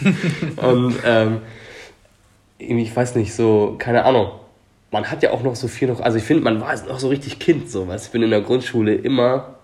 und 0.56 0.94
ähm, 1.04 1.40
irgendwie, 2.58 2.84
ich 2.84 2.94
weiß 2.94 3.14
nicht, 3.16 3.34
so, 3.34 3.76
keine 3.78 4.04
Ahnung. 4.04 4.30
Man 4.92 5.10
hat 5.10 5.22
ja 5.22 5.32
auch 5.32 5.42
noch 5.42 5.56
so 5.56 5.66
viel 5.66 5.88
noch, 5.88 6.00
also 6.00 6.18
ich 6.18 6.24
finde, 6.24 6.44
man 6.44 6.60
war 6.60 6.74
noch 6.86 7.00
so 7.00 7.08
richtig 7.08 7.40
Kind, 7.40 7.70
so, 7.70 7.88
weißt? 7.88 8.06
Ich 8.06 8.12
bin 8.12 8.22
in 8.22 8.30
der 8.30 8.42
Grundschule 8.42 8.94
immer 8.94 9.56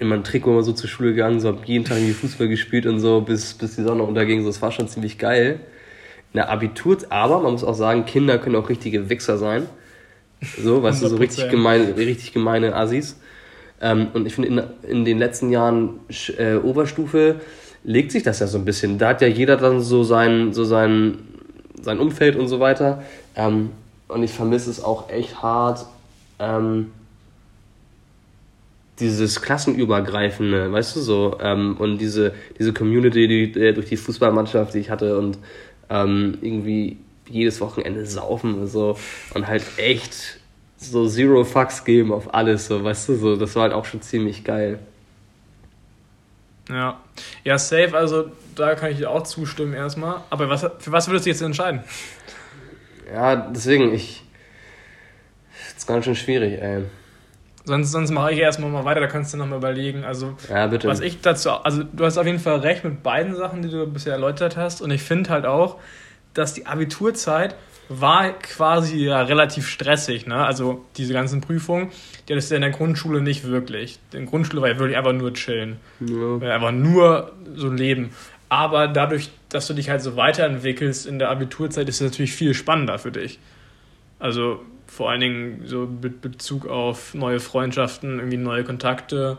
in 0.00 0.08
meinem 0.08 0.24
Trikot 0.24 0.52
immer 0.52 0.62
so 0.62 0.72
zur 0.72 0.88
Schule 0.88 1.10
gegangen, 1.10 1.40
so 1.40 1.48
hab 1.48 1.64
jeden 1.66 1.84
Tag 1.84 1.98
irgendwie 1.98 2.14
Fußball 2.14 2.48
gespielt 2.48 2.86
und 2.86 3.00
so, 3.00 3.20
bis, 3.20 3.54
bis 3.54 3.76
die 3.76 3.82
Sonne 3.82 4.02
unterging, 4.02 4.40
so, 4.40 4.48
das 4.48 4.60
war 4.62 4.72
schon 4.72 4.88
ziemlich 4.88 5.18
geil. 5.18 5.60
In 6.32 6.38
der 6.38 6.48
Abitur, 6.48 6.96
aber 7.10 7.40
man 7.40 7.52
muss 7.52 7.64
auch 7.64 7.74
sagen, 7.74 8.06
Kinder 8.06 8.38
können 8.38 8.56
auch 8.56 8.68
richtige 8.68 9.10
Wichser 9.10 9.36
sein. 9.36 9.66
So, 10.62 10.82
weißt 10.82 11.02
du, 11.02 11.08
so 11.08 11.16
richtig 11.16 11.44
100%. 11.44 11.48
gemeine, 11.48 11.96
richtig 11.96 12.32
gemeine 12.32 12.74
Assis. 12.74 13.20
Ähm, 13.82 14.08
und 14.14 14.26
ich 14.26 14.34
finde, 14.34 14.48
in, 14.48 14.90
in 14.90 15.04
den 15.04 15.18
letzten 15.18 15.50
Jahren 15.50 16.00
äh, 16.38 16.54
Oberstufe 16.54 17.40
legt 17.84 18.12
sich 18.12 18.22
das 18.22 18.40
ja 18.40 18.46
so 18.46 18.56
ein 18.56 18.64
bisschen. 18.64 18.96
Da 18.96 19.08
hat 19.08 19.20
ja 19.20 19.28
jeder 19.28 19.56
dann 19.56 19.80
so 19.80 20.02
sein, 20.02 20.54
so 20.54 20.64
sein, 20.64 21.18
sein 21.82 21.98
Umfeld 21.98 22.36
und 22.36 22.48
so 22.48 22.60
weiter. 22.60 23.02
Ähm, 23.36 23.70
und 24.10 24.22
ich 24.22 24.32
vermisse 24.32 24.70
es 24.70 24.82
auch 24.82 25.08
echt 25.10 25.42
hart, 25.42 25.86
ähm, 26.38 26.92
dieses 28.98 29.40
klassenübergreifende, 29.40 30.70
weißt 30.72 30.96
du 30.96 31.00
so, 31.00 31.38
ähm, 31.40 31.76
und 31.78 31.98
diese, 31.98 32.34
diese 32.58 32.72
Community, 32.72 33.26
die 33.28 33.60
äh, 33.60 33.72
durch 33.72 33.86
die 33.86 33.96
Fußballmannschaft, 33.96 34.74
die 34.74 34.78
ich 34.78 34.90
hatte 34.90 35.18
und 35.18 35.38
ähm, 35.88 36.38
irgendwie 36.42 36.98
jedes 37.28 37.60
Wochenende 37.60 38.04
saufen 38.06 38.54
und 38.54 38.66
so 38.66 38.98
und 39.34 39.46
halt 39.46 39.64
echt 39.78 40.38
so 40.76 41.06
Zero 41.08 41.44
Fucks 41.44 41.84
geben 41.84 42.12
auf 42.12 42.34
alles, 42.34 42.66
so, 42.66 42.82
weißt 42.82 43.08
du, 43.10 43.16
so, 43.16 43.36
das 43.36 43.54
war 43.56 43.64
halt 43.64 43.72
auch 43.72 43.84
schon 43.84 44.02
ziemlich 44.02 44.44
geil. 44.44 44.78
Ja. 46.68 47.00
Ja, 47.44 47.58
safe, 47.58 47.96
also 47.96 48.30
da 48.54 48.74
kann 48.74 48.92
ich 48.92 48.98
dir 48.98 49.10
auch 49.10 49.22
zustimmen 49.24 49.74
erstmal. 49.74 50.22
Aber 50.30 50.48
was, 50.48 50.66
für 50.78 50.92
was 50.92 51.08
würdest 51.08 51.26
du 51.26 51.30
jetzt 51.30 51.42
entscheiden? 51.42 51.82
Ja, 53.12 53.36
deswegen, 53.36 53.92
ich. 53.94 54.22
Das 55.52 55.78
ist 55.78 55.86
ganz 55.86 56.04
schön 56.04 56.14
schwierig, 56.16 56.60
ey. 56.60 56.84
Sonst, 57.64 57.92
sonst 57.92 58.10
mache 58.10 58.32
ich 58.32 58.38
erstmal 58.38 58.70
mal 58.70 58.84
weiter, 58.84 59.00
da 59.00 59.06
kannst 59.06 59.32
du 59.34 59.38
nochmal 59.38 59.58
überlegen. 59.58 60.04
Also, 60.04 60.34
Ja, 60.48 60.66
bitte. 60.66 60.88
was 60.88 61.00
ich 61.00 61.20
dazu, 61.20 61.50
also 61.50 61.82
du 61.84 62.04
hast 62.04 62.16
auf 62.18 62.26
jeden 62.26 62.38
Fall 62.38 62.60
recht 62.60 62.84
mit 62.84 63.02
beiden 63.02 63.36
Sachen, 63.36 63.62
die 63.62 63.68
du 63.68 63.86
bisher 63.86 64.14
erläutert 64.14 64.56
hast. 64.56 64.80
Und 64.80 64.90
ich 64.90 65.02
finde 65.02 65.30
halt 65.30 65.44
auch, 65.46 65.76
dass 66.34 66.54
die 66.54 66.66
Abiturzeit 66.66 67.54
war 67.88 68.30
quasi 68.38 69.04
ja 69.04 69.20
relativ 69.22 69.68
stressig. 69.68 70.26
Ne? 70.26 70.36
Also 70.36 70.84
diese 70.96 71.12
ganzen 71.12 71.40
Prüfungen, 71.40 71.90
die 72.28 72.32
hattest 72.32 72.50
du 72.50 72.54
in 72.54 72.60
der 72.62 72.70
Grundschule 72.70 73.20
nicht 73.20 73.44
wirklich. 73.44 73.98
In 74.12 74.20
der 74.20 74.28
Grundschule 74.28 74.62
war 74.62 74.68
ja 74.68 74.78
wirklich 74.78 74.96
einfach 74.96 75.12
nur 75.12 75.34
chillen. 75.34 75.76
ja. 76.00 76.38
Ja, 76.40 76.54
einfach 76.54 76.72
nur 76.72 77.32
so 77.56 77.68
leben. 77.68 78.10
Aber 78.50 78.88
dadurch, 78.88 79.30
dass 79.48 79.68
du 79.68 79.74
dich 79.74 79.88
halt 79.88 80.02
so 80.02 80.16
weiterentwickelst 80.16 81.06
in 81.06 81.18
der 81.18 81.30
Abiturzeit, 81.30 81.88
ist 81.88 82.00
es 82.00 82.10
natürlich 82.10 82.32
viel 82.32 82.52
spannender 82.52 82.98
für 82.98 83.12
dich. 83.12 83.38
Also 84.18 84.60
vor 84.86 85.08
allen 85.08 85.20
Dingen 85.20 85.62
so 85.66 85.86
mit 85.86 86.20
Bezug 86.20 86.66
auf 86.66 87.14
neue 87.14 87.38
Freundschaften, 87.38 88.18
irgendwie 88.18 88.36
neue 88.36 88.64
Kontakte, 88.64 89.38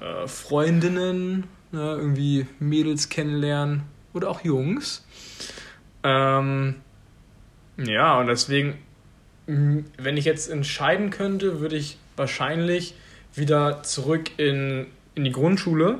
äh, 0.00 0.28
Freundinnen, 0.28 1.48
ne, 1.72 1.96
irgendwie 1.98 2.46
Mädels 2.60 3.08
kennenlernen 3.08 3.82
oder 4.14 4.30
auch 4.30 4.44
Jungs. 4.44 5.04
Ähm, 6.04 6.76
ja, 7.76 8.20
und 8.20 8.28
deswegen, 8.28 8.78
wenn 9.46 10.16
ich 10.16 10.24
jetzt 10.24 10.48
entscheiden 10.48 11.10
könnte, 11.10 11.60
würde 11.60 11.76
ich 11.76 11.98
wahrscheinlich 12.16 12.94
wieder 13.34 13.82
zurück 13.82 14.30
in, 14.36 14.86
in 15.16 15.24
die 15.24 15.32
Grundschule, 15.32 15.98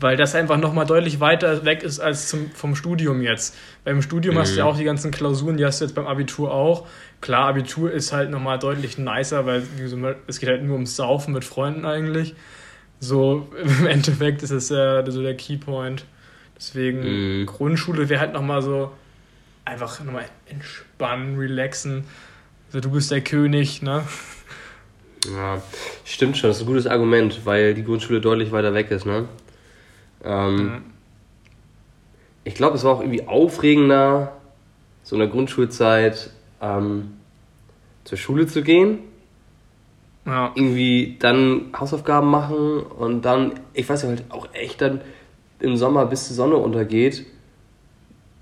weil 0.00 0.16
das 0.16 0.34
einfach 0.34 0.56
nochmal 0.56 0.86
deutlich 0.86 1.20
weiter 1.20 1.64
weg 1.64 1.82
ist 1.82 2.00
als 2.00 2.28
zum, 2.28 2.50
vom 2.52 2.74
Studium 2.74 3.20
jetzt. 3.20 3.56
Beim 3.84 4.00
Studium 4.02 4.38
hast 4.38 4.54
du 4.54 4.58
ja 4.60 4.64
auch 4.64 4.76
die 4.76 4.84
ganzen 4.84 5.10
Klausuren, 5.10 5.56
die 5.56 5.64
hast 5.64 5.80
du 5.80 5.84
jetzt 5.84 5.94
beim 5.94 6.06
Abitur 6.06 6.52
auch. 6.52 6.86
Klar, 7.20 7.48
Abitur 7.48 7.92
ist 7.92 8.12
halt 8.12 8.30
nochmal 8.30 8.58
deutlich 8.58 8.96
nicer, 8.98 9.44
weil 9.46 9.62
es 10.26 10.40
geht 10.40 10.48
halt 10.48 10.62
nur 10.62 10.74
ums 10.74 10.96
Saufen 10.96 11.34
mit 11.34 11.44
Freunden 11.44 11.84
eigentlich. 11.84 12.34
So 12.98 13.48
im 13.78 13.86
Endeffekt 13.86 14.42
ist 14.42 14.50
es 14.50 14.70
ja 14.70 15.08
so 15.10 15.22
der 15.22 15.36
Keypoint. 15.36 16.04
Deswegen 16.56 17.40
Mhm. 17.40 17.46
Grundschule 17.46 18.08
wäre 18.08 18.20
halt 18.20 18.32
nochmal 18.32 18.62
so 18.62 18.90
einfach 19.64 20.02
nochmal 20.02 20.26
entspannen, 20.46 21.38
relaxen. 21.38 22.04
Also 22.68 22.80
du 22.80 22.90
bist 22.90 23.10
der 23.10 23.20
König, 23.20 23.82
ne? 23.82 24.04
Ja, 25.34 25.62
stimmt 26.04 26.38
schon, 26.38 26.48
das 26.48 26.56
ist 26.56 26.62
ein 26.62 26.66
gutes 26.66 26.86
Argument, 26.86 27.40
weil 27.44 27.74
die 27.74 27.84
Grundschule 27.84 28.20
deutlich 28.20 28.52
weiter 28.52 28.72
weg 28.74 28.90
ist, 28.90 29.04
ne? 29.04 29.28
Ähm, 30.24 30.56
Mhm. 30.56 30.82
Ich 32.42 32.54
glaube, 32.54 32.76
es 32.76 32.84
war 32.84 32.92
auch 32.94 33.00
irgendwie 33.00 33.26
aufregender, 33.28 34.32
so 35.02 35.14
in 35.16 35.20
der 35.20 35.28
Grundschulzeit 35.28 36.30
ähm, 36.62 37.12
zur 38.04 38.16
Schule 38.18 38.46
zu 38.46 38.62
gehen, 38.62 38.98
Ja. 40.26 40.50
irgendwie 40.54 41.16
dann 41.20 41.66
Hausaufgaben 41.78 42.30
machen 42.30 42.80
und 42.82 43.22
dann, 43.26 43.52
ich 43.74 43.88
weiß 43.88 44.02
ja 44.02 44.08
halt 44.08 44.24
auch 44.30 44.48
echt 44.54 44.80
dann 44.80 45.02
im 45.58 45.76
Sommer, 45.76 46.06
bis 46.06 46.28
die 46.28 46.34
Sonne 46.34 46.56
untergeht, 46.56 47.26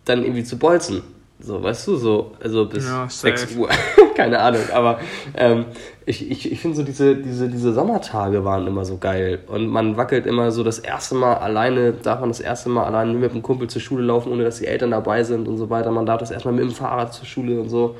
dann 0.05 0.23
irgendwie 0.23 0.45
zu 0.45 0.59
bolzen. 0.59 1.03
So, 1.41 1.63
weißt 1.63 1.87
du, 1.87 1.97
so, 1.97 2.33
also 2.43 2.67
bis 2.67 2.85
Ja, 2.87 3.09
6 3.09 3.41
safe. 3.41 3.55
Uhr. 3.57 3.69
Keine 4.17 4.41
Ahnung, 4.41 4.63
aber 4.75 4.99
ähm, 5.37 5.67
ich, 6.05 6.29
ich, 6.29 6.51
ich 6.51 6.61
finde 6.61 6.77
so, 6.77 6.83
diese, 6.83 7.15
diese, 7.15 7.49
diese 7.49 7.73
Sommertage 7.73 8.45
waren 8.45 8.67
immer 8.67 8.85
so 8.85 8.97
geil. 8.97 9.39
Und 9.47 9.69
man 9.69 9.97
wackelt 9.97 10.27
immer 10.27 10.51
so 10.51 10.65
das 10.65 10.81
erste 10.81 11.15
Mal 11.15 11.35
alleine, 11.35 11.93
darf 11.93 12.19
man 12.19 12.31
das 12.31 12.41
erste 12.41 12.69
Mal 12.71 12.85
alleine 12.85 13.13
mit 13.13 13.31
einem 13.31 13.43
Kumpel 13.43 13.69
zur 13.71 13.81
Schule 13.81 14.03
laufen, 14.03 14.33
ohne 14.33 14.43
dass 14.43 14.59
die 14.59 14.67
Eltern 14.67 14.91
dabei 14.91 15.23
sind 15.23 15.47
und 15.47 15.59
so 15.59 15.71
weiter. 15.71 15.93
Man 15.93 16.07
darf 16.07 16.19
das 16.19 16.33
erstmal 16.33 16.55
mit 16.55 16.65
dem 16.65 16.73
Fahrrad 16.73 17.15
zur 17.15 17.27
Schule 17.27 17.61
und 17.61 17.69
so. 17.69 17.95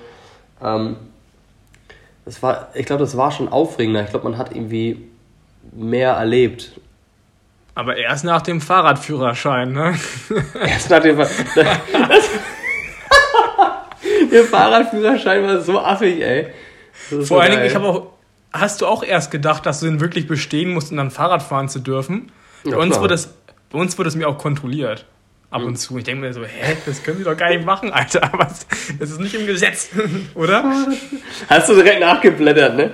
Ähm, 0.61 0.97
das 2.25 2.43
war, 2.43 2.71
ich 2.75 2.87
glaube, 2.87 3.01
das 3.01 3.17
war 3.17 3.31
schon 3.31 3.49
aufregender. 3.49 4.03
Ich 4.03 4.11
glaube, 4.11 4.29
man 4.29 4.37
hat 4.37 4.55
irgendwie 4.55 5.07
mehr 5.73 6.15
erlebt. 6.15 6.73
Aber 7.77 7.97
erst 7.97 8.25
nach 8.25 8.43
dem 8.43 8.61
Fahrradführerschein, 8.61 9.73
ne? 9.73 9.95
Erst 10.61 10.91
nach 10.91 11.01
dem 11.01 11.17
Ver 11.17 11.29
Der 14.31 14.45
Fahrradführerschein 14.45 15.43
war 15.45 15.61
so 15.61 15.79
affig, 15.79 16.21
ey. 16.21 16.49
Das 17.11 17.11
Vor 17.11 17.25
so 17.25 17.39
allen 17.39 17.53
Dingen, 17.53 17.65
ich 17.65 17.75
habe 17.75 17.87
auch. 17.87 18.13
Hast 18.53 18.81
du 18.81 18.87
auch 18.87 19.03
erst 19.03 19.31
gedacht, 19.31 19.67
dass 19.67 19.81
du 19.81 19.87
den 19.87 20.01
wirklich 20.01 20.27
bestehen 20.27 20.73
musst, 20.73 20.91
um 20.91 20.97
dann 20.97 21.11
Fahrrad 21.11 21.43
fahren 21.43 21.69
zu 21.69 21.81
dürfen? 21.81 22.33
Ja, 22.65 22.77
bei, 22.77 22.83
uns 22.83 22.99
wurde 22.99 23.09
das, 23.09 23.35
bei 23.71 23.79
uns 23.79 23.99
wurde 23.99 24.09
es 24.09 24.17
mir 24.17 24.27
auch 24.27 24.39
kontrolliert. 24.39 25.05
Ab 25.51 25.63
und 25.63 25.77
zu. 25.77 25.97
Ich 25.97 26.05
denke 26.05 26.23
mir 26.23 26.33
so, 26.33 26.45
hä, 26.45 26.77
das 26.85 27.03
können 27.03 27.19
die 27.19 27.25
doch 27.25 27.37
gar 27.37 27.49
nicht 27.49 27.65
machen, 27.65 27.91
Alter. 27.91 28.31
Was? 28.37 28.67
Das 28.99 29.11
ist 29.11 29.21
nicht 29.21 29.35
im 29.35 29.47
Gesetz, 29.47 29.91
oder? 30.35 30.89
Hast 31.49 31.69
du 31.69 31.75
direkt 31.75 32.01
nachgeblättert, 32.01 32.77
ne? 32.77 32.91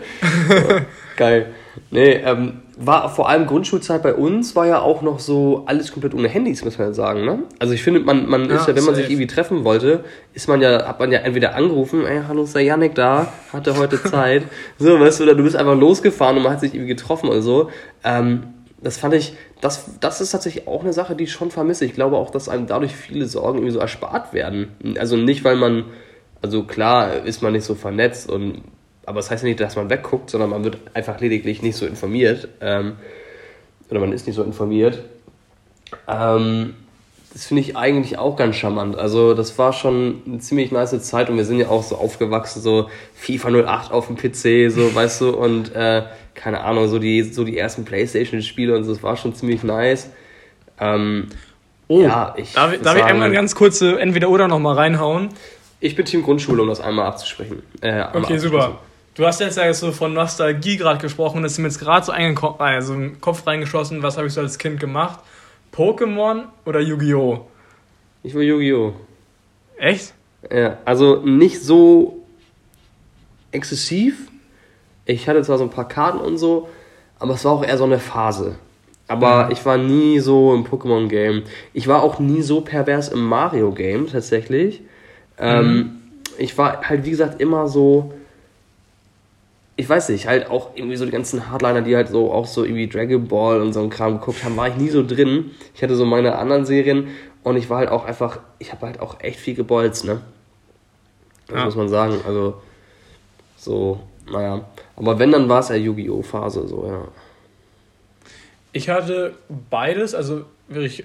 Geil. 1.17 1.55
Nee, 1.91 2.15
ähm, 2.15 2.63
war 2.77 3.09
vor 3.09 3.29
allem 3.29 3.47
Grundschulzeit 3.47 4.03
bei 4.03 4.15
uns 4.15 4.57
war 4.57 4.67
ja 4.67 4.81
auch 4.81 5.03
noch 5.03 5.21
so 5.21 5.63
alles 5.67 5.93
komplett 5.93 6.15
ohne 6.15 6.29
Handys, 6.29 6.65
muss 6.65 6.79
man 6.79 6.89
ja 6.89 6.95
sagen, 6.95 7.25
ne? 7.25 7.45
Also 7.59 7.73
ich 7.73 7.83
finde, 7.83 8.01
man, 8.01 8.27
man 8.29 8.43
ist 8.43 8.67
Ja, 8.67 8.73
ja, 8.73 8.77
wenn 8.77 8.85
man 8.85 8.95
sich 8.95 9.11
irgendwie 9.11 9.27
treffen 9.27 9.65
wollte, 9.65 10.05
ist 10.33 10.49
man 10.49 10.61
ja, 10.61 10.87
hat 10.87 10.99
man 10.99 11.13
ja 11.13 11.21
entweder 11.21 11.55
angerufen, 11.55 12.05
ey, 12.05 12.23
hallo, 12.27 12.43
ist 12.43 12.55
der 12.55 12.63
Janik 12.63 12.95
da? 12.95 13.33
Hat 13.53 13.67
er 13.67 13.77
heute 13.77 14.03
Zeit? 14.05 14.45
so, 14.79 14.99
weißt 14.99 15.21
du, 15.21 15.25
oder 15.25 15.35
du 15.35 15.45
bist 15.45 15.57
einfach 15.57 15.79
losgefahren 15.79 16.37
und 16.37 16.43
man 16.43 16.53
hat 16.53 16.61
sich 16.61 16.75
irgendwie 16.75 16.95
getroffen 16.95 17.29
oder 17.29 17.43
so. 17.43 17.71
Ähm, 18.03 18.55
das 18.83 18.99
fand 18.99 19.15
ich, 19.15 19.35
das, 19.61 19.99
das 20.01 20.21
ist 20.21 20.33
tatsächlich 20.33 20.67
auch 20.67 20.83
eine 20.83 20.93
Sache, 20.93 21.15
die 21.15 21.25
ich 21.25 21.33
schon 21.33 21.51
vermisse. 21.51 21.85
Ich 21.85 21.95
glaube 21.95 22.17
auch, 22.17 22.31
dass 22.31 22.49
einem 22.49 22.67
dadurch 22.67 22.95
viele 22.95 23.27
Sorgen 23.27 23.59
irgendwie 23.59 23.73
so 23.73 23.79
erspart 23.79 24.35
werden. 24.35 24.69
Also 24.99 25.17
nicht, 25.17 25.43
weil 25.45 25.57
man, 25.57 25.85
also 26.43 26.65
klar 26.65 27.25
ist 27.25 27.41
man 27.41 27.53
nicht 27.53 27.65
so 27.65 27.75
vernetzt 27.75 28.31
und 28.31 28.63
aber 29.07 29.17
das 29.17 29.31
heißt 29.31 29.43
ja 29.43 29.49
nicht, 29.49 29.61
dass 29.61 29.77
man 29.77 29.91
wegguckt, 29.91 30.31
sondern 30.31 30.51
man 30.51 30.65
wird 30.65 30.79
einfach 30.95 31.21
lediglich 31.21 31.63
nicht 31.63 31.77
so 31.77 31.87
informiert. 31.87 32.49
Ähm, 32.61 32.97
oder 33.91 34.01
man 34.01 34.13
ist 34.13 34.27
nicht 34.27 34.37
so 34.37 34.43
informiert. 34.43 35.03
Ähm, 36.09 36.75
das 37.33 37.47
finde 37.47 37.63
ich 37.63 37.77
eigentlich 37.77 38.19
auch 38.19 38.37
ganz 38.37 38.57
charmant. 38.57 38.97
Also 38.97 39.35
das 39.35 39.59
war 39.59 39.73
schon 39.73 40.23
eine 40.27 40.39
ziemlich 40.39 40.71
nice 40.71 40.99
Zeit 41.03 41.29
und 41.29 41.37
wir 41.37 41.45
sind 41.45 41.59
ja 41.59 41.69
auch 41.69 41.83
so 41.83 41.97
aufgewachsen, 41.97 42.63
so 42.63 42.89
FIFA 43.15 43.51
08 43.67 43.93
auf 43.93 44.07
dem 44.07 44.17
PC, 44.17 44.73
so 44.73 44.95
weißt 44.95 45.21
du, 45.21 45.31
und 45.31 45.75
äh, 45.75 46.05
keine 46.35 46.63
Ahnung, 46.63 46.89
so 46.89 46.99
die, 46.99 47.23
so 47.23 47.45
die 47.45 47.59
ersten 47.59 47.85
Playstation-Spiele 47.85 48.75
und 48.77 48.85
so, 48.85 48.93
das 48.93 49.03
war 49.03 49.17
schon 49.17 49.35
ziemlich 49.35 49.63
nice. 49.63 50.11
Ähm, 50.81 51.29
Oh, 51.87 52.01
Ja, 52.01 52.35
ich 52.37 52.55
darf, 52.55 52.75
darf 52.83 52.97
ich 52.97 53.05
einmal 53.05 53.31
ganz 53.31 53.55
kurze 53.55 53.99
Entweder-Oder 54.01 54.49
nochmal 54.49 54.75
reinhauen? 54.75 55.29
ich 55.81 55.95
bin 55.97 56.07
Team 56.07 56.23
Grundschule, 56.23 56.63
um 56.63 56.69
das 56.69 56.81
einmal 56.81 57.07
abzusprechen. 57.07 57.63
Äh, 57.83 57.91
einmal 57.91 58.25
Okay, 58.25 58.39
super. 58.39 58.79
Du 59.15 59.25
hast 59.25 59.41
jetzt 59.41 59.57
ja 59.57 59.73
so 59.73 59.93
von 59.93 60.13
Nostalgie 60.13 60.77
gerade 60.77 61.01
gesprochen, 61.01 61.43
das 61.45 61.53
ist 61.53 61.59
mir 61.59 61.69
jetzt 61.69 61.79
gerade 61.79 62.05
so 62.05 62.13
also 62.13 62.95
im 62.95 63.21
Kopf 63.21 63.47
reingeschossen, 63.47 64.03
was 64.03 64.17
habe 64.17 64.27
ich 64.27 64.33
so 64.33 64.41
als 64.41 64.59
Kind 64.59 64.81
gemacht? 64.81 65.21
Pokémon 65.73 66.47
oder 66.65 66.81
Yu-Gi-Oh? 66.81 67.47
Ich 68.25 68.35
will 68.35 68.43
Yu-Gi-Oh! 68.43 68.93
Echt? 69.77 70.15
Ja, 70.51 70.79
also 70.85 71.21
nicht 71.25 71.63
so 71.63 72.25
exzessiv. 73.53 74.19
Ich 75.05 75.29
hatte 75.29 75.43
zwar 75.43 75.59
so 75.59 75.65
ein 75.65 75.71
paar 75.71 75.89
Karten 75.89 76.19
und 76.19 76.39
so, 76.39 76.69
aber 77.21 77.35
es 77.35 77.45
war 77.45 77.53
auch 77.53 77.65
eher 77.65 77.79
so 77.79 77.85
eine 77.85 78.01
Phase. 78.01 78.57
Aber 79.07 79.51
ich 79.53 79.65
war 79.65 79.77
nie 79.77 80.19
so 80.19 80.55
im 80.55 80.65
Pokémon-Game. 80.65 81.43
Ich 81.73 81.87
war 81.87 82.03
auch 82.03 82.19
nie 82.19 82.43
so 82.43 82.63
pervers 82.63 83.11
im 83.11 83.25
Mario-Game 83.25 84.09
tatsächlich. 84.11 84.81
Ähm, 85.39 86.01
ich 86.39 86.57
war 86.59 86.89
halt, 86.89 87.05
wie 87.05 87.11
gesagt, 87.11 87.41
immer 87.41 87.69
so. 87.69 88.13
Ich 89.77 89.89
weiß 89.89 90.11
nicht, 90.11 90.27
halt 90.29 90.49
auch 90.51 90.71
irgendwie 90.77 90.97
so 90.97 91.05
die 91.05 91.11
ganzen 91.11 91.51
Hardliner, 91.51 91.83
die 91.83 91.97
halt 91.97 92.09
so 92.09 92.33
auch 92.33 92.47
so 92.47 92.63
irgendwie 92.65 92.89
Dragon 92.89 93.27
Ball 93.27 93.61
und 93.61 93.73
so 93.73 93.81
ein 93.81 93.91
Kram 93.91 94.21
geguckt 94.21 94.45
haben, 94.45 94.57
war 94.57 94.69
ich 94.69 94.77
nie 94.77 94.89
so 94.89 95.05
drin. 95.05 95.51
Ich 95.75 95.83
hatte 95.83 95.97
so 95.97 96.05
meine 96.05 96.37
anderen 96.39 96.65
Serien 96.65 97.09
und 97.43 97.57
ich 97.57 97.69
war 97.71 97.79
halt 97.79 97.89
auch 97.89 98.05
einfach, 98.05 98.39
ich 98.61 98.71
habe 98.73 98.87
halt 98.87 99.01
auch 99.01 99.19
echt 99.21 99.41
viel 99.41 99.55
gebolzt, 99.55 100.05
ne? 100.05 100.21
Das 101.49 101.59
Ja. 101.59 101.65
muss 101.65 101.75
man 101.77 101.89
sagen. 101.89 102.21
Also, 102.27 102.63
so, 103.57 104.01
naja. 104.31 104.65
Aber 104.97 105.19
wenn, 105.19 105.33
dann 105.33 105.49
war 105.49 105.59
es 105.61 105.69
ja 105.71 105.75
Yu-Gi-Oh! 105.75 106.23
Phase, 106.23 106.69
so, 106.69 106.87
ja. 106.87 107.09
Ich 108.73 108.89
hatte 108.89 109.35
beides, 109.71 110.15
also, 110.15 110.45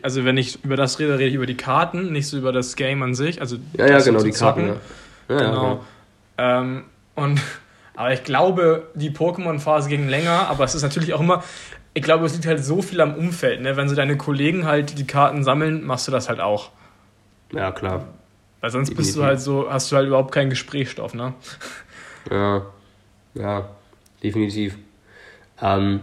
also 0.02 0.26
wenn 0.26 0.38
ich 0.38 0.64
über 0.64 0.76
das 0.76 1.00
rede, 1.00 1.14
rede 1.18 1.30
ich 1.30 1.36
über 1.36 1.46
die 1.46 1.58
Karten, 1.58 2.12
nicht 2.12 2.28
so 2.28 2.38
über 2.38 2.52
das 2.52 2.76
Game 2.76 3.02
an 3.04 3.16
sich. 3.16 3.42
Also 3.42 3.58
Ja, 3.78 3.88
ja, 3.88 4.00
genau, 4.00 4.22
die 4.24 4.32
Karten, 4.32 4.68
ja. 4.68 4.76
Ja, 5.30 5.42
ja, 5.42 5.50
Genau. 5.50 5.80
Ähm, 6.38 6.84
und, 7.16 7.42
aber 8.00 8.14
ich 8.14 8.24
glaube, 8.24 8.88
die 8.94 9.10
Pokémon-Phase 9.10 9.90
ging 9.90 10.08
länger, 10.08 10.48
aber 10.48 10.64
es 10.64 10.74
ist 10.74 10.84
natürlich 10.84 11.14
auch 11.14 11.20
immer, 11.20 11.44
ich 11.94 12.02
glaube, 12.02 12.26
es 12.26 12.34
liegt 12.34 12.46
halt 12.46 12.64
so 12.64 12.82
viel 12.82 13.02
am 13.02 13.14
Umfeld. 13.14 13.60
Ne? 13.60 13.76
Wenn 13.76 13.90
so 13.90 13.96
deine 13.96 14.16
Kollegen 14.16 14.66
halt 14.66 14.98
die 14.98 15.06
Karten 15.06 15.44
sammeln, 15.44 15.86
machst 15.86 16.08
du 16.08 16.12
das 16.14 16.30
halt 16.30 16.40
auch. 16.40 16.70
Ja, 17.52 17.74
klar. 17.74 18.06
Weil 18.62 18.70
sonst 18.70 18.96
bist 18.96 19.18
du 19.18 19.24
halt 19.24 19.42
so, 19.42 19.70
hast 19.70 19.92
du 19.92 19.98
halt 19.98 20.08
überhaupt 20.08 20.32
keinen 20.32 20.50
Gesprächsstoff, 20.50 21.14
ne? 21.14 21.34
Ja, 22.32 22.62
ja, 23.34 23.68
definitiv. 24.24 24.78
Ähm, 25.62 26.00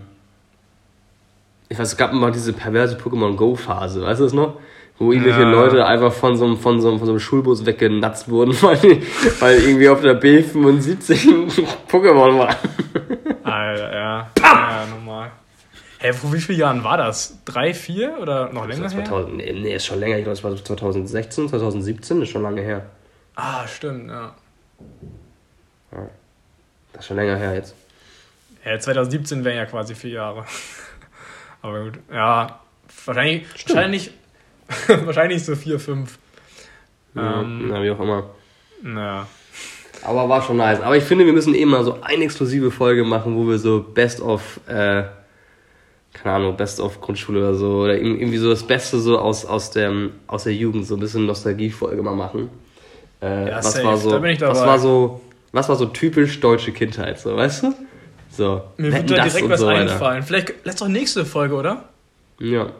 ich 1.70 1.78
weiß, 1.78 1.92
es 1.92 1.96
gab 1.96 2.12
immer 2.12 2.30
diese 2.30 2.52
perverse 2.52 2.98
Pokémon 2.98 3.36
Go-Phase, 3.36 4.02
weißt 4.02 4.20
du 4.20 4.24
das 4.24 4.34
noch? 4.34 4.60
Wo 4.98 5.12
irgendwelche 5.12 5.42
Ja. 5.42 5.50
Leute 5.50 5.84
einfach 5.86 6.12
von 6.12 6.36
so, 6.36 6.46
einem, 6.46 6.56
von, 6.56 6.80
so, 6.80 6.88
einem- 6.88 6.98
von 6.98 7.06
so 7.06 7.12
einem 7.12 7.20
Schulbus 7.20 7.66
weggenatzt 7.66 8.30
wurden, 8.30 8.52
weil, 8.62 8.76
die, 8.78 9.02
weil 9.40 9.60
irgendwie 9.62 9.88
auf 9.90 10.00
der 10.00 10.20
B75 10.20 11.28
ein 11.28 11.50
Pokémon 11.90 12.38
war. 12.38 12.56
Alter, 13.44 13.94
ja. 13.94 14.30
Ja, 14.40 14.86
normal. 14.90 15.30
Hä, 15.98 16.12
vor 16.12 16.32
wie 16.32 16.40
vielen 16.40 16.58
Jahren 16.60 16.84
war 16.84 16.96
das? 16.98 17.38
Drei, 17.44 17.72
vier 17.74 18.16
oder 18.20 18.50
noch 18.52 18.66
länger 18.66 18.84
Das 18.84 18.92
war 18.94 19.00
her? 19.00 19.08
2000, 19.08 19.36
nee, 19.36 19.74
ist 19.74 19.86
schon 19.86 19.98
länger, 20.00 20.16
ich 20.18 20.24
glaube, 20.24 20.36
das 20.36 20.44
war 20.44 20.54
2016, 20.56 21.48
2017, 21.48 22.22
ist 22.22 22.28
schon 22.30 22.42
lange 22.42 22.60
her. 22.62 22.86
Ah, 23.34 23.66
stimmt, 23.66 24.10
ja. 24.10 24.34
Das 26.92 27.00
ist 27.00 27.06
schon 27.06 27.16
länger 27.16 27.36
her 27.36 27.54
jetzt. 27.54 27.74
Ja, 28.64 28.78
2017 28.78 29.44
wären 29.44 29.56
ja 29.56 29.66
quasi 29.66 29.94
vier 29.94 30.10
Jahre. 30.10 30.44
Aber 31.62 31.84
gut, 31.84 31.98
ja. 32.12 32.60
Wahrscheinlich, 33.04 33.46
wahrscheinlich, 33.68 34.10
wahrscheinlich 35.04 35.44
so 35.44 35.54
vier, 35.54 35.78
fünf. 35.78 36.18
Ähm, 37.16 37.70
ja, 37.70 37.82
wie 37.82 37.90
auch 37.90 38.00
immer. 38.00 38.30
naja. 38.82 39.26
Aber 40.02 40.28
war 40.28 40.42
schon 40.42 40.58
nice. 40.58 40.80
Aber 40.80 40.96
ich 40.96 41.02
finde, 41.04 41.24
wir 41.26 41.32
müssen 41.32 41.54
eben 41.54 41.70
mal 41.70 41.82
so 41.82 41.98
eine 42.02 42.24
exklusive 42.24 42.70
Folge 42.70 43.02
machen, 43.02 43.34
wo 43.34 43.48
wir 43.48 43.58
so 43.58 43.80
Best 43.82 44.20
of, 44.20 44.60
äh, 44.68 45.04
keine 46.12 46.34
Ahnung, 46.36 46.56
Best 46.56 46.78
of 46.80 47.00
Grundschule 47.00 47.40
oder 47.40 47.54
so, 47.54 47.78
oder 47.80 47.94
irg- 47.94 48.18
irgendwie 48.18 48.36
so 48.36 48.50
das 48.50 48.62
Beste 48.62 49.00
so 49.00 49.18
aus, 49.18 49.44
aus, 49.46 49.70
dem, 49.70 50.12
aus 50.26 50.44
der 50.44 50.54
Jugend, 50.54 50.86
so 50.86 50.94
ein 50.94 51.00
bisschen 51.00 51.26
Nostalgie-Folge 51.26 52.02
mal 52.02 52.14
machen. 52.14 52.50
Äh, 53.22 53.48
Ja, 53.48 53.56
was 53.56 53.72
safe. 53.72 53.84
war 53.84 53.96
so, 53.96 54.10
Da 54.10 54.18
bin 54.18 54.30
ich 54.32 54.40
was 54.40 54.58
dabei. 54.58 54.70
war 54.72 54.78
so, 54.78 55.20
was 55.52 55.68
war 55.68 55.76
so 55.76 55.86
typisch 55.86 56.38
deutsche 56.40 56.72
Kindheit, 56.72 57.18
so, 57.18 57.34
weißt 57.34 57.62
du? 57.64 57.74
So. 58.30 58.62
Mir 58.76 58.92
wird 58.92 59.10
da 59.10 59.24
direkt 59.24 59.48
was 59.48 59.60
so 59.60 59.66
einfallen. 59.68 60.22
Vielleicht, 60.22 60.52
lass 60.64 60.76
doch 60.76 60.88
nächste 60.88 61.24
Folge, 61.24 61.54
oder? 61.54 61.88
Ja. 62.38 62.70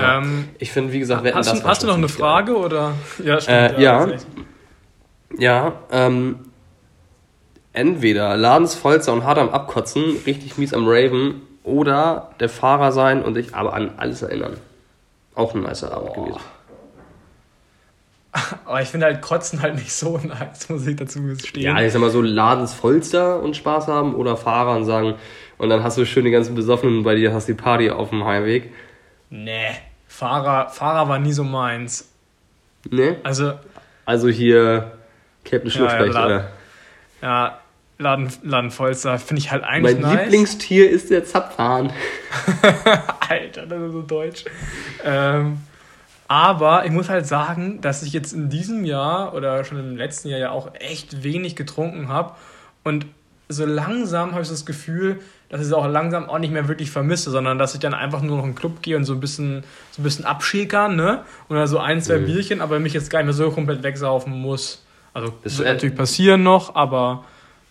Ja. 0.00 0.18
Ähm, 0.18 0.48
Ich 0.58 0.72
finde, 0.72 0.92
wie 0.92 0.98
gesagt, 0.98 1.24
Wetten, 1.24 1.38
hast 1.38 1.50
das 1.52 1.64
hast 1.64 1.82
du 1.82 1.86
noch 1.86 1.94
eine 1.94 2.06
ziemlich 2.06 2.18
geil. 2.20 2.28
Frage 2.28 2.56
oder? 2.56 2.92
Ja, 3.24 3.36
Äh, 3.38 3.82
ja. 3.82 4.08
Ja, 5.38 5.72
ähm, 5.92 6.40
entweder 7.72 8.36
Ladensfolzer 8.36 9.12
und 9.12 9.24
hart 9.24 9.38
am 9.38 9.50
Abkotzen, 9.50 10.02
richtig 10.26 10.58
mies 10.58 10.74
am 10.74 10.86
Raven, 10.88 11.42
oder 11.62 12.30
der 12.40 12.48
Fahrer 12.48 12.90
sein 12.90 13.22
und 13.22 13.34
sich 13.34 13.54
aber 13.54 13.74
an 13.74 13.92
alles 13.96 14.22
erinnern. 14.22 14.56
Auch 15.34 15.54
ein 15.54 15.62
nicer 15.62 15.92
Abend 15.92 16.14
gewesen. 16.14 16.40
Aber 18.64 18.80
ich 18.80 18.88
finde 18.88 19.06
halt 19.06 19.22
Kotzen 19.22 19.60
halt 19.60 19.74
nicht 19.74 19.92
so 19.92 20.16
nice, 20.22 20.68
muss 20.68 20.86
ich 20.86 20.96
dazu 20.96 21.22
gestehen. 21.22 21.62
Ja, 21.76 21.80
ich 21.82 21.92
sag 21.92 22.00
mal 22.00 22.10
so 22.10 22.22
Ladensvollster 22.22 23.40
und 23.42 23.56
Spaß 23.56 23.88
haben 23.88 24.14
oder 24.14 24.36
Fahrer 24.36 24.76
und 24.76 24.84
sagen, 24.84 25.14
und 25.58 25.68
dann 25.68 25.82
hast 25.82 25.98
du 25.98 26.06
schön 26.06 26.24
die 26.24 26.30
ganzen 26.30 26.54
Besoffenen 26.54 27.02
bei 27.02 27.14
dir, 27.16 27.32
hast 27.34 27.48
die 27.48 27.54
Party 27.54 27.90
auf 27.90 28.10
dem 28.10 28.24
Heimweg. 28.24 28.72
Nee, 29.30 29.66
Fahrer, 30.20 30.68
Fahrer 30.68 31.08
war 31.08 31.18
nie 31.18 31.32
so 31.32 31.44
meins. 31.44 32.06
Ne? 32.90 33.16
Also, 33.22 33.54
Also 34.04 34.28
hier 34.28 34.92
Captain 35.46 35.70
Schlupfrecht, 35.70 36.12
ja, 36.14 36.26
oder? 36.26 36.48
ja, 37.22 37.58
Laden, 37.96 38.30
Ladenfolster 38.42 39.18
finde 39.18 39.40
ich 39.40 39.50
halt 39.50 39.64
eigentlich 39.64 39.98
Mein 39.98 40.12
nice. 40.12 40.24
Lieblingstier 40.24 40.90
ist 40.90 41.10
der 41.10 41.24
Zapfhahn. 41.24 41.90
Alter, 43.30 43.64
das 43.64 43.80
ist 43.80 43.92
so 43.92 44.02
deutsch. 44.02 44.44
Ähm, 45.06 45.60
aber 46.28 46.84
ich 46.84 46.90
muss 46.90 47.08
halt 47.08 47.26
sagen, 47.26 47.80
dass 47.80 48.02
ich 48.02 48.12
jetzt 48.12 48.34
in 48.34 48.50
diesem 48.50 48.84
Jahr 48.84 49.32
oder 49.32 49.64
schon 49.64 49.78
im 49.78 49.96
letzten 49.96 50.28
Jahr 50.28 50.38
ja 50.38 50.50
auch 50.50 50.74
echt 50.74 51.22
wenig 51.22 51.56
getrunken 51.56 52.08
habe. 52.08 52.34
Und 52.84 53.06
so 53.50 53.66
langsam 53.66 54.32
habe 54.32 54.42
ich 54.42 54.48
so 54.48 54.54
das 54.54 54.64
Gefühl, 54.64 55.20
dass 55.48 55.60
ich 55.60 55.66
es 55.66 55.72
auch 55.72 55.86
langsam 55.88 56.28
auch 56.30 56.38
nicht 56.38 56.52
mehr 56.52 56.68
wirklich 56.68 56.90
vermisse, 56.90 57.30
sondern 57.30 57.58
dass 57.58 57.74
ich 57.74 57.80
dann 57.80 57.92
einfach 57.94 58.22
nur 58.22 58.36
noch 58.36 58.44
in 58.44 58.50
den 58.50 58.56
Club 58.56 58.80
gehe 58.82 58.96
und 58.96 59.04
so 59.04 59.12
ein 59.14 59.20
bisschen, 59.20 59.64
so 59.90 60.00
ein 60.00 60.04
bisschen 60.04 60.24
abschäkern, 60.24 60.94
ne? 60.96 61.24
Oder 61.48 61.66
so 61.66 61.78
ein, 61.78 62.00
zwei 62.00 62.18
Mhm. 62.18 62.26
Bierchen, 62.26 62.60
aber 62.60 62.78
mich 62.78 62.92
jetzt 62.92 63.10
gar 63.10 63.18
nicht 63.18 63.26
mehr 63.26 63.34
so 63.34 63.50
komplett 63.50 63.82
wegsaufen 63.82 64.32
muss. 64.32 64.82
Also, 65.12 65.32
Bist 65.42 65.58
wird 65.58 65.68
natürlich 65.68 65.96
passieren 65.96 66.42
noch, 66.44 66.74
aber 66.76 67.24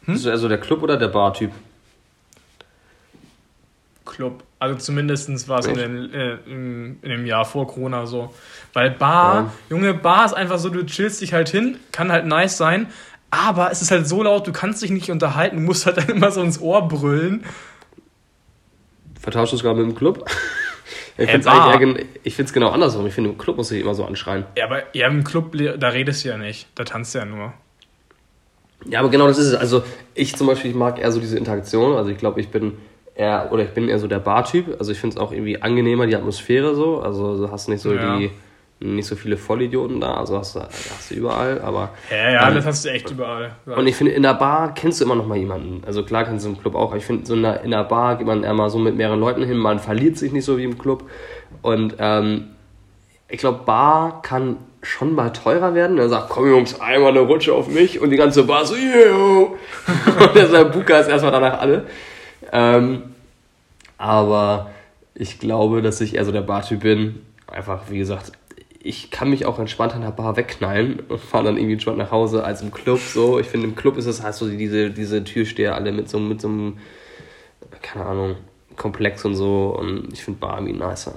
Bist 0.05 0.25
du 0.25 0.29
also 0.29 0.47
der 0.49 0.59
Club- 0.59 0.83
oder 0.83 0.97
der 0.97 1.07
Bar-Typ? 1.07 1.51
Club. 4.05 4.43
Also 4.61 4.75
zumindest 4.77 5.47
war 5.47 5.59
es 5.59 5.67
in, 5.67 5.75
den, 5.75 6.13
äh, 6.13 6.33
in, 6.45 6.97
in 7.01 7.09
dem 7.11 7.25
Jahr 7.25 7.45
vor 7.45 7.65
Corona 7.67 8.05
so. 8.05 8.33
Weil 8.73 8.91
Bar, 8.91 9.35
Ja. 9.35 9.51
Junge, 9.69 9.93
Bar 9.93 10.25
ist 10.25 10.33
einfach 10.33 10.57
so, 10.59 10.67
du 10.69 10.85
chillst 10.85 11.21
dich 11.21 11.31
halt 11.31 11.47
hin, 11.47 11.77
kann 11.93 12.11
halt 12.11 12.25
nice 12.25 12.57
sein, 12.57 12.87
aber 13.31 13.71
es 13.71 13.81
ist 13.81 13.91
halt 13.91 14.07
so 14.07 14.23
laut, 14.23 14.47
du 14.47 14.51
kannst 14.51 14.81
dich 14.81 14.91
nicht 14.91 15.09
unterhalten, 15.11 15.57
du 15.57 15.61
musst 15.63 15.85
halt 15.85 15.97
dann 15.97 16.09
immer 16.09 16.31
so 16.31 16.41
ins 16.41 16.59
Ohr 16.61 16.87
brüllen. 16.87 17.43
Vertauschst 19.19 19.53
du 19.53 19.57
es 19.57 19.63
gerade 19.63 19.79
mit 19.79 19.91
dem 19.91 19.95
Club? 19.97 20.29
Ich 21.17 21.27
Hä, 21.27 21.31
finde 21.33 21.49
es 22.23 22.37
eher 22.39 22.45
genau 22.53 22.69
andersrum. 22.69 23.05
Ich 23.05 23.13
finde, 23.13 23.31
im 23.31 23.37
Club 23.37 23.57
muss 23.57 23.69
ich 23.71 23.81
immer 23.81 23.93
so 23.93 24.05
anschreien. 24.05 24.45
Ja, 24.57 24.63
aber 24.63 24.83
ja, 24.95 25.05
im 25.09 25.25
Club, 25.25 25.53
da 25.77 25.89
redest 25.89 26.23
du 26.23 26.29
ja 26.29 26.37
nicht, 26.37 26.67
da 26.75 26.85
tanzt 26.85 27.13
du 27.13 27.19
ja 27.19 27.25
nur. 27.25 27.51
Ja, 28.85 28.99
aber 29.01 29.09
genau 29.09 29.27
das 29.27 29.37
ist 29.37 29.47
es. 29.47 29.55
Also 29.55 29.83
ich 30.15 30.37
zum 30.37 30.47
Beispiel, 30.47 30.71
ich 30.71 30.77
mag 30.77 30.97
eher 30.97 31.11
so 31.11 31.19
diese 31.19 31.37
Interaktion. 31.37 31.97
Also 31.97 32.09
ich 32.09 32.17
glaube, 32.17 32.39
ich 32.39 32.47
bin 32.47 32.77
eher, 33.15 33.49
oder 33.51 33.63
ich 33.63 33.71
bin 33.71 33.89
eher 33.89 33.99
so 33.99 34.07
der 34.07 34.19
Bar-Typ. 34.19 34.77
Also 34.79 34.93
ich 34.93 34.99
finde 34.99 35.17
es 35.17 35.21
auch 35.21 35.33
irgendwie 35.33 35.61
angenehmer, 35.61 36.07
die 36.07 36.15
Atmosphäre 36.15 36.73
so. 36.73 37.01
Also 37.01 37.35
du 37.37 37.51
hast 37.51 37.67
nicht 37.67 37.81
so 37.81 37.93
Ja. 37.93 38.17
die, 38.17 38.31
nicht 38.79 39.07
so 39.07 39.15
viele 39.15 39.35
Vollidioten 39.35 39.99
da. 39.99 40.13
Also 40.15 40.37
hast 40.37 40.55
du, 40.55 40.61
hast 40.61 41.11
du 41.11 41.15
überall, 41.15 41.61
aber... 41.61 41.89
Ja, 42.09 42.31
ja, 42.31 42.47
Ähm, 42.47 42.55
das 42.55 42.65
hast 42.65 42.85
du 42.85 42.89
echt 42.89 43.11
überall. 43.11 43.51
Und 43.65 43.87
ich 43.87 43.95
finde, 43.95 44.13
in 44.13 44.23
der 44.23 44.35
Bar 44.35 44.73
kennst 44.73 45.01
du 45.01 45.05
immer 45.05 45.15
noch 45.15 45.27
mal 45.27 45.37
jemanden. 45.37 45.83
Also 45.85 46.03
klar 46.03 46.23
kennst 46.23 46.45
du 46.45 46.49
im 46.49 46.59
Club 46.59 46.75
auch. 46.75 46.95
Ich 46.95 47.05
finde, 47.05 47.25
so 47.25 47.33
in 47.33 47.43
der, 47.43 47.61
in 47.61 47.71
der 47.71 47.83
Bar 47.83 48.17
geht 48.17 48.25
man 48.25 48.43
eher 48.43 48.53
mal 48.53 48.69
so 48.69 48.79
mit 48.79 48.95
mehreren 48.95 49.19
Leuten 49.19 49.43
hin. 49.43 49.57
Man 49.57 49.79
verliert 49.79 50.17
sich 50.17 50.31
nicht 50.31 50.45
so 50.45 50.57
wie 50.57 50.63
im 50.63 50.77
Club. 50.77 51.09
Und 51.61 51.95
ähm, 51.99 52.51
ich 53.27 53.39
glaube, 53.39 53.63
Bar 53.65 54.21
kann 54.21 54.57
schon 54.81 55.13
mal 55.13 55.31
teurer 55.31 55.75
werden. 55.75 55.97
Er 55.97 56.07
sagt, 56.07 56.29
komm 56.29 56.47
Jungs, 56.47 56.79
einmal 56.79 57.09
eine 57.09 57.19
Rutsche 57.19 57.53
auf 57.53 57.67
mich. 57.67 57.99
Und 57.99 58.11
die 58.11 58.17
ganze 58.17 58.43
Bar 58.43 58.65
so, 58.65 58.75
yo. 58.75 59.57
Und 60.21 60.35
der 60.35 60.47
Sambuka 60.47 60.99
ist 60.99 61.09
erstmal 61.09 61.33
danach 61.33 61.59
alle. 61.59 61.85
Ähm, 62.53 63.03
aber 63.97 64.69
ich 65.15 65.37
glaube, 65.37 65.81
dass 65.81 65.99
ich 65.99 66.15
eher 66.15 66.23
so 66.23 66.31
der 66.31 66.41
Bartyp 66.41 66.79
bin. 66.79 67.25
Einfach, 67.47 67.81
wie 67.89 67.97
gesagt, 67.97 68.31
ich 68.81 69.11
kann 69.11 69.29
mich 69.29 69.45
auch 69.45 69.59
entspannt 69.59 69.93
an 69.93 70.01
der 70.01 70.11
Bar 70.11 70.37
wegknallen 70.37 71.01
und 71.09 71.19
fahre 71.19 71.45
dann 71.45 71.57
irgendwie 71.57 71.73
entspannt 71.73 71.97
nach 71.97 72.11
Hause 72.11 72.43
als 72.43 72.61
im 72.61 72.71
Club. 72.71 72.99
So, 72.99 73.39
ich 73.39 73.47
finde, 73.47 73.67
im 73.67 73.75
Club 73.75 73.97
ist 73.97 74.05
es 74.05 74.23
halt 74.23 74.35
so 74.35 74.49
diese, 74.49 74.89
diese 74.89 75.23
Türsteher 75.23 75.75
alle 75.75 75.91
mit 75.91 76.09
so, 76.09 76.19
mit 76.19 76.39
so 76.39 76.47
einem, 76.47 76.77
keine 77.81 78.05
Ahnung, 78.05 78.35
Komplex 78.77 79.25
und 79.25 79.35
so. 79.35 79.75
Und 79.77 80.13
ich 80.13 80.23
finde 80.23 80.39
Bar 80.39 80.59
irgendwie 80.59 80.81
nicer. 80.81 81.15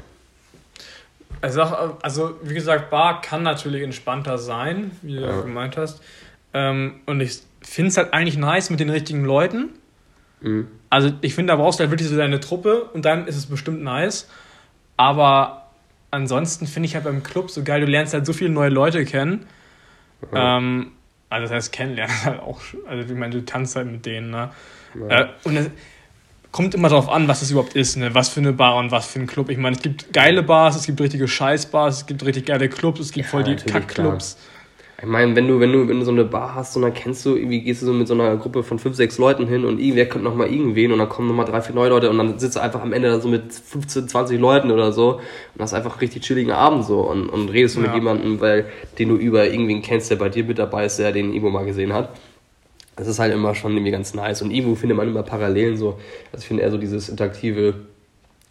Also, 1.40 1.62
also 1.62 2.34
wie 2.42 2.54
gesagt, 2.54 2.90
Bar 2.90 3.20
kann 3.20 3.42
natürlich 3.42 3.82
entspannter 3.82 4.38
sein, 4.38 4.90
wie 5.02 5.16
du 5.16 5.22
Ja. 5.22 5.40
gemeint 5.40 5.76
hast. 5.76 6.02
Ähm, 6.54 7.00
und 7.06 7.20
ich 7.20 7.40
finde 7.62 7.88
es 7.90 7.96
halt 7.96 8.12
eigentlich 8.12 8.36
nice 8.36 8.70
mit 8.70 8.80
den 8.80 8.90
richtigen 8.90 9.24
Leuten. 9.24 9.70
Mhm. 10.40 10.66
Also 10.90 11.10
ich 11.20 11.34
finde, 11.34 11.52
da 11.52 11.56
brauchst 11.56 11.78
du 11.78 11.82
halt 11.82 11.90
wirklich 11.90 12.08
so 12.08 12.16
deine 12.16 12.40
Truppe 12.40 12.84
und 12.92 13.04
dann 13.04 13.26
ist 13.26 13.36
es 13.36 13.46
bestimmt 13.46 13.82
nice. 13.82 14.28
Aber 14.96 15.61
ansonsten 16.12 16.68
finde 16.68 16.86
ich 16.86 16.94
halt 16.94 17.04
beim 17.04 17.24
Club 17.24 17.50
so 17.50 17.64
geil, 17.64 17.80
du 17.80 17.86
lernst 17.86 18.14
halt 18.14 18.26
so 18.26 18.32
viele 18.32 18.50
neue 18.50 18.68
Leute 18.68 19.04
kennen. 19.04 19.46
Ähm, 20.32 20.92
also 21.28 21.48
das 21.48 21.52
heißt, 21.52 21.72
kennenlernen 21.72 22.14
ist 22.14 22.24
halt 22.24 22.40
auch, 22.40 22.60
also 22.86 23.12
ich 23.12 23.18
meine, 23.18 23.34
du 23.34 23.44
tanzt 23.44 23.74
halt 23.74 23.90
mit 23.90 24.06
denen, 24.06 24.30
ne? 24.30 24.50
Ja. 25.08 25.20
Äh, 25.22 25.28
und 25.44 25.56
es 25.56 25.70
kommt 26.52 26.74
immer 26.74 26.90
darauf 26.90 27.08
an, 27.08 27.26
was 27.26 27.40
das 27.40 27.50
überhaupt 27.50 27.74
ist, 27.74 27.96
ne? 27.96 28.14
Was 28.14 28.28
für 28.28 28.40
eine 28.40 28.52
Bar 28.52 28.76
und 28.76 28.92
was 28.92 29.06
für 29.06 29.18
ein 29.18 29.26
Club. 29.26 29.48
Ich 29.48 29.58
meine, 29.58 29.74
es 29.74 29.82
gibt 29.82 30.12
geile 30.12 30.42
Bars, 30.42 30.76
es 30.76 30.86
gibt 30.86 31.00
richtige 31.00 31.26
Scheißbars, 31.26 31.98
es 31.98 32.06
gibt 32.06 32.24
richtig 32.24 32.46
geile 32.46 32.68
Clubs, 32.68 33.00
es 33.00 33.12
gibt 33.12 33.26
Ja, 33.26 33.30
voll 33.30 33.44
die 33.44 33.56
Kackclubs. 33.56 34.36
Ich 35.04 35.08
meine, 35.08 35.34
wenn 35.34 35.48
du, 35.48 35.58
wenn 35.58 35.72
du, 35.72 35.88
wenn 35.88 35.98
du 35.98 36.04
so 36.04 36.12
eine 36.12 36.24
Bar 36.24 36.54
hast 36.54 36.76
und 36.76 36.82
dann 36.82 36.94
kennst 36.94 37.26
du, 37.26 37.34
irgendwie 37.34 37.60
gehst 37.60 37.82
du 37.82 37.86
so 37.86 37.92
mit 37.92 38.06
so 38.06 38.14
einer 38.14 38.36
Gruppe 38.36 38.62
von 38.62 38.78
fünf, 38.78 38.94
sechs 38.94 39.18
Leuten 39.18 39.48
hin 39.48 39.64
und 39.64 39.80
irgendwer 39.80 40.08
kommt 40.08 40.22
nochmal 40.22 40.46
irgendwen 40.52 40.92
und 40.92 41.00
dann 41.00 41.08
kommen 41.08 41.26
nochmal 41.26 41.44
drei, 41.44 41.60
vier 41.60 41.74
neue 41.74 41.88
Leute 41.88 42.08
und 42.08 42.18
dann 42.18 42.38
sitzt 42.38 42.54
du 42.54 42.60
einfach 42.62 42.80
am 42.82 42.92
Ende 42.92 43.08
da 43.08 43.18
so 43.18 43.28
mit 43.28 43.52
15, 43.52 44.06
20 44.06 44.38
Leuten 44.38 44.70
oder 44.70 44.92
so 44.92 45.14
und 45.56 45.60
hast 45.60 45.74
einfach 45.74 45.94
einen 45.94 45.98
richtig 45.98 46.22
chilligen 46.22 46.52
Abend 46.52 46.84
so 46.84 47.00
und, 47.00 47.28
und 47.30 47.48
redest 47.48 47.74
du 47.74 47.80
mit 47.80 47.88
Ja. 47.90 47.96
jemandem, 47.96 48.40
weil 48.40 48.66
den 49.00 49.08
du 49.08 49.16
über 49.16 49.44
irgendwen 49.50 49.82
kennst, 49.82 50.08
der 50.08 50.16
bei 50.16 50.28
dir 50.28 50.44
mit 50.44 50.60
dabei 50.60 50.84
ist, 50.84 51.00
der 51.00 51.10
den 51.10 51.34
Ivo 51.34 51.50
mal 51.50 51.64
gesehen 51.64 51.92
hat. 51.92 52.10
Das 52.94 53.08
ist 53.08 53.18
halt 53.18 53.34
immer 53.34 53.56
schon 53.56 53.72
irgendwie 53.72 53.90
ganz 53.90 54.14
nice 54.14 54.40
und 54.40 54.52
Ivo 54.52 54.76
findet 54.76 54.96
man 54.96 55.08
immer 55.08 55.24
Parallelen 55.24 55.76
so. 55.76 55.98
Also 56.30 56.42
ich 56.42 56.46
finde 56.46 56.62
eher 56.62 56.70
so 56.70 56.78
dieses 56.78 57.08
interaktive, 57.08 57.74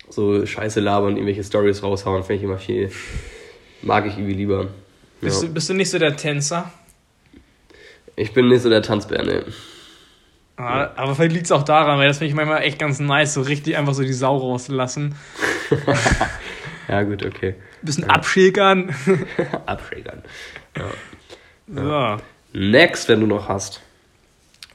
so 0.10 0.46
Scheiße 0.46 0.82
labern, 0.82 1.16
irgendwelche 1.16 1.46
Stories 1.46 1.82
raushauen, 1.82 2.24
finde 2.24 2.40
ich 2.40 2.44
immer 2.44 2.58
viel, 2.58 2.92
mag 3.84 4.06
ich 4.06 4.18
irgendwie 4.18 4.34
lieber. 4.34 4.68
Bist, 5.22 5.42
Ja. 5.42 5.48
du, 5.48 5.54
bist 5.54 5.70
du 5.70 5.74
nicht 5.74 5.90
so 5.90 6.00
der 6.00 6.16
Tänzer? 6.16 6.72
Ich 8.16 8.34
bin 8.34 8.48
nicht 8.50 8.62
so 8.62 8.70
der 8.70 8.82
Tanzbär, 8.82 9.24
ne. 9.24 9.46
Ah, 10.58 10.90
Aber 10.96 11.16
vielleicht 11.16 11.32
liegt 11.34 11.46
es 11.46 11.52
auch 11.52 11.64
daran, 11.64 11.98
weil 11.98 12.08
das 12.08 12.18
finde 12.20 12.30
ich 12.30 12.36
manchmal 12.36 12.62
echt 12.64 12.78
ganz 12.78 13.00
nice, 13.00 13.34
so 13.34 13.42
richtig 13.42 13.78
einfach 13.78 13.94
so 13.94 14.04
die 14.04 14.14
Sau 14.14 14.38
rauszulassen. 14.38 15.16
Ja, 16.88 17.04
gut, 17.04 17.26
okay. 17.26 17.56
Bisschen 17.84 18.10
abschäkern. 18.10 18.94
Abschägern. 19.66 20.24
So. 21.68 22.18
Next, 22.52 23.08
wenn 23.08 23.22
du 23.22 23.28
noch 23.28 23.48
hast. 23.48 23.82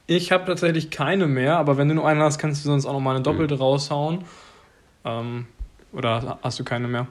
Ich 0.07 0.33
habe 0.33 0.47
tatsächlich 0.47 0.91
keine 0.91 1.27
mehr, 1.27 1.59
aber 1.59 1.77
wenn 1.77 1.89
du 1.91 1.95
noch 1.95 2.07
eine 2.07 2.23
hast, 2.23 2.39
kannst 2.39 2.65
du 2.65 2.69
sonst 2.71 2.87
auch 2.87 2.95
noch 2.95 3.01
mal 3.01 3.17
eine 3.17 3.23
doppelte 3.23 3.59
raushauen. 3.59 4.25
Ähm, 5.05 5.47
oder 5.93 6.39
hast 6.43 6.59
du 6.59 6.65
keine 6.65 6.89
mehr? 6.89 7.07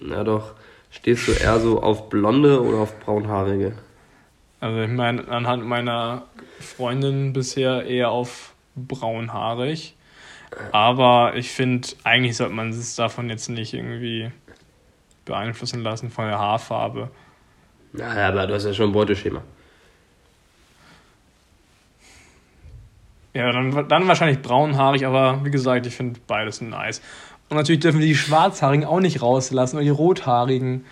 Na 0.00 0.24
doch, 0.24 0.54
stehst 0.90 1.28
du 1.28 1.32
eher 1.32 1.60
so 1.60 1.82
auf 1.82 2.08
blonde 2.08 2.62
oder 2.62 2.78
auf 2.78 2.98
braunhaarige? 3.00 3.72
Also 4.60 4.80
ich 4.80 4.90
meine, 4.90 5.28
anhand 5.28 5.64
meiner 5.66 6.24
Freundin 6.60 7.32
bisher 7.32 7.86
eher 7.86 8.10
auf 8.10 8.54
braunhaarig. 8.74 9.94
Aber 10.72 11.34
ich 11.36 11.50
finde, 11.50 11.88
eigentlich 12.04 12.36
sollte 12.36 12.54
man 12.54 12.72
sich 12.72 12.96
davon 12.96 13.28
jetzt 13.28 13.48
nicht 13.48 13.74
irgendwie 13.74 14.30
beeinflussen 15.24 15.82
lassen 15.82 16.10
von 16.10 16.26
der 16.26 16.38
Haarfarbe. 16.38 17.10
Na, 17.92 18.16
ja, 18.16 18.28
aber 18.28 18.46
du 18.46 18.54
hast 18.54 18.64
ja 18.64 18.72
schon 18.72 18.90
ein 18.90 18.92
Beuteschema. 18.92 19.42
Ja, 23.34 23.52
dann, 23.52 23.86
dann 23.88 24.08
wahrscheinlich 24.08 24.40
braunhaarig, 24.40 25.04
aber 25.04 25.44
wie 25.44 25.50
gesagt, 25.50 25.84
ich 25.86 25.94
finde 25.94 26.18
beides 26.26 26.62
nice. 26.62 27.02
Und 27.48 27.56
natürlich 27.56 27.80
dürfen 27.80 28.00
wir 28.00 28.06
die 28.06 28.16
Schwarzhaarigen 28.16 28.84
auch 28.84 29.00
nicht 29.00 29.22
rauslassen 29.22 29.76
oder 29.76 29.84
die 29.84 29.90
Rothaarigen. 29.90 30.84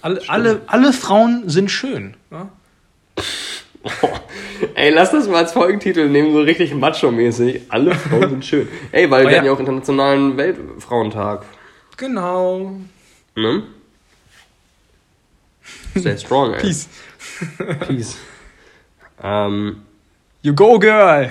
Alle, 0.00 0.20
alle, 0.28 0.62
alle 0.66 0.92
Frauen 0.92 1.48
sind 1.48 1.70
schön. 1.70 2.16
Ja? 2.30 2.48
Ey, 4.74 4.90
lass 4.90 5.12
das 5.12 5.28
mal 5.28 5.36
als 5.38 5.52
Folgentitel 5.52 6.08
nehmen, 6.08 6.32
so 6.32 6.40
richtig 6.40 6.74
macho-mäßig. 6.74 7.62
Alle 7.68 7.94
Frauen 7.94 8.30
sind 8.30 8.44
schön. 8.44 8.68
Ey, 8.92 9.10
weil 9.10 9.24
Oh 9.24 9.28
wir 9.28 9.30
ja. 9.30 9.36
hatten 9.38 9.46
ja 9.46 9.52
auch 9.52 9.60
Internationalen 9.60 10.36
Weltfrauentag. 10.36 11.44
Genau. 11.96 12.76
Ne? 13.34 13.62
Stay 15.96 16.16
strong, 16.16 16.54
ey. 16.54 16.60
Peace. 16.60 16.88
Peace. 17.86 18.16
Ähm, 19.22 19.82
You 20.42 20.54
go, 20.54 20.78
girl. 20.78 21.30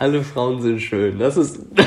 Alle 0.00 0.22
Frauen 0.24 0.62
sind 0.62 0.80
schön. 0.80 1.18
Das 1.18 1.36
ist. 1.36 1.60
das 1.76 1.86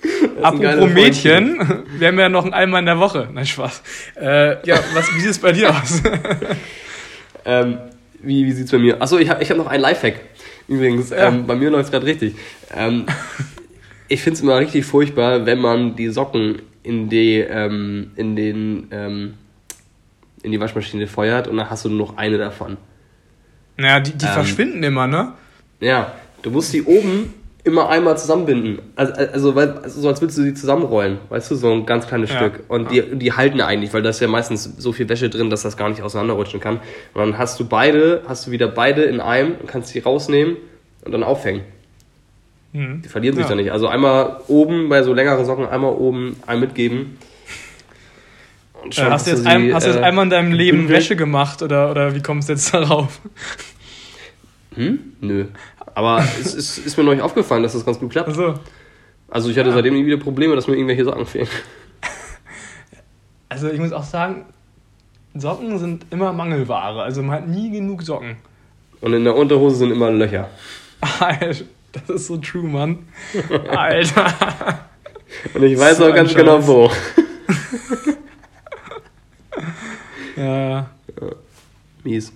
ist 0.00 0.42
Apropos 0.42 0.90
Mädchen, 0.90 1.84
wir 1.98 2.08
haben 2.08 2.18
ja 2.18 2.30
noch 2.30 2.46
ein 2.46 2.54
Einmal 2.54 2.80
in 2.80 2.86
der 2.86 2.98
Woche. 2.98 3.28
Nein, 3.30 3.44
Spaß. 3.44 3.82
Äh, 4.18 4.66
ja, 4.66 4.78
was, 4.94 5.14
wie 5.14 5.20
sieht 5.20 5.30
es 5.32 5.38
bei 5.38 5.52
dir 5.52 5.68
aus? 5.70 6.02
ähm, 7.44 7.76
wie 8.22 8.46
wie 8.46 8.52
sieht 8.52 8.64
es 8.64 8.70
bei 8.70 8.78
mir? 8.78 9.00
Achso, 9.02 9.18
ich 9.18 9.28
habe 9.28 9.42
ich 9.42 9.50
hab 9.50 9.58
noch 9.58 9.66
einen 9.66 9.82
Lifehack. 9.82 10.20
Übrigens, 10.66 11.10
Ja. 11.10 11.28
ähm, 11.28 11.46
bei 11.46 11.54
mir 11.56 11.68
läuft 11.68 11.84
es 11.86 11.90
gerade 11.90 12.06
richtig. 12.06 12.36
Ähm, 12.74 13.04
ich 14.08 14.22
finde 14.22 14.36
es 14.38 14.40
immer 14.42 14.58
richtig 14.58 14.86
furchtbar, 14.86 15.44
wenn 15.44 15.58
man 15.60 15.96
die 15.96 16.08
Socken 16.08 16.62
in 16.82 17.10
die, 17.10 17.36
ähm, 17.38 18.12
in 18.16 18.34
den, 18.34 18.88
ähm, 18.92 19.34
in 20.42 20.52
die 20.52 20.60
Waschmaschine 20.60 21.06
feuert 21.06 21.48
und 21.48 21.58
dann 21.58 21.68
hast 21.68 21.84
du 21.84 21.90
nur 21.90 21.98
noch 22.08 22.16
eine 22.16 22.38
davon. 22.38 22.78
naja, 23.76 24.00
die, 24.00 24.12
die 24.12 24.24
Ähm. 24.24 24.32
verschwinden 24.32 24.82
immer, 24.82 25.06
ne? 25.06 25.32
Ja, 25.80 26.14
du 26.44 26.50
musst 26.50 26.72
die 26.72 26.82
oben 26.84 27.34
immer 27.64 27.88
einmal 27.88 28.18
zusammenbinden. 28.18 28.78
Also, 28.94 29.12
also, 29.14 29.54
weil, 29.54 29.70
also 29.78 30.02
so 30.02 30.08
als 30.08 30.20
würdest 30.20 30.38
du 30.38 30.42
die 30.42 30.52
zusammenrollen, 30.52 31.16
weißt 31.30 31.50
du, 31.50 31.54
so 31.54 31.72
ein 31.72 31.86
ganz 31.86 32.06
kleines 32.06 32.30
Ja. 32.30 32.36
Stück. 32.36 32.64
Und 32.68 32.90
die, 32.90 33.02
die 33.16 33.32
halten 33.32 33.60
eigentlich, 33.62 33.94
weil 33.94 34.02
da 34.02 34.10
ist 34.10 34.20
ja 34.20 34.28
meistens 34.28 34.64
so 34.76 34.92
viel 34.92 35.08
Wäsche 35.08 35.30
drin, 35.30 35.48
dass 35.48 35.62
das 35.62 35.76
gar 35.78 35.88
nicht 35.88 36.02
auseinanderrutschen 36.02 36.60
kann. 36.60 36.76
Und 37.14 37.20
dann 37.20 37.38
hast 37.38 37.58
du 37.58 37.64
beide, 37.66 38.22
hast 38.28 38.46
du 38.46 38.50
wieder 38.50 38.68
beide 38.68 39.04
in 39.04 39.20
einem 39.20 39.52
und 39.58 39.66
kannst 39.66 39.94
die 39.94 40.00
rausnehmen 40.00 40.58
und 41.06 41.12
dann 41.12 41.22
aufhängen. 41.22 41.62
Hm. 42.72 43.00
Die 43.02 43.08
verlieren 43.08 43.34
sich 43.36 43.44
Ja. 43.44 43.48
dann 43.48 43.56
nicht. 43.58 43.72
Also 43.72 43.88
einmal 43.88 44.40
oben 44.48 44.90
bei 44.90 45.02
so 45.02 45.14
längeren 45.14 45.46
Socken, 45.46 45.66
einmal 45.66 45.94
oben 45.94 46.36
ein 46.46 46.60
mitgeben. 46.60 47.16
Und 48.82 48.98
Äh, 48.98 49.02
hast 49.04 49.26
du 49.26 49.30
jetzt, 49.30 49.42
sie, 49.44 49.48
ein, 49.48 49.72
hast 49.72 49.86
du 49.86 49.90
jetzt 49.90 50.00
äh, 50.00 50.04
einmal 50.04 50.24
in 50.24 50.30
deinem 50.30 50.52
Leben. 50.52 50.90
Wäsche 50.90 51.16
gemacht 51.16 51.62
oder, 51.62 51.90
oder 51.90 52.14
wie 52.14 52.20
kommst 52.20 52.50
du 52.50 52.52
jetzt 52.52 52.74
darauf? 52.74 53.20
Hm? 54.76 54.98
Nö. 55.20 55.46
Aber 55.94 56.18
es 56.40 56.54
ist, 56.54 56.78
ist 56.78 56.96
mir 56.96 57.04
noch 57.04 57.12
nicht 57.12 57.22
aufgefallen, 57.22 57.62
dass 57.62 57.72
das 57.74 57.84
ganz 57.86 57.98
gut 57.98 58.10
klappt. 58.10 58.28
Also, 58.28 58.54
Also 59.28 59.50
ich 59.50 59.58
hatte 59.58 59.72
seitdem 59.72 59.94
nie 59.94 60.04
wieder 60.06 60.16
Probleme, 60.18 60.54
dass 60.54 60.66
mir 60.66 60.74
irgendwelche 60.74 61.04
Socken 61.04 61.26
fehlen. 61.26 61.48
also 63.48 63.70
ich 63.70 63.78
muss 63.78 63.92
auch 63.92 64.02
sagen, 64.04 64.46
Socken 65.34 65.78
sind 65.78 66.06
immer 66.10 66.32
Mangelware. 66.32 67.02
Also 67.02 67.22
man 67.22 67.36
hat 67.36 67.48
nie 67.48 67.70
genug 67.70 68.02
Socken. 68.02 68.36
Und 69.00 69.12
in 69.12 69.24
der 69.24 69.36
Unterhose 69.36 69.76
sind 69.76 69.90
immer 69.90 70.10
Löcher. 70.10 70.48
Alter, 71.20 71.64
das 71.92 72.08
ist 72.08 72.26
so 72.26 72.36
true, 72.38 72.62
Mann. 72.64 73.06
Alter. 73.68 74.80
Und 75.52 75.62
ich 75.64 75.78
weiß 75.78 75.98
So 75.98 76.06
auch 76.08 76.14
ganz 76.14 76.30
ein 76.30 76.36
genau 76.36 76.56
Scheiß. 76.58 76.66
wo. 76.68 76.90
Ja, 80.36 80.90
Mies. 82.02 82.32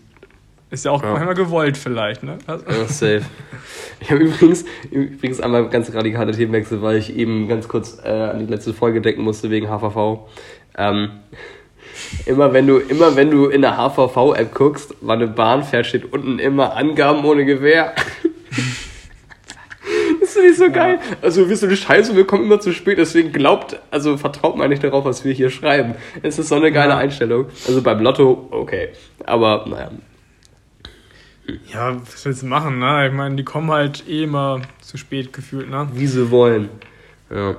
Ist 0.70 0.84
ja 0.84 0.90
auch 0.90 1.02
Ja. 1.02 1.12
manchmal 1.12 1.34
gewollt 1.34 1.76
vielleicht, 1.76 2.22
ne? 2.22 2.38
Also, 2.46 2.64
Ja, 2.66 2.86
safe. 2.86 3.22
Ich 4.00 4.10
habe 4.10 4.20
übrigens, 4.22 4.64
übrigens 4.90 5.40
einmal 5.40 5.68
ganz 5.68 5.92
radikale 5.92 6.32
Themenwechsel, 6.32 6.82
weil 6.82 6.98
ich 6.98 7.16
eben 7.16 7.48
ganz 7.48 7.68
kurz 7.68 7.98
äh, 8.04 8.08
an 8.08 8.38
die 8.38 8.46
letzte 8.52 8.72
Folge 8.74 9.00
denken 9.00 9.22
musste 9.22 9.50
wegen 9.50 9.68
HVV. 9.68 10.28
Ähm, 10.76 11.10
immer 12.26 12.52
wenn 12.52 12.66
du, 12.66 12.78
immer 12.78 13.16
wenn 13.16 13.30
du 13.30 13.46
in 13.46 13.62
der 13.62 13.76
HVV-App 13.76 14.54
guckst, 14.54 14.94
wann 15.00 15.20
eine 15.22 15.30
Bahn 15.30 15.64
fährt, 15.64 15.86
steht 15.86 16.12
unten 16.12 16.38
immer 16.38 16.76
Angaben 16.76 17.24
ohne 17.24 17.44
Gewehr. 17.44 17.94
Das 20.20 20.32
finde 20.34 20.48
ich 20.50 20.58
so 20.58 20.70
geil. 20.70 20.98
Also, 21.22 21.44
ihr, 21.46 21.56
die 21.68 21.76
Scheiße, 21.76 22.14
wir 22.14 22.26
kommen 22.26 22.44
immer 22.44 22.60
zu 22.60 22.72
spät, 22.72 22.98
deswegen 22.98 23.32
glaubt, 23.32 23.78
also 23.90 24.18
vertraut 24.18 24.56
mal 24.58 24.68
nicht 24.68 24.84
darauf, 24.84 25.06
was 25.06 25.24
wir 25.24 25.32
hier 25.32 25.48
schreiben. 25.48 25.94
Es 26.22 26.38
ist 26.38 26.48
so 26.48 26.56
eine 26.56 26.70
geile 26.70 26.90
Ja. 26.90 26.98
Einstellung. 26.98 27.46
Also 27.66 27.80
beim 27.80 28.00
Lotto, 28.00 28.46
okay. 28.50 28.90
Aber, 29.24 29.64
naja. 29.66 29.90
Ja, 31.72 31.96
was 31.96 32.24
willst 32.24 32.42
du 32.42 32.46
machen, 32.46 32.78
ne? 32.78 33.06
Ich 33.06 33.12
meine, 33.12 33.36
die 33.36 33.44
kommen 33.44 33.70
halt 33.70 34.06
eh 34.08 34.24
immer 34.24 34.60
zu 34.80 34.96
spät 34.96 35.32
gefühlt, 35.32 35.70
ne? 35.70 35.88
Wie 35.92 36.06
sie 36.06 36.30
wollen. 36.30 36.68
Ja. 37.30 37.56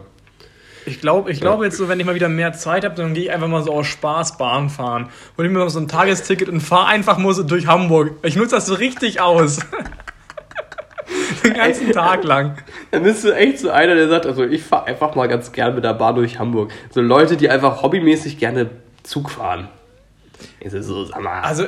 Ich 0.85 1.01
glaube, 1.01 1.31
ich 1.31 1.39
glaube 1.39 1.65
jetzt 1.65 1.77
so, 1.77 1.87
wenn 1.87 1.99
ich 1.99 2.05
mal 2.05 2.15
wieder 2.15 2.29
mehr 2.29 2.53
Zeit 2.53 2.83
habe, 2.83 2.95
dann 2.95 3.13
gehe 3.13 3.25
ich 3.25 3.31
einfach 3.31 3.47
mal 3.47 3.61
so 3.61 3.71
aus 3.71 3.87
Spaß 3.87 4.37
Bahn 4.37 4.69
fahren. 4.69 5.09
Hol 5.37 5.45
ich 5.45 5.51
mir 5.51 5.59
mal 5.59 5.69
so 5.69 5.79
ein 5.79 5.87
Tagesticket 5.87 6.49
und 6.49 6.61
fahre 6.61 6.87
einfach 6.87 7.17
mal 7.17 7.33
so 7.33 7.43
durch 7.43 7.67
Hamburg. 7.67 8.13
Ich 8.23 8.35
nutze 8.35 8.55
das 8.55 8.65
so 8.65 8.73
richtig 8.73 9.21
aus. 9.21 9.59
Den 11.43 11.53
ganzen 11.53 11.91
Tag 11.91 12.23
lang. 12.23 12.57
Dann 12.91 13.03
bist 13.03 13.23
du 13.23 13.35
echt 13.35 13.59
so 13.59 13.69
einer, 13.69 13.95
der 13.95 14.07
sagt, 14.07 14.25
also 14.25 14.43
ich 14.43 14.63
fahre 14.63 14.87
einfach 14.87 15.15
mal 15.15 15.27
ganz 15.27 15.51
gern 15.51 15.75
mit 15.75 15.83
der 15.83 15.93
Bahn 15.93 16.15
durch 16.15 16.39
Hamburg. 16.39 16.71
So 16.89 17.01
Leute, 17.01 17.37
die 17.37 17.49
einfach 17.49 17.81
hobbymäßig 17.81 18.37
gerne 18.37 18.69
Zug 19.03 19.29
fahren. 19.29 19.67
Ich 20.59 20.71
so, 20.71 20.81
so, 20.81 21.05
sag 21.05 21.21
mal. 21.21 21.41
Also, 21.41 21.65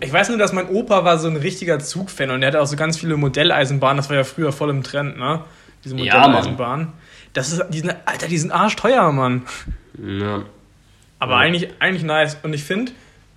ich 0.00 0.12
weiß 0.12 0.28
nur, 0.28 0.38
dass 0.38 0.52
mein 0.52 0.68
Opa 0.68 1.04
war 1.04 1.18
so 1.18 1.28
ein 1.28 1.36
richtiger 1.36 1.78
Zugfan 1.78 2.30
und 2.30 2.40
der 2.40 2.48
hatte 2.48 2.60
auch 2.60 2.66
so 2.66 2.76
ganz 2.76 2.98
viele 2.98 3.16
Modelleisenbahnen. 3.16 3.96
Das 3.96 4.08
war 4.10 4.16
ja 4.16 4.24
früher 4.24 4.52
voll 4.52 4.70
im 4.70 4.82
Trend, 4.82 5.18
ne? 5.18 5.40
Diese 5.84 5.96
Ja. 5.96 6.18
Modelleisenbahnen. 6.20 6.88
Das 7.32 7.52
ist, 7.52 7.64
die 7.70 7.80
sind, 7.80 7.94
Alter, 8.04 8.28
die 8.28 8.38
sind 8.38 8.50
arschteuer, 8.50 9.10
Mann. 9.12 9.42
ja. 10.02 10.42
Aber 11.18 11.32
Ja. 11.32 11.38
eigentlich, 11.38 11.68
eigentlich 11.78 12.02
nice. 12.02 12.36
Und 12.42 12.52
ich 12.54 12.62
finde, 12.64 12.92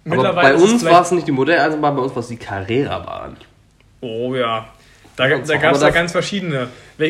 Aber 0.05 0.16
mittlerweile 0.16 0.57
bei 0.57 0.64
uns 0.64 0.84
war 0.84 1.01
es 1.01 1.12
nicht 1.12 1.28
die 1.28 1.32
Modelleisenbahn, 1.32 1.95
bei 1.95 2.01
uns 2.01 2.14
war 2.14 2.20
es 2.22 2.28
die 2.28 2.38
Carrera-Bahn. 2.38 3.38
Oh 4.01 4.36
ja. 4.36 4.68
Da, 5.16 5.28
Ja, 5.28 5.38
da 5.39 5.57
gab 5.57 5.76
es 5.76 5.82
ja 5.82 5.88
das- 5.88 5.93
ganz 5.93 6.12
verschiedene. 6.14 6.68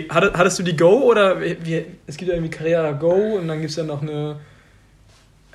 Hattest, 0.09 0.59
du 0.59 0.63
die 0.63 0.75
Go 0.75 1.03
oder 1.03 1.39
wie, 1.41 1.85
es 2.07 2.17
gibt 2.17 2.29
ja 2.29 2.35
irgendwie 2.35 2.51
Carrera 2.55 2.91
Go 2.91 3.37
und 3.37 3.47
dann 3.47 3.59
gibt 3.59 3.71
es 3.71 3.75
ja 3.77 3.83
noch 3.83 4.01
eine. 4.01 4.35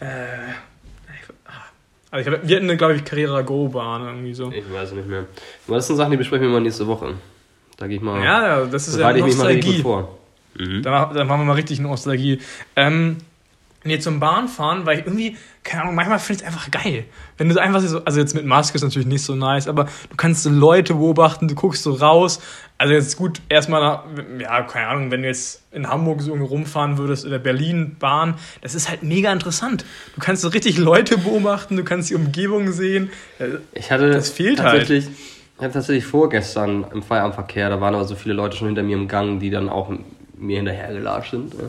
Äh. 0.01 0.07
Also 2.15 2.31
ich 2.31 2.37
hab, 2.37 2.49
wir 2.49 2.57
hatten 2.57 2.79
glaube 2.79 2.95
ich, 2.95 3.05
Carrera 3.05 3.43
Go 3.43 3.67
Bahn 3.67 4.07
irgendwie 4.07 4.35
so. 4.35 4.53
Ich 4.53 4.73
weiß 4.73 4.93
nicht 4.93 5.09
mehr. 5.09 5.27
Aber 5.67 5.77
das 5.77 5.89
sind 5.89 5.97
Sachen, 5.97 6.13
die 6.13 6.17
besprechen 6.17 6.47
wir 6.47 6.53
mal 6.53 6.61
nächste 6.61 6.87
Woche. 6.87 7.15
Da 7.77 7.89
gehe 7.89 7.97
ich 7.97 8.03
mal. 8.03 8.23
Ja, 8.23 8.65
das 8.67 8.87
ist 8.87 8.95
ja 8.95 9.01
bereite 9.01 9.19
ich 9.19 9.25
mich 9.25 9.37
mal 9.37 9.47
richtig 9.49 9.65
Nostalgie. 9.65 9.83
gut 9.83 9.83
vor. 9.83 10.19
Mhm. 10.57 10.83
Da, 10.83 11.13
da 11.13 11.25
machen 11.25 11.41
wir 11.41 11.45
mal 11.47 11.55
richtig 11.55 11.81
Nostalgie. 11.81 12.39
Ähm, 12.77 13.17
nee, 13.85 13.99
zum 13.99 14.19
Bahnfahren, 14.21 14.87
weil 14.87 14.99
ich 15.01 15.07
irgendwie, 15.07 15.37
keine 15.63 15.83
Ahnung, 15.83 15.95
manchmal 15.95 16.19
finde 16.19 16.43
ich 16.43 16.49
es 16.49 16.55
einfach 16.55 16.71
geil. 16.71 17.05
Wenn 17.37 17.49
du 17.49 17.61
einfach 17.61 17.81
so, 17.81 18.05
also 18.05 18.19
jetzt 18.21 18.35
mit 18.35 18.45
Maske 18.47 18.77
ist 18.77 18.83
natürlich 18.83 19.07
nicht 19.07 19.23
so 19.23 19.35
nice, 19.35 19.69
aber 19.69 19.85
du 20.11 20.17
kannst 20.17 20.43
so 20.43 20.51
Leute 20.51 20.95
beobachten, 20.95 21.49
du 21.49 21.55
guckst 21.55 21.83
so 21.83 21.93
raus. 21.93 22.41
Also 22.79 22.93
jetzt 22.95 23.17
gut, 23.17 23.41
erstmal, 23.49 23.81
nach- 23.81 24.05
ja, 24.41 24.63
keine 24.63 24.89
Ahnung, 24.89 25.11
wenn 25.11 25.23
du 25.23 25.29
jetzt 25.29 25.63
in 25.71 25.89
Hamburg 25.89 26.23
so 26.23 26.31
irgendwie 26.33 26.49
rumfahren 26.49 26.99
würdest 26.99 27.25
oder 27.25 27.39
Berlin 27.39 27.97
Bahn, 27.99 28.35
das 28.63 28.75
ist 28.75 28.89
halt 28.89 29.03
mega 29.03 29.33
interessant. 29.33 29.85
Du 30.15 30.21
kannst 30.21 30.43
so 30.43 30.49
richtig 30.49 30.77
Leute 30.79 31.17
beobachten, 31.19 31.77
du 31.77 31.85
kannst 31.85 32.11
die 32.11 32.15
Umgebung 32.15 32.73
sehen. 32.73 33.11
Ich 33.73 33.91
hatte 33.93 34.11
Das 34.11 34.31
fehlt 34.31 34.61
halt. 34.61 34.81
tatsächlich, 34.81 35.07
ich 35.57 35.63
hatte 35.63 35.75
tatsächlich 35.75 36.05
vorgestern 36.07 36.85
im 36.93 37.03
Feierabendverkehr, 37.03 37.69
da 37.71 37.81
waren 37.81 37.95
aber 37.95 38.05
so 38.05 38.17
viele 38.17 38.35
Leute 38.35 38.57
schon 38.57 38.67
hinter 38.69 38.83
mir 38.83 38.97
im 38.97 39.07
Gang, 39.09 39.39
die 39.39 39.51
dann 39.51 39.69
auch 39.69 39.91
mir 40.37 40.57
hinterhergelatscht 40.57 41.31
sind. 41.31 41.55
Ja. 41.55 41.61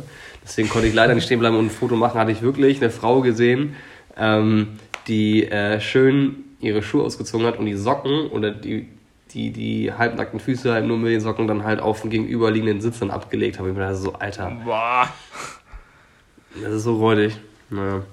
Deswegen 0.45 0.69
konnte 0.69 0.87
ich 0.87 0.93
leider 0.93 1.15
nicht 1.15 1.25
stehen 1.25 1.39
bleiben 1.39 1.57
und 1.57 1.65
ein 1.65 1.71
Foto 1.71 1.95
machen. 1.95 2.19
Hatte 2.19 2.31
ich 2.31 2.41
wirklich 2.41 2.77
eine 2.81 2.91
Frau 2.91 3.21
gesehen, 3.21 3.75
ähm, 4.15 4.79
die 5.07 5.49
äh, 5.49 5.81
schön 5.81 6.43
ihre 6.59 6.83
Schuhe 6.83 7.03
ausgezogen 7.03 7.45
hat 7.45 7.57
und 7.57 7.65
die 7.65 7.75
Socken 7.75 8.27
oder 8.27 8.51
die, 8.51 8.87
die, 9.31 9.51
die 9.51 9.91
halbnackten 9.91 10.39
Füße 10.39 10.71
halt 10.71 10.85
nur 10.85 10.97
mit 10.97 11.11
den 11.11 11.19
Socken 11.19 11.47
dann 11.47 11.63
halt 11.63 11.79
auf 11.79 12.01
den 12.01 12.11
gegenüberliegenden 12.11 12.79
Sitz 12.79 12.99
dann 12.99 13.11
abgelegt 13.11 13.57
habe. 13.57 13.69
Ich 13.69 13.75
mir 13.75 13.81
dachte 13.81 13.97
so, 13.97 14.13
Alter, 14.13 14.51
boah. 14.63 15.09
das 16.61 16.73
ist 16.73 16.83
so 16.83 16.97
räudig. 16.97 17.37
Naja. 17.69 18.03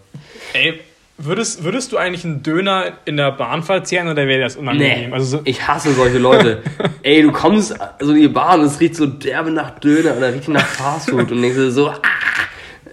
Ey, 0.55 0.81
würdest, 1.19 1.63
würdest 1.65 1.93
du 1.93 1.97
eigentlich 1.99 2.25
einen 2.25 2.43
Döner 2.43 2.93
in 3.05 3.17
der 3.17 3.33
Bahn 3.33 3.63
verzehren 3.63 4.09
oder 4.09 4.27
wäre 4.27 4.41
das 4.43 4.57
unangenehm? 4.57 5.11
Nee, 5.11 5.15
Also 5.15 5.39
so, 5.39 5.43
ich 5.45 5.67
hasse 5.67 5.93
solche 5.93 6.19
Leute. 6.19 6.63
Ey, 7.03 7.23
du 7.23 7.33
kommst 7.33 7.75
also 8.01 8.13
in 8.13 8.21
die 8.23 8.29
Bahn 8.29 8.61
und 8.61 8.67
es 8.67 8.81
riecht 8.81 8.97
so 8.97 9.07
derbe 9.07 9.51
nach 9.51 9.79
Döner 9.79 10.17
oder 10.17 10.33
riecht 10.35 10.49
nach 10.49 10.65
Fastfood 10.67 11.31
und 11.31 11.43
denkst 11.43 11.57
dir 11.57 11.71
so, 11.71 11.89
ah, 11.91 11.99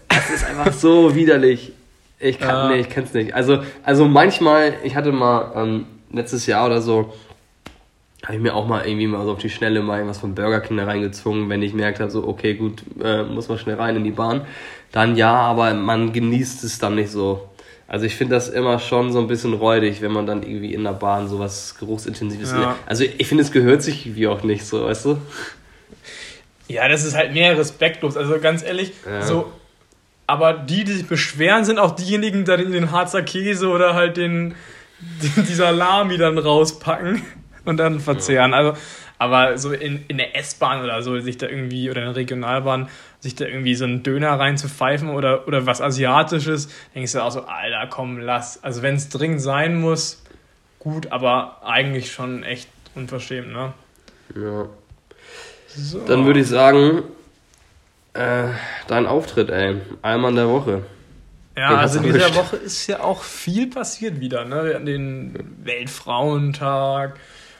das 0.09 0.29
ist 0.29 0.45
einfach 0.45 0.73
so 0.73 1.15
widerlich. 1.15 1.71
Ich 2.19 2.39
kann, 2.39 2.49
Ja. 2.49 2.67
nee, 2.69 2.81
ich 2.81 2.89
kenn's 2.89 3.13
nicht. 3.13 3.33
Also, 3.33 3.63
also 3.83 4.05
manchmal, 4.05 4.73
ich 4.83 4.95
hatte 4.95 5.11
mal 5.11 5.51
ähm, 5.55 5.85
letztes 6.11 6.45
Jahr 6.45 6.65
oder 6.65 6.81
so, 6.81 7.13
habe 8.25 8.35
ich 8.35 8.41
mir 8.41 8.53
auch 8.53 8.67
mal 8.67 8.85
irgendwie 8.85 9.07
mal 9.07 9.23
so 9.23 9.31
auf 9.31 9.39
die 9.39 9.49
Schnelle 9.49 9.81
mal 9.81 9.95
irgendwas 9.99 10.17
von 10.19 10.35
Burger 10.35 10.59
King 10.59 10.75
da 10.75 10.83
reingezwungen, 10.83 11.47
wenn 11.49 11.61
ich 11.63 11.73
merkt 11.73 12.01
habe, 12.01 12.11
so, 12.11 12.27
okay, 12.27 12.55
gut, 12.55 12.83
äh, 13.01 13.23
muss 13.23 13.47
man 13.47 13.57
schnell 13.57 13.75
rein 13.77 13.95
in 13.95 14.03
die 14.03 14.11
Bahn. 14.11 14.41
Dann 14.91 15.15
ja, 15.15 15.33
aber 15.33 15.73
man 15.73 16.11
genießt 16.11 16.63
es 16.65 16.79
dann 16.79 16.95
nicht 16.95 17.09
so. 17.11 17.47
Also 17.89 18.05
ich 18.05 18.15
finde 18.15 18.35
das 18.35 18.49
immer 18.49 18.77
schon 18.77 19.11
so 19.11 19.19
ein 19.19 19.27
bisschen 19.27 19.55
räudig, 19.55 20.01
wenn 20.01 20.11
man 20.11 20.27
dann 20.27 20.43
irgendwie 20.43 20.75
in 20.75 20.83
der 20.83 20.93
Bahn 20.93 21.27
sowas 21.27 21.75
Geruchsintensives... 21.79 22.51
Ja. 22.51 22.75
Also 22.85 23.03
ich 23.03 23.27
finde, 23.27 23.43
es 23.43 23.51
gehört 23.51 23.81
sich 23.81 24.05
irgendwie 24.05 24.27
auch 24.27 24.43
nicht 24.43 24.63
so, 24.63 24.85
weißt 24.85 25.05
du? 25.05 25.17
ja, 26.67 26.87
das 26.87 27.03
ist 27.03 27.17
halt 27.17 27.33
mehr 27.33 27.57
respektlos. 27.57 28.15
Also 28.15 28.39
ganz 28.39 28.63
ehrlich, 28.63 28.93
Ja. 29.05 29.23
so. 29.23 29.51
Aber 30.27 30.53
die, 30.53 30.83
die 30.83 30.91
sich 30.93 31.07
beschweren, 31.07 31.65
sind 31.65 31.79
auch 31.79 31.95
diejenigen, 31.95 32.45
die 32.45 32.71
den 32.71 32.91
Harzer 32.91 33.23
Käse 33.23 33.67
oder 33.69 33.95
halt 33.95 34.17
den, 34.17 34.53
den 35.35 35.45
die 35.47 35.55
Salami 35.55 36.17
dann 36.17 36.37
rauspacken 36.37 37.23
und 37.65 37.77
dann 37.77 37.99
verzehren. 37.99 38.53
Also, 38.53 38.73
aber 39.17 39.57
so 39.57 39.71
in, 39.71 40.05
in 40.07 40.17
der 40.17 40.37
S-Bahn 40.37 40.83
oder 40.83 41.01
so, 41.01 41.19
sich 41.19 41.37
da 41.37 41.47
irgendwie, 41.47 41.89
oder 41.89 42.01
in 42.01 42.07
der 42.09 42.15
Regionalbahn, 42.15 42.87
sich 43.19 43.35
da 43.35 43.45
irgendwie 43.45 43.75
so 43.75 43.83
einen 43.85 44.03
Döner 44.03 44.39
reinzupfeifen 44.39 45.09
oder, 45.09 45.47
oder 45.47 45.65
was 45.65 45.81
Asiatisches, 45.81 46.69
denkst 46.95 47.13
du 47.13 47.23
auch 47.23 47.31
so, 47.31 47.41
Alter, 47.43 47.87
komm, 47.89 48.19
lass. 48.19 48.63
Also 48.63 48.81
wenn 48.81 48.95
es 48.95 49.09
dringend 49.09 49.41
sein 49.41 49.79
muss, 49.79 50.23
gut, 50.79 51.11
aber 51.11 51.61
eigentlich 51.65 52.11
schon 52.11 52.43
echt 52.43 52.69
unverschämt, 52.95 53.51
ne? 53.51 53.73
Ja. 54.35 54.67
So. 55.67 55.99
Dann 56.05 56.25
würde 56.25 56.39
ich 56.39 56.47
sagen, 56.47 57.03
äh, 58.13 58.47
dein 58.87 59.05
Auftritt, 59.05 59.49
ey. 59.49 59.77
Einmal 60.01 60.31
in 60.31 60.37
der 60.37 60.49
Woche. 60.49 60.83
Ja, 61.57 61.69
Den 61.69 61.77
also 61.77 61.99
in 61.99 62.05
dieser. 62.05 62.35
Woche 62.35 62.55
ist 62.55 62.87
ja 62.87 63.01
auch 63.01 63.21
viel 63.23 63.67
passiert 63.67 64.19
wieder. 64.19 64.45
Ne? 64.45 64.65
Wir 64.65 64.75
hatten 64.75 64.85
den 64.85 65.33
Weltfrauentag. 65.63 67.17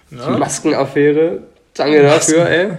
Die 0.10 0.16
Ne? 0.16 0.38
Maskenaffäre. 0.39 1.43
Danke 1.74 2.01
dafür, 2.01 2.47
ey. 2.47 2.78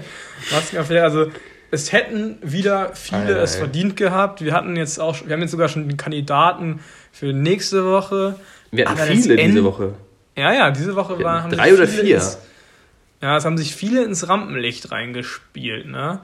Maskenaffäre. 0.50 1.04
Also 1.04 1.26
es 1.70 1.92
hätten 1.92 2.38
wieder 2.42 2.90
viele 2.94 3.36
Ei, 3.36 3.40
ei, 3.40 3.42
es 3.42 3.56
ei. 3.56 3.58
verdient 3.60 3.96
gehabt. 3.96 4.42
Wir 4.44 4.52
hatten 4.52 4.76
jetzt 4.76 4.98
auch, 4.98 5.16
wir 5.24 5.32
haben 5.32 5.40
jetzt 5.42 5.50
sogar 5.52 5.68
schon 5.68 5.88
den 5.88 5.96
Kandidaten 5.96 6.80
für 7.12 7.32
nächste 7.32 7.84
Woche. 7.84 8.36
Wir 8.70 8.88
hatten 8.88 9.00
Aber 9.00 9.10
viele 9.10 9.36
diese 9.36 9.64
Woche. 9.64 9.94
Ja, 10.36 10.52
ja, 10.52 10.70
diese 10.70 10.96
Woche 10.96 11.18
Wir 11.18 11.24
war, 11.24 11.34
hatten 11.42 11.52
haben 11.52 11.56
drei 11.58 11.74
oder 11.74 11.86
vier. 11.86 12.16
Ins, 12.16 12.38
ja, 13.20 13.36
es 13.36 13.44
haben 13.44 13.58
sich 13.58 13.74
viele 13.74 14.04
ins 14.04 14.28
Rampenlicht 14.28 14.90
reingespielt, 14.92 15.86
ne? 15.86 16.20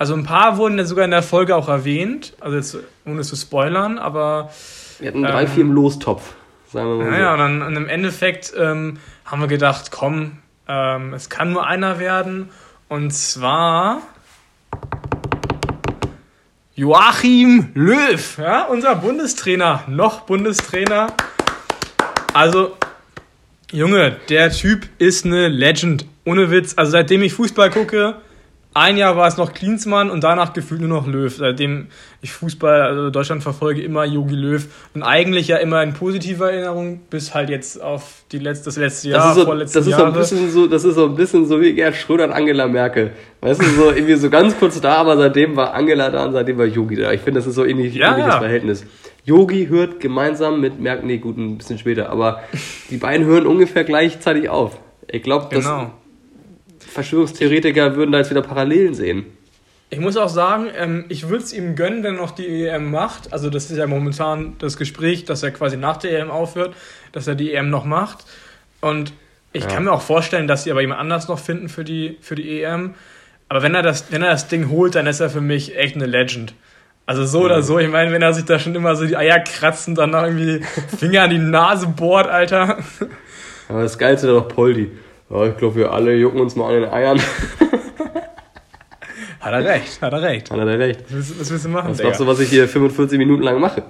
Also 0.00 0.14
ein 0.14 0.22
paar 0.22 0.58
wurden 0.58 0.78
ja 0.78 0.84
sogar 0.84 1.04
in 1.04 1.10
der 1.10 1.24
Folge 1.24 1.56
auch 1.56 1.68
erwähnt, 1.68 2.34
also 2.38 2.56
jetzt 2.56 2.78
ohne 3.04 3.22
zu 3.22 3.34
spoilern, 3.34 3.98
aber 3.98 4.50
Wir 5.00 5.08
hatten 5.08 5.22
drei, 5.22 5.42
Ähm, 5.42 5.48
vier 5.48 5.62
im 5.62 5.72
Lostopf. 5.72 6.34
Sagen 6.72 6.86
wir 6.86 6.94
mal 6.96 7.04
so. 7.06 7.10
naja, 7.10 7.32
und 7.32 7.38
dann 7.40 7.62
und 7.62 7.76
im 7.76 7.88
Endeffekt 7.88 8.52
ähm, 8.56 8.98
haben 9.24 9.40
wir 9.40 9.48
gedacht, 9.48 9.90
komm, 9.90 10.38
ähm, 10.68 11.14
es 11.14 11.28
kann 11.30 11.52
nur 11.52 11.66
einer 11.66 11.98
werden. 11.98 12.50
Und 12.88 13.10
zwar 13.12 14.02
Joachim 16.74 17.70
Löw, 17.74 18.38
ja, 18.38 18.64
unser 18.64 18.94
Bundestrainer, 18.94 19.82
noch 19.88 20.20
Bundestrainer. 20.20 21.08
Also, 22.32 22.76
Junge, 23.72 24.16
der 24.28 24.50
Typ 24.50 24.88
ist 24.98 25.26
eine 25.26 25.48
Legend. 25.48 26.06
Ohne 26.24 26.50
Witz. 26.50 26.74
Also 26.76 26.92
seitdem 26.92 27.22
ich 27.22 27.32
Fußball 27.32 27.70
gucke, 27.70 28.16
ein 28.74 28.96
Jahr 28.96 29.16
war 29.16 29.26
es 29.26 29.36
noch 29.36 29.54
Klinsmann 29.54 30.08
und 30.08 30.22
danach 30.22 30.52
gefühlt 30.52 30.80
nur 30.80 30.88
noch 30.88 31.06
Löw. 31.06 31.34
Seitdem 31.34 31.88
ich 32.20 32.32
Fußball, 32.32 32.82
also 32.82 33.10
Deutschland 33.10 33.42
verfolge, 33.42 33.82
immer 33.82 34.04
Jogi 34.04 34.34
Löw. 34.34 34.66
Und 34.94 35.02
eigentlich 35.02 35.48
ja 35.48 35.56
immer 35.56 35.82
in 35.82 35.94
positiver 35.94 36.52
Erinnerung, 36.52 37.00
bis 37.10 37.34
halt 37.34 37.50
jetzt 37.50 37.80
auf 37.80 38.22
die 38.30 38.38
letzte, 38.38 38.66
das 38.66 38.76
letzte 38.76 39.08
Jahr, 39.08 39.20
Das 39.20 39.28
ist, 39.30 39.34
so, 39.34 39.40
das, 39.40 39.46
vorletzten 39.46 39.78
ist 39.80 39.96
so 39.96 40.04
ein 40.04 40.12
bisschen 40.12 40.50
so, 40.50 40.66
das 40.66 40.84
ist 40.84 40.94
so 40.94 41.06
ein 41.06 41.14
bisschen 41.14 41.46
so 41.46 41.60
wie 41.60 41.74
Gerhard 41.74 41.96
Schröder 41.96 42.24
und 42.24 42.32
Angela 42.32 42.68
Merkel. 42.68 43.12
Weißt 43.40 43.62
du, 43.62 43.66
so 43.66 43.90
irgendwie 43.92 44.16
so 44.16 44.30
ganz 44.30 44.58
kurz 44.58 44.80
da, 44.80 44.96
aber 44.96 45.16
seitdem 45.16 45.54
war 45.54 45.72
Angela 45.72 46.10
da 46.10 46.24
und 46.24 46.32
seitdem 46.32 46.58
war 46.58 46.66
Yogi 46.66 46.96
da. 46.96 47.12
Ich 47.12 47.20
finde, 47.20 47.38
das 47.38 47.46
ist 47.46 47.54
so 47.54 47.64
ähnlich, 47.64 47.94
Ja, 47.94 48.10
ähnliches 48.12 48.32
ja. 48.34 48.38
Verhältnis. 48.40 48.84
Yogi 49.24 49.66
hört 49.68 50.00
gemeinsam 50.00 50.60
mit 50.60 50.80
Merkel, 50.80 51.06
nee, 51.06 51.18
gut, 51.18 51.36
ein 51.36 51.58
bisschen 51.58 51.78
später, 51.78 52.10
aber 52.10 52.42
die 52.90 52.96
beiden 52.96 53.26
hören 53.26 53.46
ungefähr 53.46 53.84
gleichzeitig 53.84 54.48
auf. 54.48 54.78
Ich 55.06 55.22
glaube, 55.22 55.54
dass 55.54 55.64
Genau. 55.64 55.92
Verschwörungstheoretiker 56.80 57.96
würden 57.96 58.12
da 58.12 58.18
jetzt 58.18 58.30
wieder 58.30 58.42
Parallelen 58.42 58.94
sehen. 58.94 59.26
Ich 59.90 60.00
muss 60.00 60.16
auch 60.16 60.28
sagen, 60.28 60.66
ähm, 60.76 61.04
ich 61.08 61.28
würde 61.28 61.44
es 61.44 61.52
ihm 61.52 61.74
gönnen, 61.74 62.02
wenn 62.02 62.16
er 62.16 62.20
noch 62.20 62.32
die 62.32 62.46
EM 62.66 62.90
macht. 62.90 63.32
Also 63.32 63.48
das 63.50 63.70
ist 63.70 63.78
ja 63.78 63.86
momentan 63.86 64.56
das 64.58 64.76
Gespräch, 64.76 65.24
dass 65.24 65.42
er 65.42 65.50
quasi 65.50 65.76
nach 65.76 65.96
der 65.96 66.18
EM 66.18 66.30
aufhört, 66.30 66.74
dass 67.12 67.26
er 67.26 67.34
die 67.34 67.52
EM 67.54 67.70
noch 67.70 67.84
macht. 67.84 68.24
Und 68.80 69.12
ich 69.52 69.62
Ja. 69.64 69.70
kann 69.70 69.84
mir 69.84 69.92
auch 69.92 70.02
vorstellen, 70.02 70.46
dass 70.46 70.64
sie 70.64 70.70
aber 70.70 70.82
jemand 70.82 71.00
anders 71.00 71.28
noch 71.28 71.38
finden 71.38 71.68
für 71.68 71.84
die, 71.84 72.18
für 72.20 72.34
die 72.34 72.62
EM. 72.62 72.94
Aber 73.48 73.62
wenn 73.62 73.74
er, 73.74 73.82
das, 73.82 74.10
wenn 74.10 74.22
er 74.22 74.30
das 74.30 74.48
Ding 74.48 74.68
holt, 74.70 74.94
dann 74.94 75.06
ist 75.06 75.20
er 75.20 75.30
für 75.30 75.40
mich 75.40 75.76
echt 75.76 75.96
eine 75.96 76.06
Legend. 76.06 76.54
Also 77.06 77.24
so 77.24 77.40
oder 77.40 77.62
so, 77.62 77.78
ich 77.78 77.88
meine, 77.88 78.12
wenn 78.12 78.20
er 78.20 78.34
sich 78.34 78.44
da 78.44 78.58
schon 78.58 78.74
immer 78.74 78.94
so 78.94 79.06
die 79.06 79.16
Eier 79.16 79.40
kratzt 79.40 79.88
und 79.88 79.94
dann 79.94 80.10
noch 80.10 80.24
irgendwie 80.24 80.60
Finger 80.98 81.22
an 81.22 81.30
die 81.30 81.38
Nase 81.38 81.86
bohrt, 81.86 82.28
Alter. 82.28 82.78
Aber 83.70 83.82
das 83.82 83.96
Geilste 83.96 84.26
ist 84.26 84.32
doch 84.34 84.48
Poldi. 84.48 84.90
Ja, 85.30 85.46
ich 85.46 85.56
glaube, 85.56 85.76
wir 85.76 85.92
alle 85.92 86.14
jucken 86.14 86.40
uns 86.40 86.54
mal 86.54 86.74
an 86.74 86.82
den 86.82 86.90
Eiern. 86.90 87.20
Hat 89.40 89.52
er 89.52 89.64
recht, 89.64 90.02
hat 90.02 90.12
er 90.12 90.20
recht. 90.20 90.50
Hat 90.50 90.58
er 90.58 90.78
recht. 90.78 91.00
Was 91.04 91.12
willst, 91.14 91.40
was 91.40 91.50
willst 91.50 91.64
du 91.64 91.68
machen, 91.68 91.90
Was 91.90 91.98
glaubst 91.98 92.20
du, 92.20 92.26
was 92.26 92.40
ich 92.40 92.48
hier 92.50 92.68
45 92.68 93.18
Minuten 93.18 93.44
lang 93.44 93.60
mache? 93.60 93.82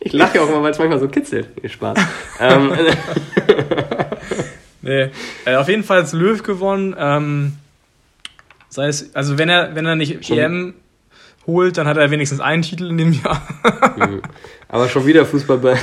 ich 0.00 0.12
lache 0.14 0.38
ja 0.38 0.42
auch 0.42 0.48
immer, 0.48 0.62
weil 0.62 0.70
es 0.70 0.78
manchmal 0.78 0.98
so 0.98 1.06
kitzelt. 1.06 1.48
Nee, 1.62 1.68
Spaß. 1.68 1.98
ähm, 2.40 2.72
Nee, 4.86 5.10
äh, 5.44 5.56
auf 5.56 5.68
jeden 5.68 5.82
Fall 5.84 6.02
hat 6.02 6.12
Löw 6.12 6.42
gewonnen. 6.42 6.94
Ähm, 6.98 7.52
sei 8.68 8.88
es, 8.88 9.14
also 9.14 9.38
wenn 9.38 9.48
er, 9.48 9.74
wenn 9.74 9.86
er 9.86 9.96
nicht 9.96 10.24
Schon- 10.26 10.38
EM 10.38 10.74
holt, 11.46 11.76
dann 11.78 11.86
hat 11.86 11.96
er 11.96 12.10
wenigstens 12.10 12.40
einen 12.40 12.62
Titel 12.62 12.88
in 12.90 12.98
dem 12.98 13.12
Jahr. 13.12 13.40
aber 14.68 14.88
schon 14.88 15.06
wieder 15.06 15.24
Fußball 15.26 15.58
bei 15.58 15.76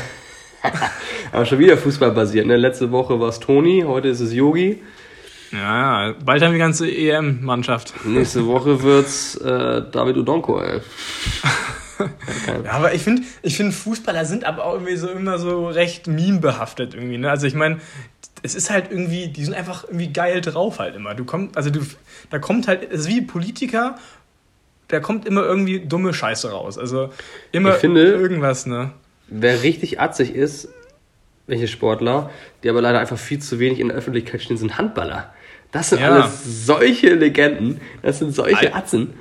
aber 1.32 1.46
schon 1.46 1.60
wieder 1.60 1.78
Fußball 1.78 2.12
basiert. 2.12 2.46
Ne? 2.48 2.58
Letzte 2.58 2.92
Woche 2.92 3.20
war 3.20 3.30
es 3.30 3.40
Toni, 3.40 3.84
heute 3.86 4.08
ist 4.10 4.20
es 4.22 4.34
Yogi. 4.34 4.82
ja, 5.52 6.08
ja, 6.10 6.16
bald 6.24 6.42
haben 6.42 6.52
wir 6.52 6.58
die 6.58 6.60
ganze 6.60 6.90
EM-Mannschaft. 6.90 7.94
Nächste 8.06 8.46
Woche 8.48 8.82
wird's 8.82 9.36
äh, 9.36 9.84
David 9.92 10.18
Udonko, 10.18 10.62
ey. 10.62 10.80
Ja, 12.66 12.72
aber 12.72 12.94
ich 12.94 13.02
finde, 13.04 13.22
ich 13.44 13.56
find, 13.56 13.74
Fußballer 13.74 14.26
sind 14.26 14.44
aber 14.46 14.66
auch 14.66 14.74
irgendwie 14.74 14.96
so 14.96 15.08
immer 15.10 15.38
so 15.38 15.68
recht 15.68 16.08
meme-behaftet 16.08 16.96
irgendwie. 16.96 17.18
Ne? 17.18 17.30
Also 17.30 17.46
ich 17.48 17.54
meine, 17.54 17.78
es 18.44 18.54
ist 18.56 18.70
halt 18.70 18.92
irgendwie, 18.92 19.28
die 19.28 19.44
sind 19.44 19.54
einfach 19.56 19.86
irgendwie 19.86 20.12
geil 20.14 20.42
drauf 20.42 20.80
halt 20.80 20.96
immer. 20.96 21.16
Du 21.16 21.26
kommst, 21.26 21.58
also 21.58 21.70
du, 21.70 21.80
da 22.30 22.40
kommt 22.40 22.68
halt, 22.68 22.92
es 22.92 23.02
ist 23.02 23.08
wie 23.08 23.22
Politiker, 23.22 23.96
da 24.90 25.00
kommt 25.00 25.26
immer 25.26 25.44
irgendwie 25.44 25.80
dumme 25.80 26.14
Scheiße 26.14 26.52
raus. 26.52 26.78
Also 26.78 27.10
immer 27.52 27.74
finde- 27.74 28.04
irgendwas, 28.06 28.66
ne? 28.66 28.92
Wer 29.28 29.64
richtig 29.64 30.00
atzig 30.00 30.36
ist, 30.36 30.68
welche 31.48 31.68
Sportler, 31.68 32.30
die 32.62 32.70
aber 32.70 32.82
leider 32.82 33.00
einfach 33.00 33.18
viel 33.18 33.40
zu 33.40 33.60
wenig 33.60 33.80
in 33.80 33.88
der 33.88 33.98
Öffentlichkeit 33.98 34.42
stehen, 34.42 34.58
sind 34.58 34.78
Handballer. 34.78 35.34
Das 35.72 35.90
sind 35.90 36.02
Ja. 36.02 36.12
alles 36.12 36.66
solche 36.66 37.16
Legenden, 37.16 37.82
das 38.04 38.20
sind 38.20 38.36
solche. 38.36 38.76
Atzen. 38.76 39.14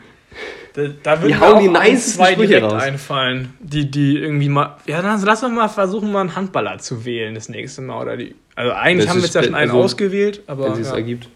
Da, 0.75 0.89
da 1.03 1.21
würden 1.23 1.29
Die 1.29 1.37
hauen 1.39 1.61
die 1.63 1.69
nicesten 1.69 2.15
zwei 2.15 2.33
Sprüche 2.33 2.49
direkt 2.49 2.73
raus. 2.73 2.83
einfallen, 2.83 3.55
die, 3.61 3.91
die 3.91 4.19
irgendwie 4.19 4.49
mal. 4.49 4.77
Ja, 4.87 5.03
dann 5.03 5.23
lass 5.23 5.41
doch 5.43 5.51
mal 5.51 5.69
versuchen, 5.69 6.11
mal 6.13 6.21
einen 6.23 6.35
Handballer 6.35 6.79
zu 6.79 7.05
wählen 7.05 7.35
das 7.35 7.49
nächste 7.49 7.83
Mal. 7.83 8.01
Oder 8.03 8.17
die, 8.17 8.35
also 8.55 8.73
eigentlich 8.73 9.07
Das 9.07 9.11
haben 9.15 9.21
wir 9.21 9.25
jetzt 9.25 9.35
ja 9.35 9.43
schon 9.43 9.55
einen 9.55 9.71
also, 9.71 9.83
ausgewählt, 9.83 10.43
aber. 10.47 10.75
Wenn 10.75 10.81
es 10.83 10.89
Ja, 10.89 10.95
ergibt. 10.97 11.29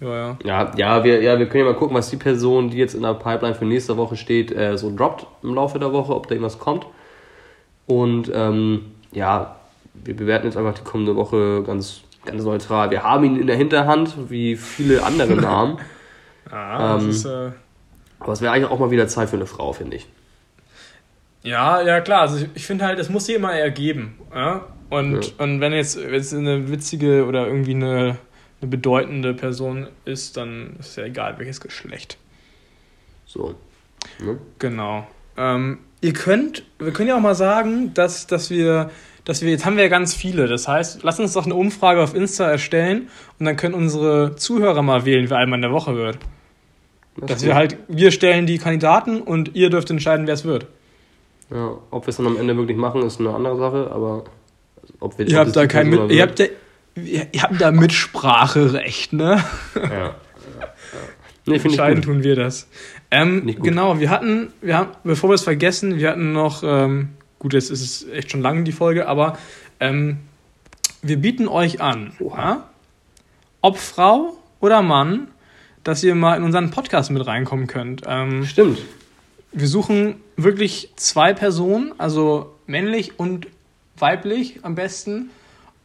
ja, 0.00 0.08
ja. 0.16 0.38
Ja, 0.44 0.72
ja, 0.76 1.04
wir, 1.04 1.22
ja, 1.22 1.38
wir 1.38 1.46
können 1.48 1.64
ja 1.66 1.72
mal 1.72 1.78
gucken, 1.78 1.96
was 1.96 2.10
die 2.10 2.16
Person, 2.16 2.70
die 2.70 2.76
jetzt 2.78 2.94
in 2.94 3.02
der 3.02 3.14
Pipeline 3.14 3.54
für 3.54 3.64
nächste 3.64 3.96
Woche 3.96 4.16
steht, 4.16 4.52
äh, 4.52 4.76
so 4.78 4.94
droppt 4.94 5.26
im 5.42 5.54
Laufe 5.54 5.78
der 5.78 5.92
Woche, 5.92 6.14
ob 6.14 6.26
da 6.26 6.34
irgendwas 6.34 6.58
kommt. 6.58 6.86
Und 7.86 8.30
ähm, 8.34 8.92
ja, 9.12 9.56
wir 9.94 10.14
bewerten 10.16 10.46
jetzt 10.46 10.56
einfach 10.56 10.74
die 10.74 10.84
kommende 10.84 11.16
Woche 11.16 11.62
ganz, 11.64 12.02
ganz 12.24 12.44
neutral. 12.44 12.90
Wir 12.90 13.02
haben 13.02 13.24
ihn 13.24 13.40
in 13.40 13.46
der 13.46 13.56
Hinterhand, 13.56 14.30
wie 14.30 14.56
viele 14.56 15.02
andere 15.02 15.34
Namen. 15.40 15.78
Ah, 16.50 16.94
das 16.94 17.02
Ähm, 17.04 17.10
ist, 17.10 17.24
äh, 17.24 17.50
Aber 18.20 18.32
es 18.32 18.40
wäre 18.40 18.52
eigentlich 18.52 18.70
auch 18.70 18.78
mal 18.78 18.90
wieder 18.90 19.08
Zeit 19.08 19.28
für 19.30 19.36
eine 19.36 19.46
Frau, 19.46 19.72
finde 19.72 19.96
ich. 19.96 20.06
ja, 21.42 21.80
ja, 21.82 22.00
klar. 22.00 22.22
Also 22.22 22.36
ich, 22.36 22.48
ich 22.54 22.66
finde 22.66 22.84
halt, 22.84 22.98
es 22.98 23.08
muss 23.08 23.26
sich 23.26 23.34
immer 23.36 23.52
ergeben. 23.52 24.18
Ja? 24.34 24.66
Und, 24.90 25.24
Ja. 25.38 25.44
und 25.44 25.60
wenn 25.60 25.72
jetzt, 25.72 25.96
es 25.96 26.34
eine 26.34 26.70
witzige 26.70 27.26
oder 27.26 27.46
irgendwie 27.46 27.74
eine, 27.74 28.16
eine 28.60 28.70
bedeutende 28.70 29.34
Person 29.34 29.86
ist, 30.04 30.36
dann 30.36 30.76
ist 30.80 30.96
ja 30.96 31.04
egal, 31.04 31.38
welches 31.38 31.60
Geschlecht. 31.60 32.16
So. 33.26 33.54
Ne? 34.20 34.38
Genau. 34.58 35.06
Ähm, 35.36 35.78
ihr 36.00 36.12
könnt, 36.12 36.64
wir 36.78 36.92
können 36.92 37.08
ja 37.08 37.16
auch 37.16 37.20
mal 37.20 37.34
sagen, 37.34 37.92
dass, 37.94 38.26
dass 38.26 38.50
wir, 38.50 38.90
dass 39.24 39.42
wir, 39.42 39.50
jetzt 39.50 39.66
haben 39.66 39.76
wir 39.76 39.84
ja 39.84 39.90
ganz 39.90 40.14
viele. 40.14 40.46
Das 40.48 40.66
heißt, 40.66 41.02
lasst 41.02 41.20
uns 41.20 41.34
doch 41.34 41.44
eine 41.44 41.54
Umfrage 41.54 42.02
auf 42.02 42.14
Insta 42.14 42.50
erstellen 42.50 43.08
und 43.38 43.46
dann 43.46 43.56
können 43.56 43.74
unsere 43.74 44.36
Zuhörer 44.36 44.82
mal 44.82 45.04
wählen, 45.04 45.28
wer 45.28 45.36
einmal 45.38 45.58
in 45.58 45.62
der 45.62 45.72
Woche 45.72 45.94
wird. 45.94 46.18
Das 47.16 47.30
Dass 47.30 47.44
wir 47.44 47.54
halt, 47.54 47.76
wir 47.88 48.10
stellen 48.12 48.46
die 48.46 48.58
Kandidaten 48.58 49.20
und 49.20 49.54
ihr 49.54 49.70
dürft 49.70 49.90
entscheiden, 49.90 50.26
wer 50.26 50.34
es 50.34 50.44
wird. 50.44 50.66
Ja, 51.50 51.76
ob 51.90 52.06
wir 52.06 52.10
es 52.10 52.16
dann 52.16 52.26
am 52.26 52.36
Ende 52.36 52.56
wirklich 52.56 52.76
machen, 52.76 53.02
ist 53.02 53.18
eine 53.20 53.34
andere 53.34 53.56
Sache, 53.58 53.90
aber 53.90 54.24
ob 55.00 55.18
wir 55.18 55.26
Ihr 55.28 55.38
habt 55.38 55.54
da 55.56 55.66
kein 55.66 55.90
mit, 55.90 56.10
ihr 56.10 56.22
habt 56.22 56.38
da, 56.40 56.44
ihr, 56.96 57.26
ihr 57.32 57.42
habt 57.42 57.60
da 57.60 57.70
Mitspracherecht, 57.70 59.12
ne? 59.12 59.42
Ja. 59.74 60.14
Nee, 61.46 61.54
finde 61.54 61.56
ich 61.56 61.64
Entscheiden 61.64 61.96
gut. 62.02 62.04
tun 62.04 62.22
wir 62.22 62.36
das. 62.36 62.68
Ähm, 63.10 63.46
genau, 63.62 64.00
wir 64.00 64.10
hatten, 64.10 64.52
wir 64.60 64.76
haben, 64.76 64.90
bevor 65.02 65.30
wir 65.30 65.34
es 65.34 65.44
vergessen, 65.44 65.96
wir 65.98 66.10
hatten 66.10 66.32
noch, 66.32 66.62
ähm, 66.62 67.10
gut, 67.38 67.54
jetzt 67.54 67.70
ist 67.70 67.80
es 67.80 68.08
echt 68.10 68.30
schon 68.30 68.42
lang 68.42 68.64
die 68.64 68.72
Folge, 68.72 69.08
aber 69.08 69.38
ähm, 69.80 70.18
wir 71.00 71.16
bieten 71.16 71.48
euch 71.48 71.80
an, 71.80 72.12
ja, 72.20 72.68
ob 73.62 73.78
Frau 73.78 74.36
oder 74.60 74.82
Mann, 74.82 75.28
dass 75.84 76.04
ihr 76.04 76.14
mal 76.14 76.36
in 76.36 76.42
unseren 76.42 76.70
Podcast 76.70 77.10
mit 77.10 77.26
reinkommen 77.26 77.66
könnt. 77.66 78.02
Ähm, 78.06 78.44
Stimmt. 78.44 78.82
wir 79.52 79.68
suchen 79.68 80.16
wirklich 80.36 80.92
zwei 80.96 81.32
Personen, 81.32 81.94
also 81.96 82.54
männlich 82.66 83.18
und 83.18 83.46
weiblich 84.00 84.60
am 84.62 84.74
besten. 84.74 85.30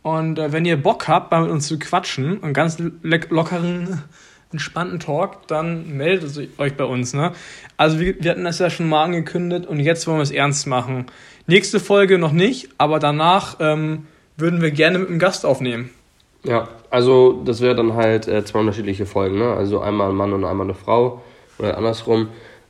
Und 0.01 0.37
äh, 0.37 0.51
wenn 0.51 0.65
ihr 0.65 0.77
Bock 0.77 1.07
habt, 1.07 1.31
mal 1.31 1.43
mit 1.43 1.51
uns 1.51 1.67
zu 1.67 1.79
quatschen 1.79 2.37
und 2.37 2.53
ganz 2.53 2.77
lockeren, 3.01 4.03
entspannten 4.51 4.99
Talk, 4.99 5.47
dann 5.47 5.97
meldet 5.97 6.59
euch 6.59 6.77
bei 6.77 6.83
uns. 6.85 7.13
Ne? 7.13 7.31
Also 7.75 7.99
wir, 7.99 8.15
wir 8.23 8.31
hatten 8.31 8.43
das 8.43 8.59
ja 8.59 8.69
schon 8.69 8.87
mal 8.87 9.03
angekündigt 9.03 9.65
und 9.65 9.79
jetzt 9.79 10.05
wollen 10.07 10.17
wir 10.17 10.23
es 10.23 10.31
ernst 10.31 10.67
machen. 10.67 11.07
Nächste 11.47 11.79
Folge 11.79 12.17
noch 12.17 12.31
nicht, 12.31 12.69
aber 12.77 12.99
danach 12.99 13.57
ähm, 13.59 14.05
würden 14.37 14.61
wir 14.61 14.71
gerne 14.71 14.99
mit 14.99 15.09
einem 15.09 15.19
Gast 15.19 15.45
aufnehmen. 15.45 15.89
Ja, 16.43 16.67
also 16.89 17.41
das 17.43 17.61
wäre 17.61 17.75
dann 17.75 17.93
halt 17.93 18.27
äh, 18.27 18.45
zwei 18.45 18.59
unterschiedliche 18.59 19.05
Folgen, 19.05 19.39
ne? 19.39 19.53
Also 19.53 19.79
einmal 19.79 20.09
ein 20.09 20.15
Mann 20.15 20.33
und 20.33 20.45
einmal 20.45 20.67
eine 20.67 20.75
Frau 20.75 21.21
oder 21.57 21.77
andersrum. 21.77 22.27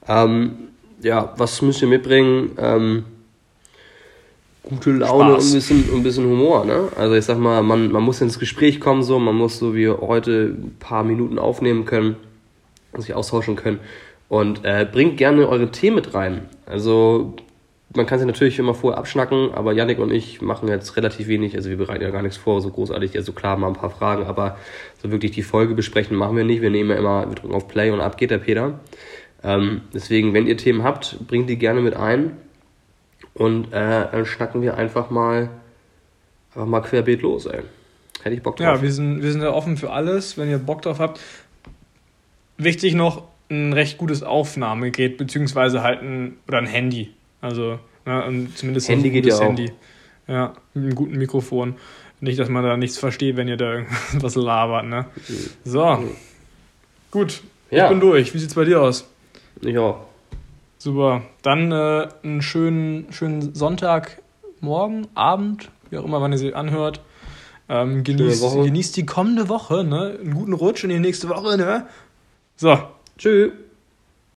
Ähm, 0.08 0.70
ja, 1.02 1.34
was 1.38 1.62
müsst 1.62 1.82
ihr 1.82 1.88
mitbringen? 1.88 2.52
Ähm, 2.58 3.06
gute 4.64 4.92
Laune 4.92 5.36
und 5.36 5.44
ein 5.44 5.52
bisschen, 5.52 5.84
ein 5.94 6.04
bisschen 6.04 6.26
Humor, 6.26 6.66
ne? 6.66 6.88
Also 6.96 7.16
ich 7.16 7.26
sag 7.26 7.38
mal, 7.38 7.62
man, 7.62 7.92
man 7.92 8.02
muss 8.02 8.22
ins 8.22 8.40
Gespräch 8.40 8.80
kommen, 8.80 9.04
so, 9.04 9.20
man 9.20 9.36
muss 9.36 9.60
so 9.60 9.76
wie 9.76 9.90
heute 9.90 10.56
ein 10.58 10.76
paar 10.80 11.04
Minuten 11.04 11.38
aufnehmen 11.38 11.86
können, 11.86 12.16
sich 12.98 13.14
austauschen 13.14 13.56
können. 13.56 13.80
Und 14.30 14.64
äh, 14.64 14.88
bringt 14.90 15.18
gerne 15.18 15.48
eure 15.48 15.70
Themen 15.70 15.98
mit 15.98 16.14
rein. 16.14 16.46
Also 16.66 17.36
man 17.96 18.06
kann 18.06 18.18
sich 18.18 18.26
natürlich 18.26 18.58
immer 18.58 18.74
vorher 18.74 18.98
abschnacken, 18.98 19.52
aber 19.54 19.74
Yannick 19.74 20.00
und 20.00 20.12
ich 20.12 20.42
machen 20.42 20.68
jetzt 20.68 20.98
relativ 20.98 21.28
wenig, 21.28 21.56
also 21.56 21.70
wir 21.70 21.78
bereiten 21.78 22.02
ja 22.02 22.10
gar 22.10 22.24
nichts 22.24 22.38
vor, 22.38 22.60
so 22.62 22.72
großartig, 22.72 23.16
also 23.16 23.34
klar 23.34 23.58
mal 23.58 23.68
ein 23.68 23.74
paar 23.74 23.92
Fragen, 23.92 24.24
aber 24.24 24.58
so 25.02 25.12
wirklich 25.12 25.32
die 25.32 25.44
Folge 25.44 25.76
besprechen 25.76 26.18
machen 26.18 26.36
wir 26.36 26.44
nicht. 26.44 26.62
Wir 26.62 26.72
nehmen 26.72 26.90
ja 26.90 26.96
immer, 26.96 27.30
wir 27.30 27.36
drücken 27.36 27.54
auf 27.54 27.68
Play 27.68 27.92
und 27.92 28.02
ab 28.02 28.18
geht 28.18 28.32
der 28.32 28.40
Peter. 28.40 28.80
Ähm, 29.44 29.82
deswegen, 29.94 30.34
wenn 30.34 30.48
ihr 30.48 30.58
Themen 30.58 30.84
habt, 30.84 31.18
bringt 31.28 31.50
die 31.50 31.58
gerne 31.58 31.82
mit 31.82 31.96
ein 31.96 32.38
und 33.36 33.74
äh, 33.74 34.08
dann 34.12 34.26
schnacken 34.26 34.62
wir 34.62 34.78
einfach 34.78 35.10
mal, 35.10 35.50
einfach 36.52 36.68
mal 36.68 36.82
querbeet 36.82 37.22
los, 37.22 37.46
ey. 37.46 37.62
Hätte 38.22 38.36
ich 38.36 38.44
Bock 38.44 38.56
drauf. 38.56 38.66
Ja, 38.66 38.82
wir 38.82 38.92
sind, 38.92 39.22
wir 39.22 39.32
sind 39.32 39.42
ja 39.42 39.52
offen 39.52 39.76
für 39.76 39.92
alles, 39.92 40.38
wenn 40.38 40.50
ihr 40.50 40.58
Bock 40.58 40.82
drauf 40.82 41.00
habt. 41.00 41.20
Wichtig 42.58 42.94
noch, 42.94 43.24
ein 43.50 43.74
recht 43.74 43.98
gutes 43.98 44.24
Aufnahmegerät, 44.24 45.18
beziehungsweise 45.18 45.84
halt 45.84 46.02
ein, 46.02 46.38
oder 46.48 46.60
ein 46.60 46.68
Handy. 46.68 47.12
Also, 47.42 47.80
ja, 48.06 48.30
zumindest 48.56 48.88
Handy 48.88 49.10
ein 49.10 49.22
gutes 49.22 49.40
ja 49.40 49.46
Handy. 49.46 49.72
Ja, 50.28 50.54
mit 50.74 50.86
einem 50.86 50.96
guten 50.96 51.18
Mikrofon. 51.18 51.76
Nicht, 52.22 52.40
dass 52.40 52.48
man 52.48 52.64
da 52.64 52.78
nichts 52.78 52.98
versteht, 52.98 53.36
wenn 53.36 53.50
ihr 53.50 53.58
da 53.58 53.74
irgendwas 54.12 54.36
labert, 54.36 54.86
ne? 54.86 55.06
So. 55.66 56.04
Gut. 57.12 57.42
Ja. 57.70 57.86
Ich 57.86 57.90
bin 57.90 58.00
durch. 58.00 58.34
Wie 58.34 58.38
sieht's 58.38 58.54
bei 58.54 58.64
dir 58.64 58.82
aus? 58.82 59.06
Ich 59.62 59.78
auch. 59.78 60.13
Super. 60.84 61.22
Dann 61.44 61.72
äh, 61.72 62.10
einen 62.24 62.42
schönen, 62.42 63.08
schönen 63.14 63.56
Sonntagmorgen, 63.56 65.08
Abend, 65.16 65.72
wie 65.90 65.98
auch 65.98 66.04
immer, 66.04 66.20
wann 66.20 66.34
ihr 66.34 66.38
sie 66.38 66.56
anhört. 66.56 67.00
Ähm, 67.70 68.04
genießt, 68.04 68.44
genießt 68.52 68.98
die 68.98 69.06
kommende 69.06 69.48
Woche, 69.48 69.86
ne? 69.86 70.18
Einen 70.20 70.34
guten 70.34 70.52
Rutsch 70.52 70.84
in 70.84 70.90
die 70.90 71.00
nächste 71.00 71.30
Woche, 71.30 71.56
ne? 71.56 71.88
So. 72.58 72.78
Tschüss. 73.18 73.54